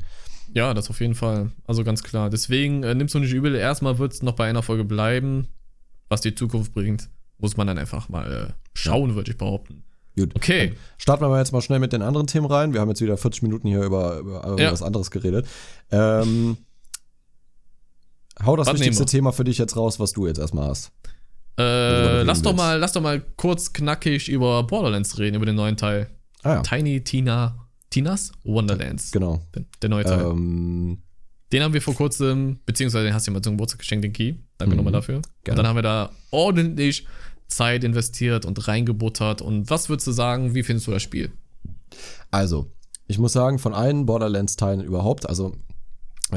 [0.54, 1.50] Ja, das auf jeden Fall.
[1.66, 2.30] Also ganz klar.
[2.30, 3.54] Deswegen äh, nimmst du nicht übel.
[3.54, 5.48] Erstmal wird es noch bei einer Folge bleiben.
[6.08, 9.82] Was die Zukunft bringt, muss man dann einfach mal äh, schauen, würde ich behaupten.
[10.16, 10.34] Gut.
[10.36, 10.72] Okay.
[10.98, 12.72] Starten wir mal jetzt mal schnell mit den anderen Themen rein.
[12.72, 15.46] Wir haben jetzt wieder 40 Minuten hier über, über irgendwas anderes geredet.
[15.90, 16.56] Ähm,
[18.44, 19.04] hau das Was wichtigste?
[19.06, 20.92] Thema für dich jetzt raus, was du jetzt erstmal hast.
[21.58, 25.76] Äh, lass doch mal, lass doch mal kurz knackig über Borderlands reden, über den neuen
[25.76, 26.08] Teil.
[26.42, 29.10] Ah ja, Tiny Tina, Tinas Wonderlands.
[29.10, 29.42] genau.
[29.54, 30.20] Der, der neue Teil.
[30.26, 30.98] Ähm,
[31.52, 34.34] Den haben wir vor kurzem, beziehungsweise den hast du mal zum Geburtstag geschenkt, den Key.
[34.58, 34.76] Danke Mhm.
[34.78, 35.22] nochmal dafür.
[35.44, 35.52] Gerne.
[35.52, 37.06] Und dann haben wir da ordentlich
[37.48, 39.40] Zeit investiert und reingebuttert.
[39.40, 41.30] Und was würdest du sagen, wie findest du das Spiel?
[42.30, 42.72] Also,
[43.06, 45.56] ich muss sagen, von allen Borderlands-Teilen überhaupt, also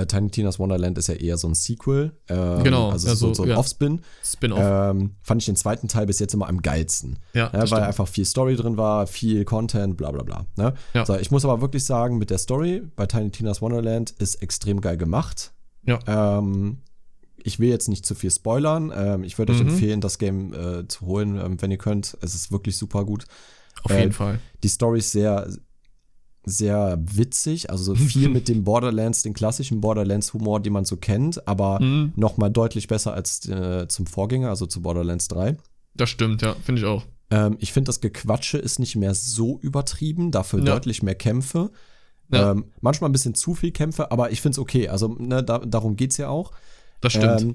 [0.08, 2.12] Tiny Tina's Wonderland ist ja eher so ein Sequel.
[2.28, 3.58] Ähm, Genau, Also ja, so, so, ein ja.
[3.58, 4.02] Offspin.
[4.24, 4.60] Spin-off.
[4.62, 7.18] Ähm, fand ich den zweiten Teil bis jetzt immer am geilsten.
[7.34, 7.82] ja, Ja, weil stimmt.
[7.82, 10.46] einfach viel Story drin war, viel Content, bla bla bla.
[10.58, 10.74] Ne?
[10.94, 11.06] Ja.
[11.06, 14.80] So, ich muss aber wirklich sagen, mit der Story bei Tiny Tina's Wonderland ist extrem
[14.80, 15.54] geil gemacht.
[15.86, 15.98] Ja.
[16.38, 16.82] Ähm,
[17.42, 18.92] ich will jetzt nicht zu viel spoilern.
[18.96, 19.70] Ähm, ich würde euch Mhm.
[19.70, 22.16] empfehlen, das Game äh, zu holen, ähm, wenn ihr könnt.
[22.22, 23.26] Es ist wirklich super gut.
[23.84, 24.40] Auf äh, jeden Fall.
[24.62, 25.48] Die Story ist sehr,
[26.50, 27.70] sehr witzig.
[27.70, 32.14] Also so viel mit dem Borderlands, den klassischen Borderlands-Humor, den man so kennt, aber Mhm.
[32.16, 35.58] nochmal deutlich besser als äh, zum Vorgänger, also zu Borderlands 3.
[35.96, 37.04] Das stimmt, ja, finde ich auch.
[37.32, 40.74] Ähm, ich finde, das Gequatsche ist nicht mehr so übertrieben, dafür Ja.
[40.74, 41.72] deutlich mehr Kämpfe.
[42.32, 42.52] Ja.
[42.52, 44.88] Ähm, manchmal ein bisschen zu viel Kämpfe, aber ich finde es okay.
[44.88, 46.52] Also ne, da, darum geht es ja auch.
[47.02, 47.42] Das stimmt.
[47.42, 47.54] Ähm,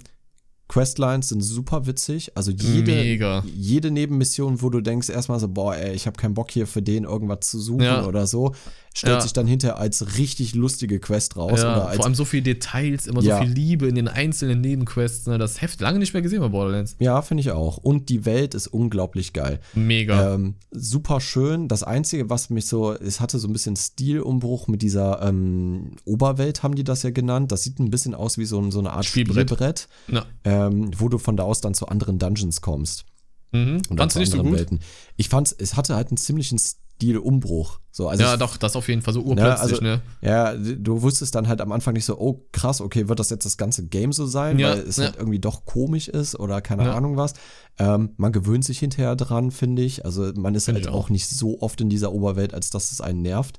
[0.68, 2.32] Questlines sind super witzig.
[2.36, 3.44] Also jede, Mega.
[3.54, 6.80] jede Nebenmission, wo du denkst erstmal so, boah, ey, ich habe keinen Bock hier für
[6.82, 8.06] den irgendwas zu suchen Ja.
[8.06, 8.54] oder so,
[8.94, 9.20] stellt Ja.
[9.20, 11.60] sich dann hinterher als richtig lustige Quest raus.
[11.62, 15.26] ja, vor allem so viele Details, immer so viel Liebe in den einzelnen Nebenquests.
[15.26, 15.36] Ne?
[15.36, 16.96] Das Heft lange nicht mehr gesehen bei Borderlands.
[16.98, 17.76] ja, finde ich auch.
[17.76, 19.60] Und die Welt ist unglaublich geil.
[19.74, 20.34] Mega.
[20.34, 21.68] Ähm, super schön.
[21.68, 26.62] Das Einzige, was mich so, es hatte so ein bisschen Stilumbruch mit dieser ähm, Oberwelt,
[26.62, 27.52] haben die das ja genannt.
[27.52, 29.50] Das sieht ein bisschen aus wie so, so eine Art Spielbrett.
[29.50, 30.24] Spielbrett, ja.
[30.44, 30.53] ähm,
[30.98, 33.04] wo du von da aus dann zu anderen Dungeons kommst.
[33.52, 33.76] mhm.
[33.76, 34.58] Und dann Fandst zu nicht so anderen gut?
[34.58, 34.80] Welten.
[35.16, 37.80] Ich fand es hatte halt einen ziemlichen Stilumbruch.
[37.90, 40.00] So, also ja, ich, doch, das auf jeden Fall so urplötzlich, also- ne?
[40.20, 43.44] Ja, du wusstest dann halt am Anfang nicht so, oh krass, okay, wird das jetzt
[43.44, 45.04] das ganze Game so sein, Ja, weil es ja.
[45.04, 46.94] halt irgendwie doch komisch ist oder keine Ja.
[46.94, 47.34] Ahnung was.
[47.78, 50.04] Ähm, man gewöhnt sich hinterher dran, finde ich.
[50.04, 51.04] Also man ist Find halt ich auch.
[51.06, 51.10] auch.
[51.10, 53.58] nicht so oft in dieser Oberwelt, als dass es einen nervt.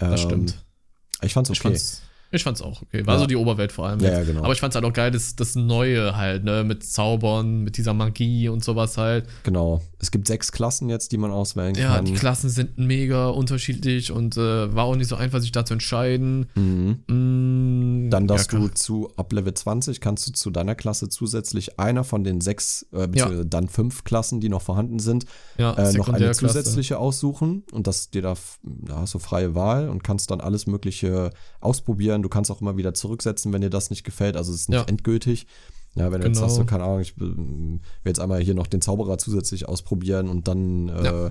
[0.00, 0.64] Ähm, Das stimmt.
[1.22, 1.68] Ich fand's Ich okay.
[1.68, 2.02] fand's,
[2.36, 3.06] ich fand's auch okay.
[3.06, 3.20] War Ja.
[3.20, 4.00] so die Oberwelt vor allem.
[4.00, 4.42] Ja, ja, genau.
[4.44, 6.62] Aber ich fand's halt auch geil, das, das Neue halt, ne?
[6.64, 9.26] Mit Zaubern, mit dieser Magie und sowas halt.
[9.42, 9.82] genau.
[9.98, 12.04] Es gibt sechs Klassen jetzt, die man auswählen Ja, kann.
[12.04, 15.72] die Klassen sind mega unterschiedlich und äh, war auch nicht so einfach, sich da zu
[15.72, 16.46] entscheiden.
[16.54, 17.00] Mhm.
[17.08, 21.78] Mm, Dann darfst ja, du zu, ab Level 20 kannst du zu deiner Klasse zusätzlich
[21.80, 25.24] einer von den sechs, äh, beziehungsweise dann fünf Klassen, die noch vorhanden sind,
[25.58, 29.88] ja, äh, noch eine zusätzliche aussuchen und das dir da, da hast du freie Wahl
[29.88, 31.30] und kannst dann alles Mögliche
[31.60, 32.22] ausprobieren.
[32.26, 34.36] Du kannst auch immer wieder zurücksetzen, wenn dir das nicht gefällt.
[34.36, 34.84] Also es ist nicht Ja.
[34.84, 35.46] endgültig.
[35.94, 36.48] Ja, wenn du jetzt Genau.
[36.48, 40.28] sagst, so, keine Ahnung, ich äh, will jetzt einmal hier noch den Zauberer zusätzlich ausprobieren
[40.28, 41.30] und dann äh, Ja.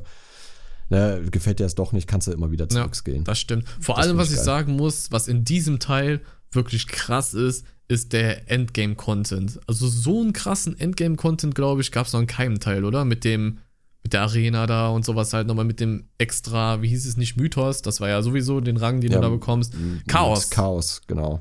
[0.89, 3.23] ne, gefällt dir das doch nicht, kannst du immer wieder Ja, zurückgehen.
[3.25, 3.67] Das stimmt.
[3.81, 4.45] Vor Das allem, was ich ich geil.
[4.45, 6.21] sagen muss, was in diesem Teil
[6.51, 9.59] wirklich krass ist, ist der Endgame-Content.
[9.67, 13.05] Also so einen krassen Endgame-Content, glaube ich, gab es noch in keinem Teil, oder?
[13.05, 13.59] Mit dem,
[14.05, 17.37] mit der Arena da und sowas halt nochmal mit dem extra, wie hieß es nicht,
[17.37, 19.73] Mythos, das war ja sowieso den Rang, den Ja, du da bekommst.
[20.05, 20.51] Chaos.
[20.51, 21.39] Chaos, genau.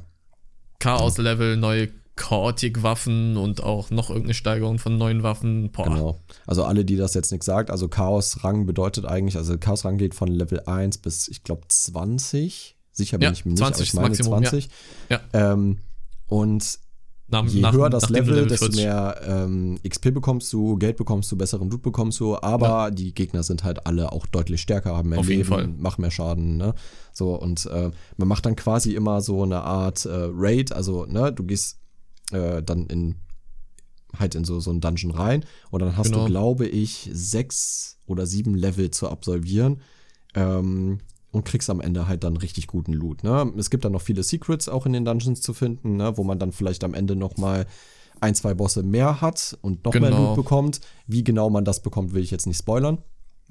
[0.79, 5.73] Chaos-Level, neue Chaotic-Waffen und auch noch irgendeine Steigerung von neuen Waffen.
[5.73, 5.85] Boah.
[5.85, 6.21] Genau.
[6.47, 10.29] Also alle, die das jetzt nichts sagt, also Chaos-Rang bedeutet eigentlich, also Chaos-Rang geht von
[10.29, 12.79] Level 1 bis, ich glaube, 20.
[12.93, 14.49] Sicher bin Ja, ich mir 20 nicht, aber ich meine Maximum, ja.
[14.49, 14.69] 20.
[15.11, 15.21] Ja.
[15.53, 15.81] Ähm,
[16.29, 16.79] und
[17.29, 20.97] Nach, je nach- höher das du Level, desto 40 mehr ähm, XP bekommst du, Geld
[20.99, 24.95] bekommst du, besseren Loot bekommst du, aber die Gegner sind halt alle auch deutlich stärker,
[24.97, 25.69] haben mehr Auf jeden Leben, Fall.
[25.69, 26.75] machen mehr Schaden, ne?
[27.13, 31.33] So, und äh, man macht dann quasi immer so eine Art äh, Raid, also, ne,
[31.33, 31.79] du gehst
[32.33, 33.15] äh, dann in
[34.19, 36.25] halt in so, so einen Dungeon rein und dann hast Genau.
[36.27, 39.81] du, glaube ich, sechs oder sieben Level zu absolvieren.
[40.35, 40.99] Ähm,
[41.35, 43.25] und kriegst am Ende halt dann richtig guten Loot.
[43.25, 43.53] Ne?
[43.59, 46.17] Es gibt dann noch viele Secrets auch in den Dungeons zu finden, ne?
[46.17, 47.67] wo man dann vielleicht am Ende noch mal
[48.21, 50.29] ein, zwei Bosse mehr hat und noch mehr Genau.
[50.29, 50.81] Loot bekommt.
[51.07, 52.99] Wie genau man das bekommt, will ich jetzt nicht spoilern.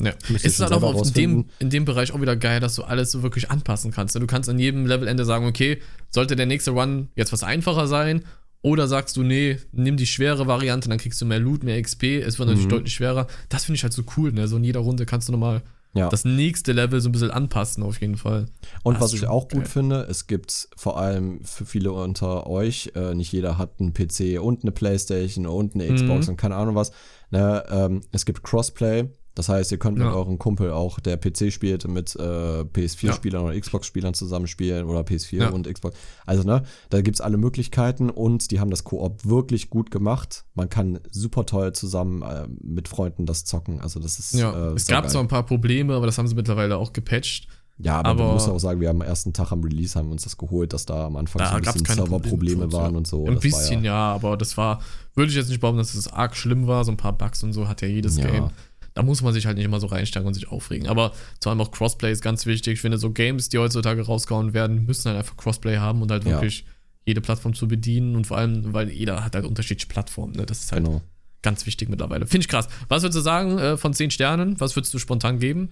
[0.01, 0.11] Ja.
[0.41, 3.21] Ist halt auch in dem, in dem Bereich auch wieder geil, dass du alles so
[3.21, 4.15] wirklich anpassen kannst.
[4.15, 5.79] Du kannst an jedem Levelende sagen, okay,
[6.09, 8.23] sollte der nächste Run jetzt was einfacher sein?
[8.63, 12.03] Oder sagst du, nee, nimm die schwere Variante, dann kriegst du mehr Loot, mehr XP.
[12.21, 12.69] Es wird natürlich Mhm.
[12.71, 13.27] deutlich schwerer.
[13.49, 14.47] Das finde ich halt so cool, ne?
[14.47, 15.61] So in jeder Runde kannst du nochmal
[15.95, 16.09] Ja.
[16.09, 18.47] das nächste Level so ein bisschen anpassen, auf jeden Fall.
[18.83, 19.65] Und Das was ich auch gut geil.
[19.65, 24.39] finde, es gibt vor allem für viele unter euch, äh, nicht jeder hat einen PC
[24.41, 26.31] und eine Playstation und eine Xbox Mhm.
[26.31, 26.91] und keine Ahnung was.
[27.29, 29.09] Ne, ähm, es gibt Crossplay.
[29.35, 30.13] Das heißt, ihr könnt mit Ja.
[30.13, 32.19] eurem Kumpel auch, der PC spielt, mit äh,
[32.63, 35.49] PS4-Spielern oder Xbox-Spielern zusammenspielen oder PS4 Ja.
[35.49, 35.97] und Xbox.
[36.25, 40.45] Also, ne, da gibt's alle Möglichkeiten und die haben das Koop wirklich gut gemacht.
[40.53, 43.81] Man kann super toll zusammen äh, mit Freunden das zocken.
[43.81, 44.33] Also, das ist.
[44.35, 47.47] Ja, äh, es gab zwar ein paar Probleme, aber das haben sie mittlerweile auch gepatcht.
[47.79, 50.11] Ja, aber, Aber- man muss auch sagen, wir haben am ersten Tag am Release haben
[50.11, 52.91] uns das geholt, dass da am Anfang so Da ein gab es bisschen Serverprobleme waren
[52.91, 52.97] ja.
[52.99, 53.25] und so.
[53.25, 54.13] Ein Das bisschen, ja.
[54.13, 54.79] aber das war,
[55.15, 56.85] würde ich jetzt nicht behaupten, dass es arg schlimm war.
[56.85, 58.29] So ein paar Bugs und so hat ja jedes Ja.
[58.29, 58.49] Game.
[58.95, 60.87] Da muss man sich halt nicht immer so reinsteigen und sich aufregen.
[60.87, 62.73] Aber vor allem auch Crossplay ist ganz wichtig.
[62.73, 66.23] Ich finde, so Games, die heutzutage rausgehauen werden, müssen halt einfach Crossplay haben und halt
[66.25, 66.31] Ja.
[66.31, 66.65] wirklich
[67.05, 70.33] jede Plattform zu bedienen und vor allem, weil jeder hat halt unterschiedliche Plattformen.
[70.35, 70.45] Ne?
[70.45, 71.01] Das ist halt Genau.
[71.41, 72.27] ganz wichtig mittlerweile.
[72.27, 72.67] Finde ich krass.
[72.87, 74.59] Was würdest du sagen äh, von 10 Sternen?
[74.59, 75.71] Was würdest du spontan geben?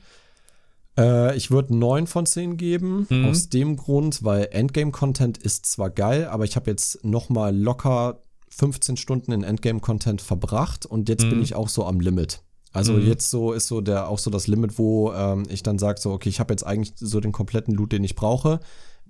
[0.98, 3.08] Äh, ich würde 9 von 10 geben.
[3.10, 3.26] Mhm.
[3.26, 8.24] Aus dem Grund, weil Endgame-Content ist zwar geil, aber ich habe jetzt noch mal locker
[8.50, 11.30] 15 Stunden in Endgame-Content verbracht und jetzt Mhm.
[11.30, 12.42] bin ich auch so am Limit.
[12.74, 13.06] Also Mhm.
[13.08, 16.12] jetzt so ist so der auch so das Limit, wo ähm, ich dann sage so,
[16.12, 18.60] okay, ich habe jetzt eigentlich so den kompletten Loot, den ich brauche.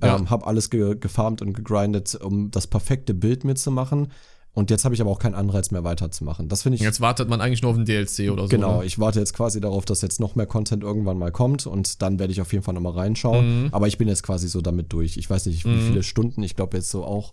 [0.04, 0.16] Ja.
[0.16, 4.12] Ähm, habe alles ge gefarmt und gegrindet, um das perfekte Bild mir zu machen.
[4.54, 6.50] Und jetzt habe ich aber auch keinen Anreiz mehr weiterzumachen.
[6.50, 8.50] Das finde ich Jetzt wartet man eigentlich nur auf den DLC oder so.
[8.50, 8.86] Genau, ne?
[8.86, 12.20] ich warte jetzt quasi darauf, dass jetzt noch mehr Content irgendwann mal kommt und dann
[12.20, 13.64] werde ich auf jeden Fall nochmal reinschauen.
[13.66, 13.70] Mhm.
[13.72, 15.16] Aber ich bin jetzt quasi so damit durch.
[15.18, 15.82] Ich weiß nicht, wie Mhm.
[15.88, 17.32] viele Stunden, ich glaube jetzt so auch,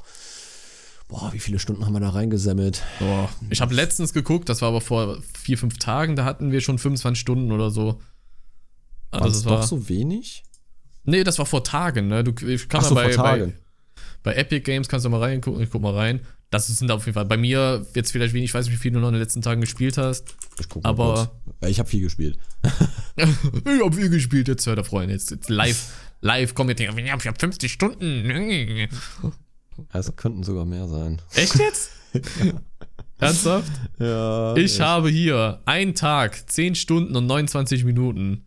[1.09, 2.83] boah, wie viele Stunden haben wir da reingesammelt?
[2.99, 3.29] Boah.
[3.51, 6.79] Ich habe letztens geguckt, das war aber vor vier, fünf Tagen, da hatten wir schon
[6.79, 8.01] 25 Stunden oder so.
[9.11, 10.43] Also War das das war, doch so wenig?
[11.05, 12.23] Nee, das war vor Tagen, ne?
[12.23, 13.55] Du ich kann Ach so, bei, vor Tagen.
[14.23, 16.21] bei, bei Epic Games kannst du mal reingucken, ich guck mal rein.
[16.51, 18.91] Das sind auf jeden Fall bei mir jetzt vielleicht wenig, ich weiß nicht, wie viel
[18.93, 20.35] du noch in den letzten Tagen gespielt hast.
[20.61, 21.55] Ich guck mal aber- kurz.
[21.63, 22.39] Ja, Ich habe viel gespielt.
[23.17, 25.91] ich hab viel gespielt, jetzt hört er Freunde, jetzt, jetzt live,
[26.21, 26.97] live kommentieren.
[26.99, 28.89] Ich hab, ich hab 50 Stunden.
[29.93, 31.21] Es könnten sogar mehr sein.
[31.35, 31.91] Echt jetzt?
[33.19, 33.73] Ernsthaft?
[33.99, 34.57] Ja.
[34.57, 38.47] Ich habe hier einen Tag, 10 Stunden und 29 Minuten.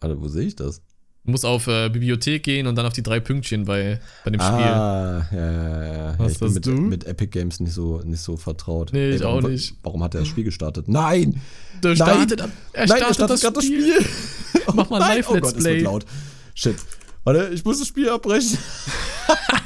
[0.00, 0.82] Warte, wo sehe ich das?
[1.24, 4.40] Du musst auf äh, Bibliothek gehen und dann auf die drei Pünktchen bei, bei dem
[4.40, 4.54] Spiel.
[4.54, 5.94] Ah, ja, ja, ja.
[5.94, 6.14] ja.
[6.18, 6.70] Was ich bin hast mit, du?
[6.70, 8.92] mit Epic Games nicht so, nicht so vertraut.
[8.92, 9.74] Nee, ich warum, auch nicht.
[9.82, 10.86] Warum hat er das Spiel gestartet?
[10.86, 11.40] Nein!
[11.82, 14.00] Der startet, er Nein, startet, er startet das, gerade das Spiel.
[14.00, 14.62] Spiel.
[14.74, 15.74] Mach mal Nein, live oh Let's Gott, es Play.
[15.74, 16.06] wird laut.
[16.54, 16.76] Shit.
[17.24, 18.58] Warte, ich muss das Spiel abbrechen.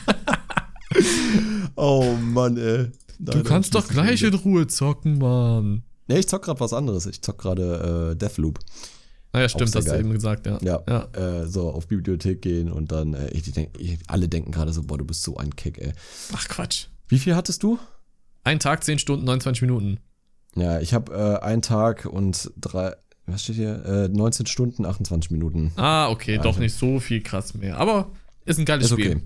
[1.77, 2.91] oh Mann, ey.
[3.19, 5.83] Du Nein, kannst nein, doch gleich in Ruhe zocken, Mann.
[6.09, 7.07] Nee, ich zock gerade was anderes.
[7.07, 8.59] Ich zock gerade äh, Deathloop.
[9.33, 10.59] Naja, stimmt, sehr hast du eben gesagt, ja.
[10.63, 10.83] Ja.
[10.89, 11.43] ja.
[11.43, 14.83] Äh, so auf Bibliothek gehen und dann, äh, ich denk, ich, alle denken gerade so,
[14.83, 15.93] boah, du bist so ein Kick, ey.
[16.33, 16.87] Ach Quatsch.
[17.09, 17.79] Wie viel hattest du?
[18.43, 20.01] Ein Tag, 10 Stunden, 29 Minuten.
[20.57, 23.85] Ja, ich habe äh, einen Tag und drei, was steht hier?
[23.85, 25.71] Äh, 19 Stunden, 28 Minuten.
[25.77, 27.77] Ah, okay, Ja, doch also- nicht so viel krass mehr.
[27.77, 28.11] Aber
[28.47, 29.13] ist ein geiles Ist Spiel.
[29.17, 29.23] okay.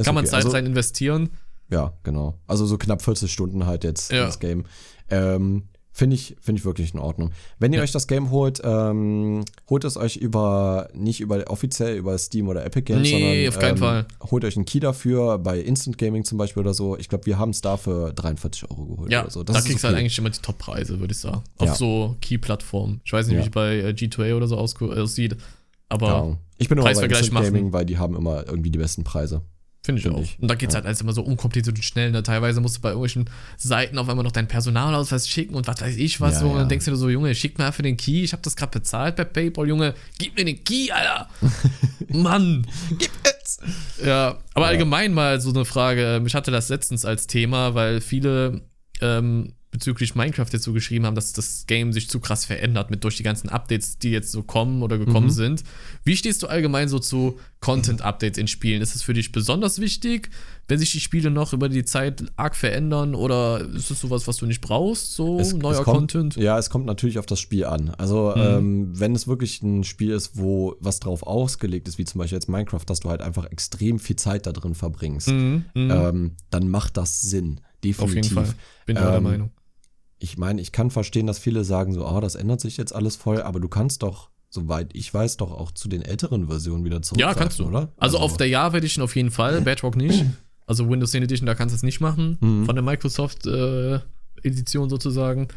[0.00, 0.30] Ist Kann man okay.
[0.30, 1.30] Zeit Also- rein investieren.
[1.70, 2.34] Ja, genau.
[2.46, 4.24] Also so knapp 40 Stunden halt jetzt Ja.
[4.26, 4.64] das Game.
[5.08, 7.32] Ähm, Finde ich, finde ich wirklich in Ordnung.
[7.58, 7.82] Wenn ihr Ja.
[7.82, 12.64] euch das Game holt, ähm, holt es euch über, nicht über offiziell über Steam oder
[12.64, 14.06] Epic Games, Nee, sondern auf keinen ähm, Fall.
[14.30, 16.96] holt euch einen Key dafür, bei Instant Gaming zum Beispiel oder so.
[16.96, 19.42] Ich glaube, wir haben es da für 43 Euro geholt Ja, oder so.
[19.42, 20.00] da ist kriegst du halt okay.
[20.02, 21.42] eigentlich immer die Top-Preise, würde ich sagen.
[21.58, 21.74] Auf Ja.
[21.74, 23.00] so Key-Plattformen.
[23.04, 23.42] Ich weiß nicht, Ja.
[23.42, 25.36] wie es bei äh, G2A oder so aussieht.
[25.88, 26.38] Aber Keine Ahnung.
[26.56, 27.44] Ich bin immer bei Instant machen.
[27.46, 29.42] Gaming, weil die haben immer irgendwie die besten Preise.
[29.82, 30.22] Finde ich Find auch.
[30.22, 30.38] ich.
[30.38, 32.10] Und da geht's halt alles immer so unkompliziert und schnell.
[32.10, 32.22] Ne?
[32.22, 35.96] Teilweise musst du bei irgendwelchen Seiten auf einmal noch deinen Personalausweis schicken und was weiß
[35.96, 36.34] ich was.
[36.34, 36.46] Ja, so.
[36.48, 36.58] Und ja.
[36.60, 38.22] dann denkst du dir so, Junge, schick mir einfach den Key.
[38.22, 39.94] Ich habe das gerade bezahlt bei PayPal, Junge.
[40.18, 41.28] Gib mir den Key, Alter.
[42.08, 42.66] Mann.
[42.98, 43.58] Gib es!
[44.04, 44.70] Ja, aber Ja.
[44.72, 46.22] allgemein mal so eine Frage.
[46.26, 48.60] Ich hatte das letztens als Thema, weil viele
[49.00, 53.04] ähm, bezüglich Minecraft jetzt so geschrieben haben, dass das Game sich zu krass verändert mit
[53.04, 55.30] durch die ganzen Updates, die jetzt so kommen oder gekommen Mhm.
[55.32, 55.64] sind.
[56.04, 58.82] Wie stehst du allgemein so zu Content-Updates in Spielen?
[58.82, 60.30] Ist es für dich besonders wichtig,
[60.66, 64.38] wenn sich die Spiele noch über die Zeit arg verändern oder ist es sowas, was
[64.38, 66.36] du nicht brauchst, so neuer kommt, Content?
[66.36, 67.90] Ja, es kommt natürlich auf das Spiel an.
[67.90, 68.42] Also, Mhm.
[68.42, 72.36] ähm, wenn es wirklich ein Spiel ist, wo was drauf ausgelegt ist, wie zum Beispiel
[72.36, 75.90] jetzt Minecraft, dass du halt einfach extrem viel Zeit da drin verbringst, Mhm, mhm.
[75.90, 77.60] ähm, dann macht das Sinn.
[77.84, 78.00] Definitiv.
[78.02, 78.54] Auf jeden Fall.
[78.86, 79.50] Bin ich auch der Ähm, Meinung.
[80.22, 83.16] Ich meine, ich kann verstehen, dass viele sagen so, oh, das ändert sich jetzt alles
[83.16, 87.00] voll, aber du kannst doch, soweit ich weiß, doch auch zu den älteren Versionen wieder
[87.02, 87.18] zurück.
[87.20, 87.64] Ja, kannst du.
[87.66, 87.88] oder?
[87.96, 90.24] Also, auf der Java Edition auf jeden Fall, Bedrock nicht.
[90.66, 92.38] Also Windows 10 Edition, da kannst du es nicht machen.
[92.40, 92.64] Mhm.
[92.66, 93.98] Von der Microsoft äh,
[94.42, 95.48] Edition sozusagen.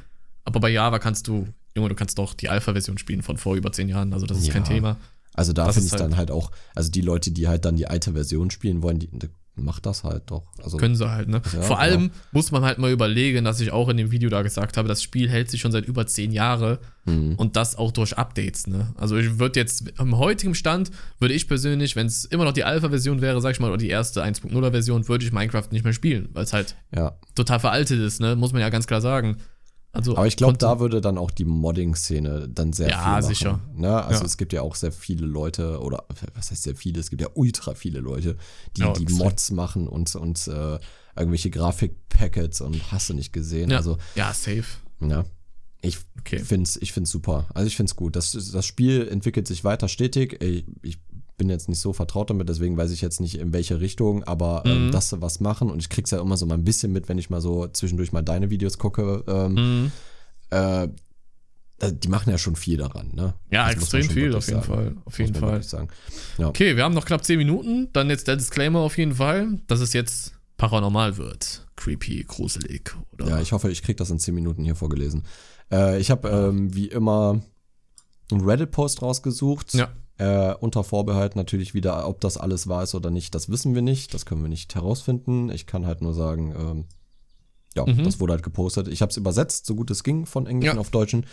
[0.44, 3.72] Aber bei Java kannst du, Junge, du kannst doch die Alpha-Version spielen von vor über
[3.72, 4.14] zehn Jahren.
[4.14, 4.54] Also das ist Ja.
[4.54, 4.98] kein Thema.
[5.36, 7.88] Also da finde ich halt- dann halt auch, also die Leute, die halt dann die
[7.88, 9.10] alte Version spielen wollen, die
[9.56, 10.44] macht das halt doch.
[10.64, 11.42] Also Können sie halt, ne?
[11.54, 14.42] Ja, Vor allem muss man halt mal überlegen, dass ich auch in dem Video da
[14.42, 17.36] gesagt habe, das Spiel hält sich schon seit über zehn Jahren Mhm.
[17.36, 18.94] und das auch durch Updates, ne?
[18.98, 20.90] Also ich würde jetzt, am heutigen Stand,
[21.20, 23.90] würde ich persönlich, wenn es immer noch die Alpha-Version wäre, sag ich mal, oder die
[23.90, 27.18] erste 1.0er-Version, würde ich Minecraft nicht mehr spielen, weil es halt ja.
[27.36, 28.38] total veraltet ist, ne?
[28.38, 29.36] Muss man ja ganz klar sagen.
[29.96, 33.24] Also, Aber ich glaube, da würde dann auch die Modding-Szene dann sehr Ja, viel machen.
[33.24, 33.60] sicher.
[33.76, 34.04] Ne?
[34.04, 34.26] Also Ja.
[34.26, 37.28] es gibt ja auch sehr viele Leute, oder was heißt sehr viele, es gibt ja
[37.36, 38.36] ultra viele Leute,
[38.76, 39.06] die Ja, die.
[39.14, 40.80] Mods machen und, und äh,
[41.16, 43.70] irgendwelche Grafik-Packets und hast du nicht gesehen.
[43.70, 44.66] Ja, Also, ja, safe.
[45.02, 45.26] ja.
[45.82, 46.40] Ich Okay.
[46.40, 47.46] finde es ich find's super.
[47.54, 48.16] Also ich finde es gut.
[48.16, 50.42] Das, das Spiel entwickelt sich weiter stetig.
[50.42, 50.98] Ich, ich
[51.38, 54.64] bin jetzt nicht so vertraut damit, deswegen weiß ich jetzt nicht, in welche Richtung, aber
[54.66, 54.92] ähm, Mhm.
[54.92, 57.18] dass sie was machen und ich krieg's ja immer so mal ein bisschen mit, wenn
[57.18, 59.24] ich mal so zwischendurch mal deine Videos gucke.
[59.28, 59.92] Ähm, Mhm.
[60.52, 60.88] äh,
[62.02, 63.34] die machen ja schon viel daran, ne?
[63.52, 64.74] Ja, Das extrem viel, auf jeden sagen.
[64.74, 64.96] Fall.
[65.04, 65.64] Auf jeden Fall.
[65.64, 65.90] sagen.
[66.38, 66.48] Ja.
[66.48, 67.90] Okay, wir haben noch knapp 10 Minuten.
[67.92, 71.68] Dann jetzt der Disclaimer auf jeden Fall, dass es jetzt paranormal wird.
[71.76, 72.96] Creepy, gruselig.
[73.12, 75.24] Oder Ja, ich hoffe, ich krieg das in 10 Minuten hier vorgelesen.
[75.72, 77.42] Äh, ich habe ähm, wie immer
[78.32, 79.74] einen Reddit-Post rausgesucht.
[79.74, 79.90] Ja.
[80.20, 83.82] Äh, unter Vorbehalt natürlich wieder, ob das alles wahr ist oder nicht, das wissen wir
[83.82, 84.14] nicht.
[84.14, 85.50] Das können wir nicht herausfinden.
[85.50, 86.86] Ich kann halt nur sagen, ähm,
[87.76, 88.04] ja, Mhm.
[88.04, 88.88] das wurde halt gepostet.
[88.88, 90.80] Ich habe es übersetzt, so gut es ging, von Englischen Ja.
[90.82, 91.26] auf Deutschen.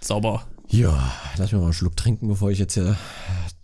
[0.00, 0.46] sauber.
[0.68, 2.96] Ja, lass mir mal einen Schluck trinken, bevor ich jetzt hier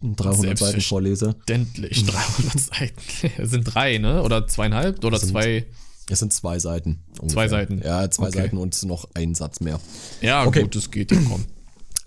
[0.03, 1.33] 300 Seiten vorlese.
[1.35, 2.05] Verständlich.
[2.07, 3.31] 300 Seiten.
[3.39, 4.23] Es sind drei, ne?
[4.23, 5.05] Oder zweieinhalb?
[5.05, 5.67] Oder sind- zwei?
[6.09, 7.05] Es sind zwei Seiten.
[7.21, 7.29] ungefähr.
[7.29, 7.83] Zwei Seiten.
[7.85, 8.39] Ja, zwei Okay.
[8.39, 9.81] Seiten und noch ein Satz mehr.
[10.23, 10.63] Ja, Okay.
[10.63, 11.45] gut, das geht ja, komm.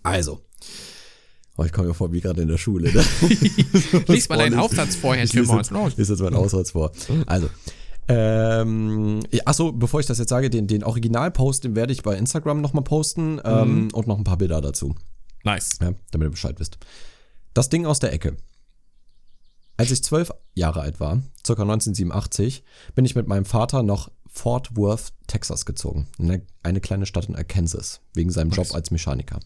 [0.02, 0.42] Also.
[1.58, 2.92] Oh, ich komme mir vor wie gerade in der Schule.
[2.92, 3.04] Ne?
[4.08, 4.58] Lies mal deinen.
[4.58, 5.60] Aufsatz vorher, Ich lese Timon.
[5.60, 6.92] jetzt, meinen Aufsatz vor.
[7.28, 7.50] Also.
[8.08, 12.60] Ähm, achso, bevor ich das jetzt sage, den, den Originalpost, den werde ich bei Instagram
[12.60, 14.96] nochmal posten ähm, und noch ein paar Bilder dazu.
[15.44, 15.78] Nice.
[15.82, 16.80] Ja, damit ihr Bescheid wisst.
[17.54, 18.36] Das Ding aus der Ecke.
[19.78, 22.64] Als ich zwölf Jahre alt war, circa 1987,
[22.96, 26.08] bin ich mit meinem Vater nach Fort Worth, Texas gezogen.
[26.18, 28.58] In eine, eine kleine Stadt in Arkansas, wegen seinem Nice.
[28.58, 29.40] Job als Mechaniker.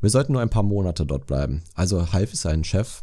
[0.00, 1.62] Wir sollten nur ein paar Monate dort bleiben.
[1.74, 3.02] Also half es seinen Chef,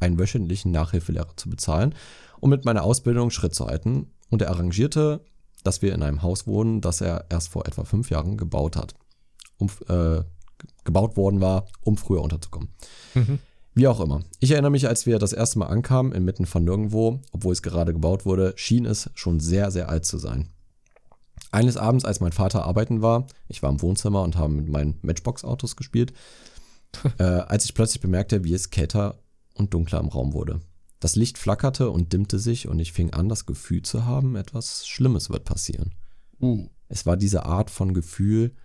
[0.00, 1.94] einen wöchentlichen Nachhilfelehrer zu bezahlen,
[2.40, 4.10] um mit meiner Ausbildung Schritt zu halten.
[4.30, 5.24] Und er arrangierte,
[5.62, 8.94] dass wir in einem Haus wohnen, das er erst vor etwa fünf Jahren gebaut hat.
[9.58, 10.22] Um, äh,
[10.84, 12.68] gebaut worden war, um früher unterzukommen.
[13.14, 13.38] Mhm.
[13.74, 14.20] Wie auch immer.
[14.38, 17.92] Ich erinnere mich, als wir das erste Mal ankamen, inmitten von nirgendwo, obwohl es gerade
[17.92, 20.48] gebaut wurde, schien es schon sehr, sehr alt zu sein.
[21.54, 24.98] Eines Abends, als mein Vater arbeiten war, ich war im Wohnzimmer und habe mit meinen
[25.02, 26.12] Matchbox-Autos gespielt,
[27.18, 29.20] äh, als ich plötzlich bemerkte, wie es kälter
[29.54, 30.60] und dunkler im Raum wurde.
[30.98, 34.84] Das Licht flackerte und dimmte sich und ich fing an, das Gefühl zu haben, etwas
[34.88, 35.94] Schlimmes wird passieren.
[36.40, 36.68] Uh.
[36.88, 38.56] Es war diese Art von Gefühl,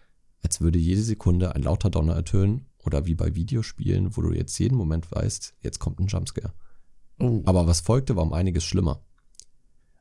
[0.42, 4.58] als würde jede Sekunde ein lauter Donner ertönen oder wie bei Videospielen, wo du jetzt
[4.58, 6.54] jeden Moment weißt, jetzt kommt ein Jumpscare.
[7.22, 7.44] Uh.
[7.46, 9.04] Aber was folgte, war um einiges schlimmer.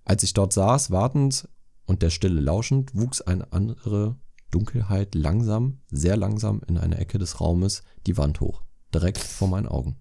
[0.07, 1.49] Als ich dort saß, wartend
[1.89, 4.17] und der Stille lauschend, wuchs eine andere
[4.51, 8.63] Dunkelheit langsam, sehr langsam in einer Ecke des Raumes die Wand hoch,
[8.95, 9.97] direkt vor meinen Augen.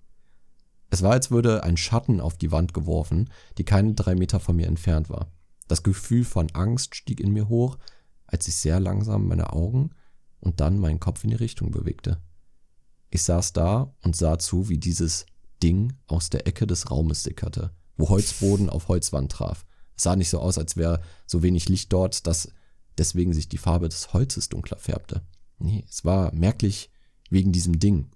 [0.89, 4.57] Es war, als würde ein Schatten auf die Wand geworfen, die keine drei Meter von
[4.57, 5.31] mir entfernt war.
[5.69, 7.77] Das Gefühl von Angst stieg in mir hoch,
[8.25, 9.91] als ich sehr langsam meine Augen
[10.41, 12.21] und dann meinen Kopf in die Richtung bewegte.
[13.09, 15.25] Ich saß da und sah zu, wie dieses
[15.63, 19.65] Ding aus der Ecke des Raumes sickerte, wo Holzboden auf Holzwand traf.
[19.97, 22.51] Sah nicht so aus, als wäre so wenig Licht dort, dass
[22.97, 25.21] deswegen sich die Farbe des Holzes dunkler färbte.
[25.59, 26.91] Nee, es war merklich
[27.29, 28.11] wegen diesem Ding.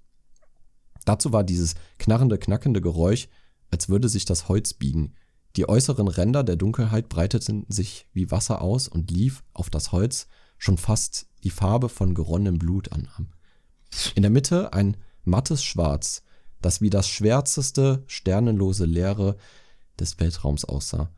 [1.06, 3.28] Dazu war dieses knarrende, knackende Geräusch,
[3.72, 5.16] als würde sich das Holz biegen.
[5.56, 10.28] Die äußeren Ränder der Dunkelheit breiteten sich wie Wasser aus und lief auf das Holz
[10.58, 13.34] schon fast die Farbe von geronnenem Blut annahm.
[14.16, 16.24] In der Mitte ein mattes Schwarz,
[16.62, 19.38] das wie das schwärzeste, sternenlose Leere
[20.00, 21.12] des Weltraums aussah.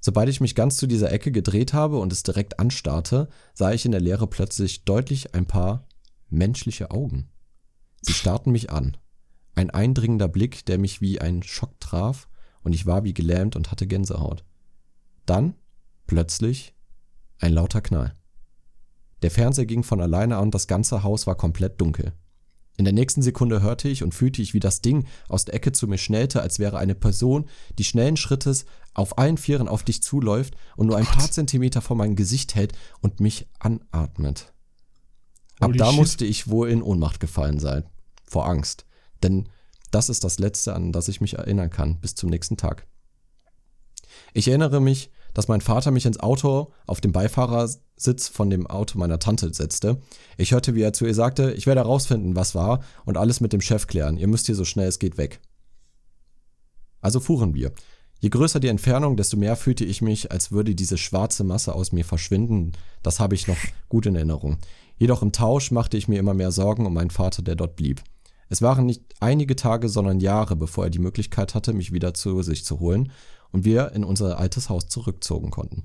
[0.00, 3.84] Sobald ich mich ganz zu dieser Ecke gedreht habe und es direkt anstarrte, sah ich
[3.84, 5.86] in der Leere plötzlich deutlich ein paar
[6.28, 7.28] menschliche Augen.
[8.02, 8.96] Sie starrten mich an.
[9.54, 12.28] Ein eindringender Blick, der mich wie ein Schock traf,
[12.62, 14.44] und ich war wie gelähmt und hatte Gänsehaut.
[15.24, 15.54] Dann,
[16.06, 16.74] plötzlich,
[17.38, 18.14] ein lauter Knall.
[19.22, 22.12] Der Fernseher ging von alleine an und das ganze Haus war komplett dunkel.
[22.76, 25.72] In der nächsten Sekunde hörte ich und fühlte ich, wie das Ding aus der Ecke
[25.72, 27.46] zu mir schnellte, als wäre eine Person,
[27.78, 31.96] die schnellen Schrittes auf allen Vieren auf dich zuläuft und nur ein paar Zentimeter vor
[31.96, 34.52] mein Gesicht hält und mich anatmet.
[35.58, 35.96] Ab Holy da shit.
[35.96, 37.84] musste ich wohl in Ohnmacht gefallen sein.
[38.24, 38.84] Vor Angst.
[39.22, 39.48] Denn
[39.90, 42.86] das ist das Letzte, an das ich mich erinnern kann, bis zum nächsten Tag.
[44.34, 48.98] Ich erinnere mich, dass mein Vater mich ins Auto auf dem Beifahrersitz von dem Auto
[48.98, 50.00] meiner Tante setzte.
[50.38, 53.52] Ich hörte, wie er zu ihr sagte, ich werde herausfinden, was war und alles mit
[53.52, 54.16] dem Chef klären.
[54.16, 55.40] Ihr müsst hier so schnell es geht weg.
[57.02, 57.72] Also fuhren wir.
[58.18, 61.92] Je größer die Entfernung, desto mehr fühlte ich mich, als würde diese schwarze Masse aus
[61.92, 62.72] mir verschwinden.
[63.02, 63.58] Das habe ich noch
[63.90, 64.56] gut in Erinnerung.
[64.96, 68.02] Jedoch im Tausch machte ich mir immer mehr Sorgen um meinen Vater, der dort blieb.
[68.48, 72.40] Es waren nicht einige Tage, sondern Jahre, bevor er die Möglichkeit hatte, mich wieder zu
[72.40, 73.12] sich zu holen
[73.52, 75.84] und wir in unser altes Haus zurückzogen konnten.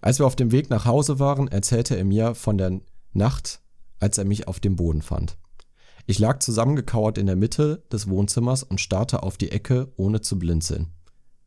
[0.00, 2.80] Als wir auf dem Weg nach Hause waren, erzählte er mir von der
[3.12, 3.60] Nacht,
[4.00, 5.38] als er mich auf dem Boden fand.
[6.06, 10.38] Ich lag zusammengekauert in der Mitte des Wohnzimmers und starrte auf die Ecke, ohne zu
[10.38, 10.92] blinzeln.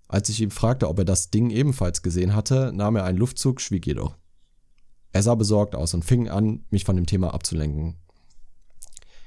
[0.07, 3.61] Als ich ihn fragte, ob er das Ding ebenfalls gesehen hatte, nahm er einen Luftzug,
[3.61, 4.15] schwieg jedoch.
[5.11, 7.97] Er sah besorgt aus und fing an, mich von dem Thema abzulenken.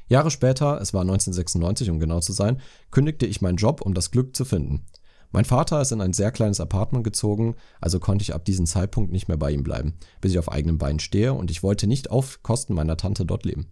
[0.09, 4.11] Jahre später, es war 1996 um genau zu sein, kündigte ich meinen Job, um das
[4.11, 4.87] Glück zu finden.
[5.33, 9.13] Mein Vater ist in ein sehr kleines Apartment gezogen, also konnte ich ab diesem Zeitpunkt
[9.13, 12.11] nicht mehr bei ihm bleiben, bis ich auf eigenen Beinen stehe und ich wollte nicht
[12.11, 13.71] auf Kosten meiner Tante dort leben.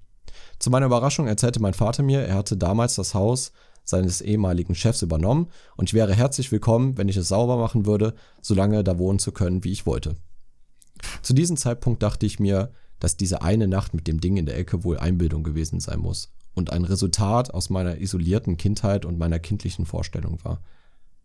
[0.60, 3.52] Zu meiner Überraschung erzählte mein Vater mir, er hatte damals das Haus
[3.82, 8.14] seines ehemaligen Chefs übernommen und ich wäre herzlich willkommen, wenn ich es sauber machen würde,
[8.40, 10.14] solange da wohnen zu können, wie ich wollte.
[11.22, 14.58] Zu diesem Zeitpunkt dachte ich mir, dass diese eine Nacht mit dem Ding in der
[14.58, 19.38] Ecke wohl Einbildung gewesen sein muss und ein Resultat aus meiner isolierten Kindheit und meiner
[19.38, 20.60] kindlichen Vorstellung war.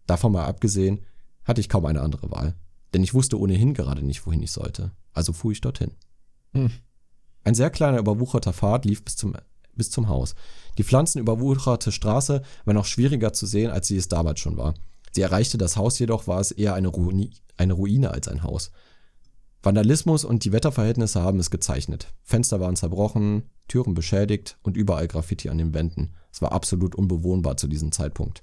[0.05, 1.05] Davon mal abgesehen,
[1.43, 2.55] hatte ich kaum eine andere Wahl,
[2.93, 4.91] denn ich wusste ohnehin gerade nicht, wohin ich sollte.
[5.13, 5.91] Also fuhr ich dorthin.
[6.53, 6.71] Hm.
[7.43, 9.35] Ein sehr kleiner überwucherter Pfad lief bis zum,
[9.75, 10.35] bis zum Haus.
[10.77, 14.73] Die pflanzenüberwucherte Straße war noch schwieriger zu sehen, als sie es damals schon war.
[15.11, 18.71] Sie erreichte das Haus jedoch, war es eher eine, Ruine, eine Ruine als ein Haus.
[19.61, 22.13] Vandalismus und die Wetterverhältnisse haben es gezeichnet.
[22.21, 26.13] Fenster waren zerbrochen, Türen beschädigt und überall Graffiti an den Wänden.
[26.31, 28.42] Es war absolut unbewohnbar zu diesem Zeitpunkt.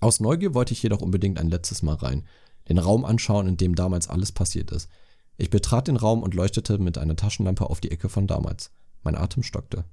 [0.00, 2.24] Aus Neugier wollte ich jedoch unbedingt ein letztes Mal rein,
[2.68, 4.88] den Raum anschauen, in dem damals alles passiert ist.
[5.36, 8.70] Ich betrat den Raum und leuchtete mit einer Taschenlampe auf die Ecke von damals.
[9.02, 9.84] Mein Atem stockte.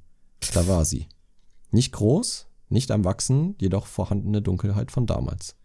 [0.54, 1.08] Da war sie.
[1.72, 5.56] Nicht groß, nicht am Wachsen, jedoch vorhandene Dunkelheit von damals.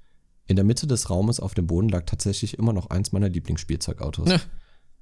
[0.46, 4.28] In der Mitte des Raumes auf dem Boden lag tatsächlich immer noch eins meiner Lieblingsspielzeugautos.
[4.28, 4.40] Ja.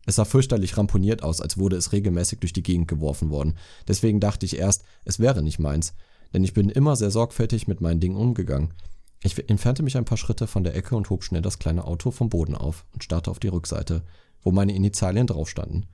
[0.06, 3.56] Es sah fürchterlich ramponiert aus, als wurde es regelmäßig durch die Gegend geworfen worden.
[3.86, 5.94] Deswegen dachte ich erst, es wäre nicht meins,
[6.32, 8.74] denn ich bin immer sehr sorgfältig mit meinen Dingen umgegangen.
[9.22, 12.10] Ich entfernte mich ein paar Schritte von der Ecke und hob schnell das kleine Auto
[12.10, 14.04] vom Boden auf und starrte auf die Rückseite,
[14.42, 15.86] wo meine Initialien drauf standen.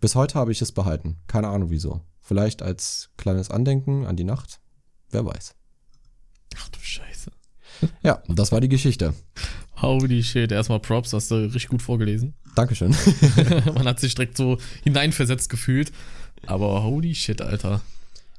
[0.00, 2.02] Bis heute habe ich es behalten, keine Ahnung wieso.
[2.20, 4.60] Vielleicht als kleines Andenken an die Nacht,
[5.10, 5.54] wer weiß.
[6.58, 7.30] Ach du Scheiße.
[8.02, 9.14] Ja, das war die Geschichte.
[9.80, 10.52] Holy shit.
[10.52, 12.34] Erstmal Props, hast du richtig gut vorgelesen.
[12.54, 12.94] Dankeschön.
[13.74, 15.92] Man hat sich direkt so hineinversetzt gefühlt.
[16.46, 17.82] Aber holy shit, Alter.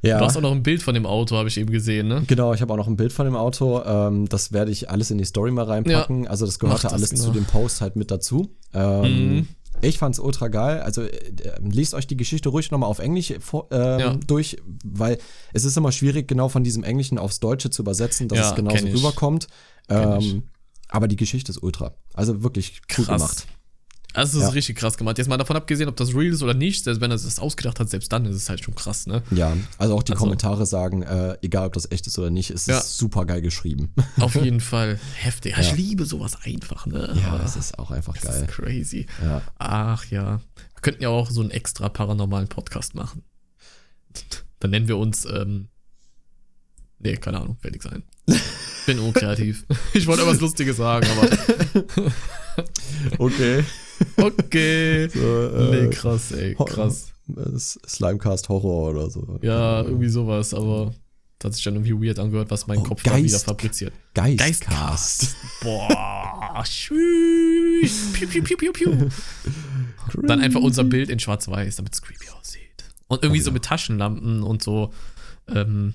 [0.01, 0.19] Ja.
[0.19, 2.23] Du hast auch noch ein Bild von dem Auto, habe ich eben gesehen, ne?
[2.27, 3.81] Genau, ich habe auch noch ein Bild von dem Auto.
[3.83, 6.27] Ähm, das werde ich alles in die Story mal reinpacken.
[6.27, 7.23] Also das gehörte das, alles genau.
[7.23, 8.51] zu dem Post halt mit dazu.
[8.73, 9.47] Ähm, Mhm.
[9.81, 10.81] Ich fand's ultra geil.
[10.81, 14.15] Also äh, äh, liest euch die Geschichte ruhig nochmal auf Englisch vor, ähm, Ja.
[14.25, 15.19] durch, weil
[15.53, 18.55] es ist immer schwierig, genau von diesem Englischen aufs Deutsche zu übersetzen, dass Ja, es
[18.55, 19.47] genauso rüberkommt.
[19.89, 20.43] Ähm,
[20.89, 21.93] aber die Geschichte ist ultra.
[22.13, 23.21] Also wirklich cool Krass.
[23.21, 23.47] gemacht.
[24.17, 24.53] Also, es ist Ja.
[24.53, 25.17] richtig krass gemacht.
[25.17, 27.79] Jetzt mal davon abgesehen, ob das real ist oder nicht, selbst wenn er das ausgedacht
[27.79, 29.21] hat, selbst dann ist es halt schon krass, ne?
[29.31, 32.49] Ja, also auch die Also- Kommentare sagen, äh, egal ob das echt ist oder nicht,
[32.49, 32.79] es Ja.
[32.79, 33.93] ist super geil geschrieben.
[34.19, 35.53] Auf jeden Fall heftig.
[35.53, 35.59] Ja.
[35.61, 37.15] Ich liebe sowas einfach, ne?
[37.21, 38.43] ja, das ist auch einfach das geil.
[38.43, 39.05] ist crazy.
[39.59, 40.41] Ach ja.
[40.73, 43.23] Wir könnten ja auch so einen extra paranormalen Podcast machen.
[44.59, 45.67] Dann nennen wir uns, ähm,
[46.99, 48.03] nee, keine Ahnung, ich sein.
[48.87, 49.65] Bin unkreativ.
[49.93, 52.11] Ich wollte was Lustiges sagen, aber
[53.19, 53.63] Okay.
[54.17, 55.07] Okay.
[55.13, 57.11] So, äh, Nee, krass, ey, krass.
[57.85, 59.39] Slimecast Horror oder so.
[59.41, 60.93] Ja, irgendwie sowas, aber
[61.39, 63.93] das hat sich dann irgendwie weird angehört, was mein Oh, Kopf dann wieder Geist- fabriziert.
[64.13, 65.35] Geistcast.
[65.61, 68.11] Boah, tschüss.
[68.13, 69.09] Piu, piu, piu, piu, piu.
[70.23, 72.61] Dann einfach unser Bild in schwarz-weiß, damit es creepy aussieht.
[73.07, 73.53] Und irgendwie Oh, so ja.
[73.53, 74.91] mit Taschenlampen und so.
[75.47, 75.93] Ähm,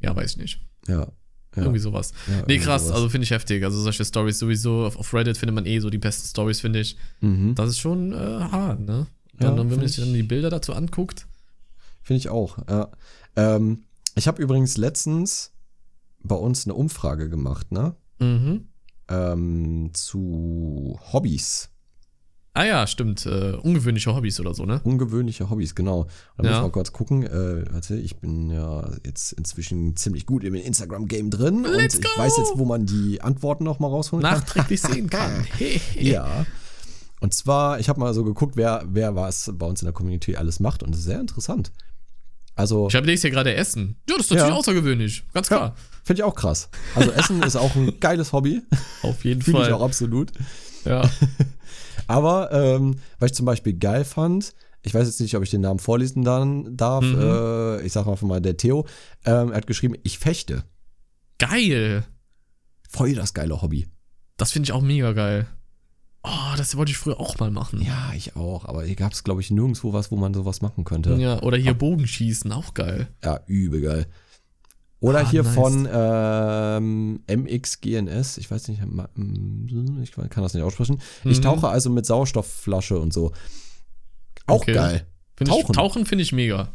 [0.00, 0.60] ja, weiß ich nicht.
[0.88, 1.08] Ja.
[1.56, 1.62] Ja.
[1.62, 2.12] Irgendwie sowas.
[2.26, 2.96] ja, Nee, krass, sowas.
[2.96, 3.64] also finde ich heftig.
[3.64, 4.84] Also solche Stories sowieso.
[4.86, 6.96] Auf, auf Reddit findet man eh so die besten Stories, finde ich.
[7.20, 7.54] Mhm.
[7.54, 9.06] Das ist schon äh, hart, ne?
[9.40, 11.26] Ja, Dann, wenn man sich ich- dann die Bilder dazu anguckt.
[12.02, 12.58] Finde ich auch.
[12.68, 12.90] Ja.
[13.36, 13.84] Ähm,
[14.14, 15.52] ich habe übrigens letztens
[16.22, 17.94] bei uns eine Umfrage gemacht, ne?
[18.20, 18.68] Mhm.
[19.08, 21.68] Ähm, zu Hobbys.
[22.56, 23.26] Ah ja, stimmt.
[23.26, 24.80] Äh, ungewöhnliche Hobbys oder so, ne?
[24.84, 26.06] Ungewöhnliche Hobbys, genau.
[26.36, 26.50] Da Ja.
[26.50, 27.24] muss ich mal kurz gucken.
[27.24, 32.14] Äh, warte, ich bin ja jetzt inzwischen ziemlich gut im Instagram-Game drin Let's und ich
[32.14, 32.22] go!
[32.22, 34.38] weiß jetzt, wo man die Antworten noch mal rausholen kann.
[34.38, 35.46] Nachträglich sehen kann.
[35.98, 36.46] Ja.
[37.20, 40.36] Und zwar, ich habe mal so geguckt, wer, wer was bei uns in der Community
[40.36, 41.72] alles macht und das ist sehr interessant.
[42.54, 43.96] Also, Ich habe hier gerade Essen.
[44.08, 44.56] Ja, das ist natürlich Ja.
[44.58, 45.24] außergewöhnlich.
[45.34, 45.56] Ganz Ja.
[45.56, 45.76] klar.
[46.04, 46.68] finde ich auch krass.
[46.94, 48.62] Also, Essen ist auch ein geiles Hobby.
[49.02, 49.72] Auf jeden Fühle ich Fall.
[49.72, 50.30] auch absolut.
[50.84, 51.02] Ja.
[52.06, 55.62] Aber, ähm, was ich zum Beispiel geil fand, ich weiß jetzt nicht, ob ich den
[55.62, 57.18] Namen vorlesen dann darf, Mhm.
[57.20, 58.86] äh, ich sag einfach mal der Theo,
[59.24, 60.64] ähm, er hat geschrieben, ich fechte.
[61.38, 62.04] Geil.
[62.88, 63.88] Voll das geile Hobby.
[64.36, 65.46] Das finde ich auch mega geil.
[66.22, 67.82] Oh, das wollte ich früher auch mal machen.
[67.82, 68.64] Ja, ich auch.
[68.64, 71.14] Aber hier gab es, glaube ich, nirgendwo was, wo man sowas machen könnte.
[71.16, 73.08] Ja, oder hier Bogenschießen, auch geil.
[73.22, 74.06] Ja, übel geil.
[75.00, 75.54] Oder Ah, hier nice.
[75.54, 81.00] von ähm, MXGNS, ich weiß nicht, ich kann das nicht aussprechen.
[81.24, 81.42] Ich Mhm.
[81.42, 83.32] tauche also mit Sauerstoffflasche und so.
[84.46, 84.72] Auch Okay.
[84.72, 85.06] geil.
[85.36, 85.72] Find ich, Tauchen.
[85.74, 86.68] Tauchen finde ich mega.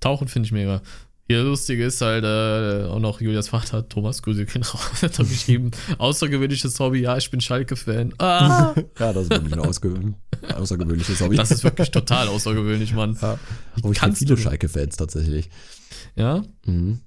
[0.00, 0.82] Tauchen finde ich mega.
[1.28, 5.24] Hier lustige ist halt äh, auch noch Julias Vater, Thomas Grüße gehen raus, hat er
[5.24, 8.12] geschrieben, außergewöhnliches Hobby, ja, ich bin Schalke-Fan.
[8.18, 11.36] Ah, Ja, das ist wirklich ein außergewöhnliches Hobby.
[11.36, 13.16] das ist wirklich total außergewöhnlich, Mann.
[13.22, 13.30] ja.
[13.32, 13.38] Aber
[13.76, 15.48] ich kenne kannst viele Schalke-Fans tatsächlich.
[16.16, 17.00] Ja, Mhm.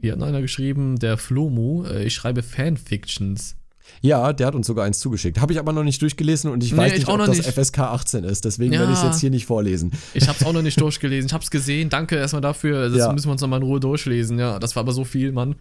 [0.00, 3.56] Hier hat noch einer geschrieben, der Flomo, äh, ich schreibe Fanfictions.
[4.02, 5.40] Ja, der hat uns sogar eins zugeschickt.
[5.40, 7.46] Habe ich aber noch nicht durchgelesen und ich Nee, weiß ich nicht, ob das nicht.
[7.48, 8.44] FSK 18 ist.
[8.44, 8.80] Deswegen Ja.
[8.80, 9.92] werde ich es jetzt hier nicht vorlesen.
[10.12, 11.28] Ich habe es auch noch nicht durchgelesen.
[11.28, 11.88] Ich habe es gesehen.
[11.88, 12.88] Danke erstmal dafür.
[12.88, 13.12] Das Ja.
[13.12, 14.38] müssen wir uns nochmal in Ruhe durchlesen.
[14.40, 15.54] Ja, das war aber so viel, Mann.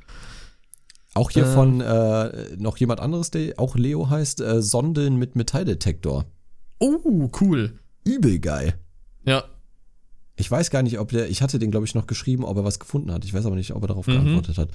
[1.14, 1.54] Auch hier Äh.
[1.54, 6.26] von äh, noch jemand anderes, der auch Leo heißt, äh, Sonden mit Metalldetektor.
[6.80, 7.80] Oh, cool.
[8.04, 8.74] Übel geil.
[9.24, 9.44] Ja,
[10.38, 12.64] Ich weiß gar nicht, ob der, ich hatte den, glaube ich, noch geschrieben, ob er
[12.66, 13.24] was gefunden hat.
[13.26, 14.12] Ich weiß aber nicht, ob er darauf Mhm.
[14.14, 14.70] geantwortet hat.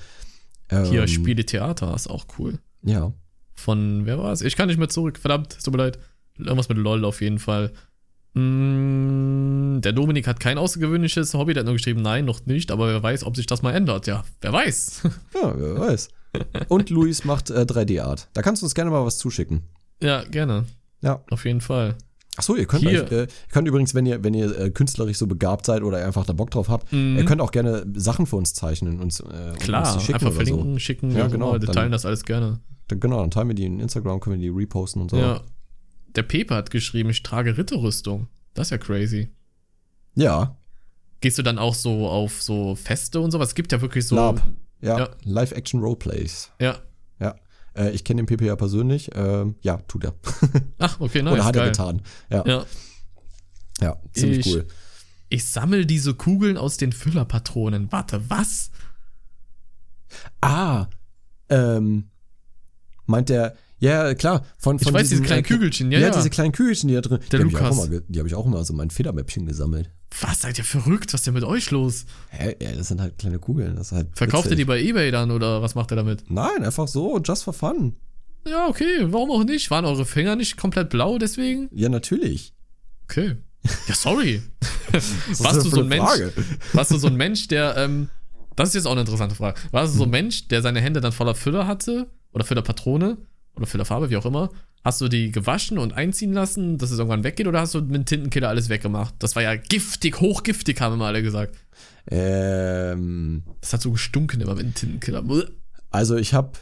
[0.71, 2.59] Ähm, hier Spiele Theater ist auch cool.
[2.83, 3.13] Ja.
[3.55, 4.41] Von, wer war es?
[4.41, 5.19] Ich kann nicht mehr zurück.
[5.19, 5.99] Verdammt, tut mir leid.
[6.39, 7.73] Irgendwas mit LOL auf jeden Fall.
[8.33, 11.53] Mm, der Dominik hat kein außergewöhnliches Hobby.
[11.55, 12.71] Der hat nur geschrieben, nein, noch nicht.
[12.71, 14.07] Aber wer weiß, ob sich das mal ändert.
[14.07, 15.03] Ja, wer weiß.
[15.35, 16.09] Ja, wer weiß.
[16.69, 18.29] Und Luis macht äh, 3D-Art.
[18.35, 19.63] Da kannst du uns gerne mal was zuschicken.
[20.03, 20.65] ja, gerne.
[21.03, 21.23] Ja.
[21.31, 21.97] Auf jeden Fall.
[22.37, 25.27] Achso, ihr könnt euch, äh, ihr könnt übrigens, wenn ihr, wenn ihr äh, künstlerisch so
[25.27, 27.17] begabt seid oder einfach da Bock drauf habt, Mhm.
[27.19, 30.27] ihr könnt auch gerne Sachen für uns zeichnen und, äh, Klar, uns die schicken einfach
[30.29, 31.11] oder verlinken, schicken.
[31.11, 31.53] Ja, genau.
[31.53, 32.53] Wir dann- teilen das alles gerne.
[32.55, 32.59] so.
[32.89, 35.17] Dann, genau, dann teilen wir die in Instagram, können wir die reposten und so.
[35.17, 35.43] Ja.
[36.17, 38.29] Der Pepe hat geschrieben, ich trage Ritterrüstung.
[38.55, 39.29] Das ist ja crazy.
[40.15, 40.57] Ja,
[41.23, 43.49] Gehst du dann auch so auf so Feste und sowas?
[43.49, 44.17] Es gibt ja wirklich so.
[44.17, 44.43] Lab.
[44.81, 45.09] Ja, Ja.
[45.25, 46.51] Live-Action-Roleplays.
[46.61, 46.79] Ja.
[47.81, 49.11] Äh, ich kenne den PP ja persönlich.
[49.15, 50.15] Ähm, ja, tut er.
[50.79, 51.33] Ach, okay, nice.
[51.35, 51.71] Oder hat er geil.
[51.71, 52.03] getan.
[52.31, 52.65] Ja, ja.
[53.81, 53.97] Ja.
[54.13, 54.67] ziemlich Ich- cool.
[55.33, 57.93] Ich sammle diese Kugeln aus den Füllerpatronen.
[57.93, 58.73] Warte, was?
[60.41, 60.89] Ah,
[61.49, 62.11] ähm,
[63.07, 66.07] meint der, ja, klar, von, Ich von weiß, diese diesen, kleinen äh, Kügelchen, ja, ja,
[66.09, 66.15] ja.
[66.15, 67.19] diese kleinen Kügelchen, die da drin.
[67.33, 67.79] Der die hab ich auch Lukas.
[67.79, 69.91] immer, ge- die habe ich auch immer so mein Federmäppchen gesammelt.
[70.21, 71.13] Was, seid ihr verrückt?
[71.13, 72.05] Was ist denn mit euch los?
[72.31, 72.57] Hä?
[72.61, 73.77] Ja, das sind halt kleine Kugeln.
[73.77, 74.59] Das ist halt Verkauft ihr witzig.
[74.59, 76.25] die bei Ebay dann oder was macht ihr damit?
[76.31, 77.97] Nein, einfach so, just for fun.
[78.47, 79.71] Ja, okay, warum auch nicht?
[79.71, 81.69] Waren eure Finger nicht komplett blau deswegen?
[81.73, 82.55] Ja, natürlich.
[83.05, 83.37] Okay.
[83.87, 84.43] Ja, sorry.
[84.91, 85.13] Was
[85.45, 86.03] Warst du so ein Mensch?
[86.09, 86.33] Frage?
[86.73, 88.09] Warst du so ein Mensch, der, ähm,
[88.57, 89.61] das ist jetzt auch eine interessante Frage.
[89.71, 92.09] Warst du so ein Mensch, der seine Hände dann voller Füller hatte?
[92.33, 93.19] Oder Füllerpatrone?
[93.57, 94.51] Oder Füllerfarbe, wie auch immer?
[94.85, 97.47] Hast du die gewaschen und einziehen lassen, dass es irgendwann weggeht?
[97.47, 99.15] Oder hast du mit dem Tintenkiller alles weggemacht?
[99.19, 101.57] Das war ja giftig, hochgiftig, haben immer alle gesagt.
[102.11, 105.25] Ähm, Das hat so gestunken immer mit dem Tintenkiller.
[105.91, 106.53] Also ich habe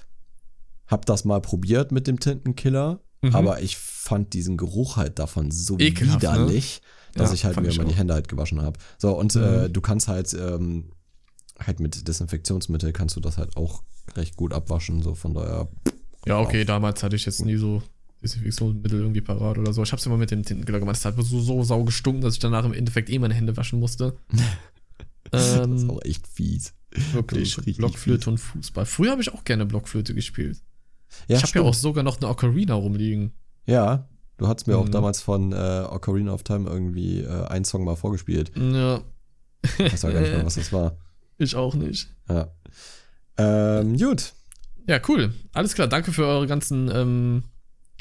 [0.87, 3.35] hab das mal probiert mit dem Tintenkiller, Mhm.
[3.35, 6.29] aber ich fand diesen Geruch halt davon so Ekelhaft, ne?
[6.31, 6.81] widerlich,
[7.15, 7.95] dass Ja, ich halt mir mal die.
[7.95, 8.79] Hände halt gewaschen habe.
[8.97, 9.43] So, und Mhm.
[9.43, 10.93] äh, du kannst halt, ähm,
[11.59, 13.83] halt mit Desinfektionsmittel kannst du das halt auch
[14.17, 15.69] recht gut abwaschen, so von daher.
[15.85, 15.93] Ja,
[16.37, 17.83] okay, damals hatte ich jetzt nie so
[18.23, 19.83] Desinfektionsmittel irgendwie parat oder so.
[19.83, 20.97] Ich hab's immer mit dem Tintenkiller gemacht.
[20.97, 23.79] Es hat so, so sau gestunken, dass ich danach im Endeffekt eh meine Hände waschen
[23.81, 24.17] musste.
[25.31, 26.73] Das ist ähm, auch echt fies.
[27.13, 27.55] wirklich.
[27.77, 28.87] Blockflöte und Fußball.
[28.87, 30.63] Früher habe ich auch gerne Blockflöte gespielt.
[31.27, 33.33] Ja, ich habe ja auch sogar noch eine Ocarina rumliegen.
[33.67, 34.09] Ja,
[34.39, 34.91] du hast mir auch Mhm.
[34.93, 38.53] damals von äh, Ocarina of Time irgendwie äh, einen Song mal vorgespielt.
[38.57, 39.03] Ja,
[39.63, 40.97] Ich weiß ja gar nicht mehr, was das war.
[41.37, 42.09] ich auch nicht.
[42.31, 42.49] Ja.
[43.37, 44.33] Ähm, gut.
[44.89, 45.33] Ja, cool.
[45.53, 45.87] Alles klar.
[45.87, 47.43] Danke für eure ganzen ähm,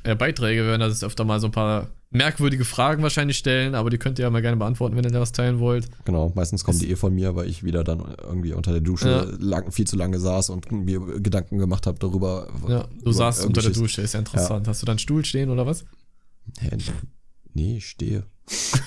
[0.03, 0.61] äh, Beiträge.
[0.61, 4.17] Wir werden das öfter mal so ein paar merkwürdige Fragen wahrscheinlich stellen, aber die könnt
[4.17, 5.89] ihr ja mal gerne beantworten, wenn ihr da was teilen wollt.
[6.05, 9.09] Genau, meistens kommen die eh von mir, weil ich wieder dann irgendwie unter der Dusche
[9.09, 9.23] Ja.
[9.39, 12.47] lang, viel zu lange saß und mir Gedanken gemacht habe darüber.
[12.69, 14.69] Ja, du saßt unter der Dusche, ist ja interessant.
[14.69, 15.83] Hast du da einen Stuhl stehen oder was?
[17.53, 18.23] Nee, ich stehe.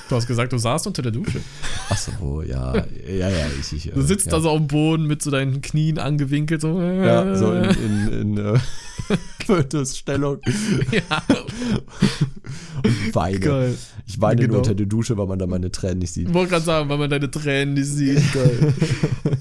[0.09, 1.41] Du hast gesagt, du saßt unter der Dusche.
[1.91, 2.75] Ach so, ja,
[3.07, 4.33] ja, ja, ich, ich Du sitzt ja.
[4.33, 6.81] da so auf dem Boden mit so deinen Knien angewinkelt, so.
[6.81, 8.59] Ja, so in, in, in äh,
[9.47, 10.39] Fötusstellung
[10.91, 11.23] ja,
[12.83, 13.39] und weine.
[13.41, 13.79] geil.
[14.07, 14.53] Ich weine Genau.
[14.55, 16.29] nur unter der Dusche, weil man da meine Tränen nicht sieht.
[16.29, 18.21] Ich wollte gerade sagen, weil man deine Tränen nicht sieht.
[18.33, 18.75] Geil.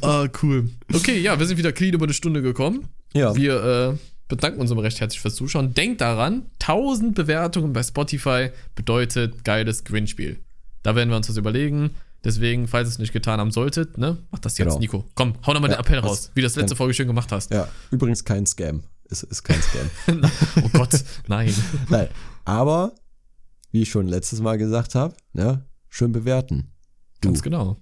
[0.02, 0.70] ah, cool.
[0.94, 2.88] Okay, ja, wir sind wieder clean über eine Stunde gekommen.
[3.14, 3.64] Ja, Wir
[3.94, 3.98] äh,
[4.30, 5.74] bedanken uns aber recht herzlich fürs Zuschauen.
[5.74, 10.40] Denkt daran, 1000 Bewertungen bei Spotify bedeutet geiles Gewinnspiel.
[10.84, 11.92] Da werden wir uns was überlegen.
[12.24, 14.80] Deswegen, falls ihr es nicht getan haben solltet, ne, macht das jetzt, Genau.
[14.80, 15.06] Nico.
[15.16, 17.52] Komm, hau nochmal Ja, den Appell raus, wie du das letzte Folge schön gemacht hast.
[17.52, 18.84] ja, übrigens kein Scam.
[19.10, 19.90] Es ist kein Scam.
[20.64, 21.54] oh Gott, nein.
[21.90, 22.10] Nein,
[22.46, 22.94] aber
[23.72, 26.72] wie ich schon letztes Mal gesagt habe, ne, schön bewerten.
[27.22, 27.78] Du, Ganz genau.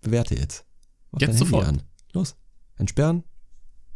[0.00, 0.64] bewerte jetzt.
[1.10, 1.68] Mach Jetzt dein Handy sofort.
[1.68, 1.82] an.
[2.14, 2.34] Los,
[2.78, 3.24] entsperren,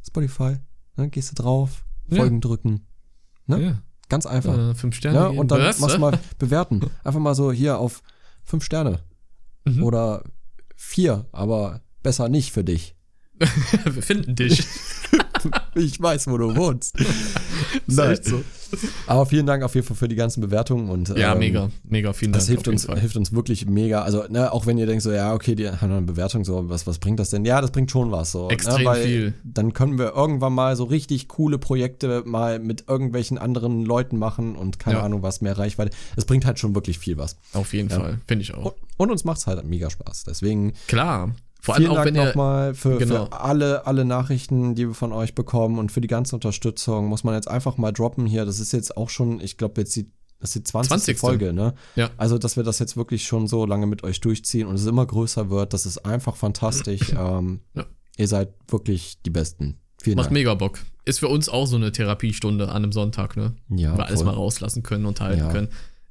[0.07, 0.57] Spotify,
[0.97, 2.19] ne, gehst du drauf, Ja.
[2.19, 2.87] Folgen drücken.
[3.47, 3.63] Ne?
[3.63, 3.83] Ja.
[4.09, 4.57] Ganz einfach.
[4.57, 5.19] Äh, fünf Sterne.
[5.19, 5.81] Ja, und dann Was?
[5.81, 6.81] machst du mal bewerten.
[7.05, 8.03] Einfach mal so hier auf
[8.45, 9.01] fünf Sterne.
[9.65, 9.83] Mhm.
[9.83, 10.23] Oder
[10.77, 12.95] vier, aber besser nicht für dich.
[13.39, 14.65] Wir finden dich.
[15.75, 16.99] Ich weiß, wo du wohnst.
[16.99, 17.09] Ist
[17.87, 18.19] Nein.
[18.21, 18.43] so.
[19.07, 22.13] Aber vielen Dank auf jeden Fall für die ganzen Bewertungen und Ja, ähm, mega, mega,
[22.13, 22.41] vielen Dank.
[22.41, 22.99] Das hilft uns, Fall.
[23.01, 24.03] hilft uns wirklich mega.
[24.03, 26.87] Also, ne, auch wenn ihr denkt so, ja, okay, die haben eine Bewertung, so, was,
[26.87, 27.45] was bringt das denn?
[27.45, 28.33] Ja, das bringt schon was.
[28.33, 29.35] So, Extrem ne, viel.
[29.45, 34.57] Dann können wir irgendwann mal so richtig coole Projekte mal mit irgendwelchen anderen Leuten machen
[34.57, 35.03] und keine Ja.
[35.05, 35.91] Ahnung was, mehr Reichweite.
[36.17, 37.37] Es bringt halt schon wirklich viel was.
[37.53, 38.01] Auf jeden Ja.
[38.01, 38.67] Fall, finde ich auch.
[38.67, 40.25] Und, und uns macht's halt mega Spaß.
[40.25, 41.35] Deswegen, Klar.
[41.67, 43.27] Vor allem Vielen auch, Dank nochmal für, genau.
[43.27, 47.07] für alle, alle Nachrichten, die wir von euch bekommen und für die ganze Unterstützung.
[47.07, 48.45] Muss man jetzt einfach mal droppen hier.
[48.45, 50.09] Das ist jetzt auch schon, ich glaube, jetzt die,
[50.39, 50.89] das ist die 20.
[50.91, 51.19] 20.
[51.19, 51.75] Folge, ne?
[51.97, 52.11] Ja.
[52.19, 55.05] Also, dass wir das jetzt wirklich schon so lange mit euch durchziehen und es immer
[55.05, 57.13] größer wird, das ist einfach fantastisch.
[57.19, 57.85] ähm, Ja.
[58.17, 59.77] Ihr seid wirklich die Besten.
[60.01, 60.35] Vielen Macht Dank.
[60.35, 60.79] mega Bock.
[61.05, 63.57] Ist für uns auch so eine Therapiestunde an einem Sonntag, ne?
[63.71, 65.51] Ja, Wo wir alles mal rauslassen können und halten Ja.
[65.51, 65.69] können.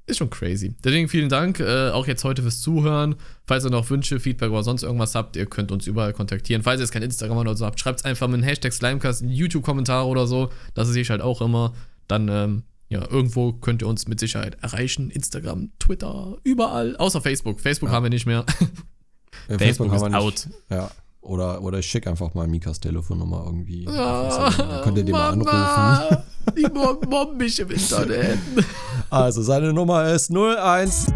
[0.08, 0.76] Ist schon crazy.
[0.84, 3.16] Deswegen vielen Dank, äh, auch jetzt heute fürs Zuhören.
[3.48, 6.62] Falls ihr noch Wünsche, Feedback oder sonst irgendwas habt, ihr könnt uns überall kontaktieren.
[6.62, 9.24] Falls ihr jetzt kein Instagram oder so habt, schreibt es einfach mit dem Hashtag Slimecast
[9.24, 10.50] in YouTube-Kommentare oder so.
[10.76, 11.74] Das sehe ich halt auch immer.
[12.08, 15.10] Dann, ähm, ja, irgendwo könnt ihr uns mit Sicherheit erreichen.
[15.10, 16.96] Instagram, Twitter, überall.
[16.98, 17.60] Außer Facebook.
[17.60, 18.46] Facebook haben wir nicht mehr.
[19.50, 20.56] Ja, Facebook haben wir ist nicht.
[20.70, 20.92] Ja.
[21.22, 23.88] Oder, oder ich schicke einfach mal Mikas Telefonnummer irgendwie.
[23.88, 25.52] Ah, Dann könnt ihr die mal anrufen.
[25.52, 26.24] Mama,
[26.56, 28.38] Die mobben mich im Internet.
[29.16, 31.08] Also seine Nummer ist 01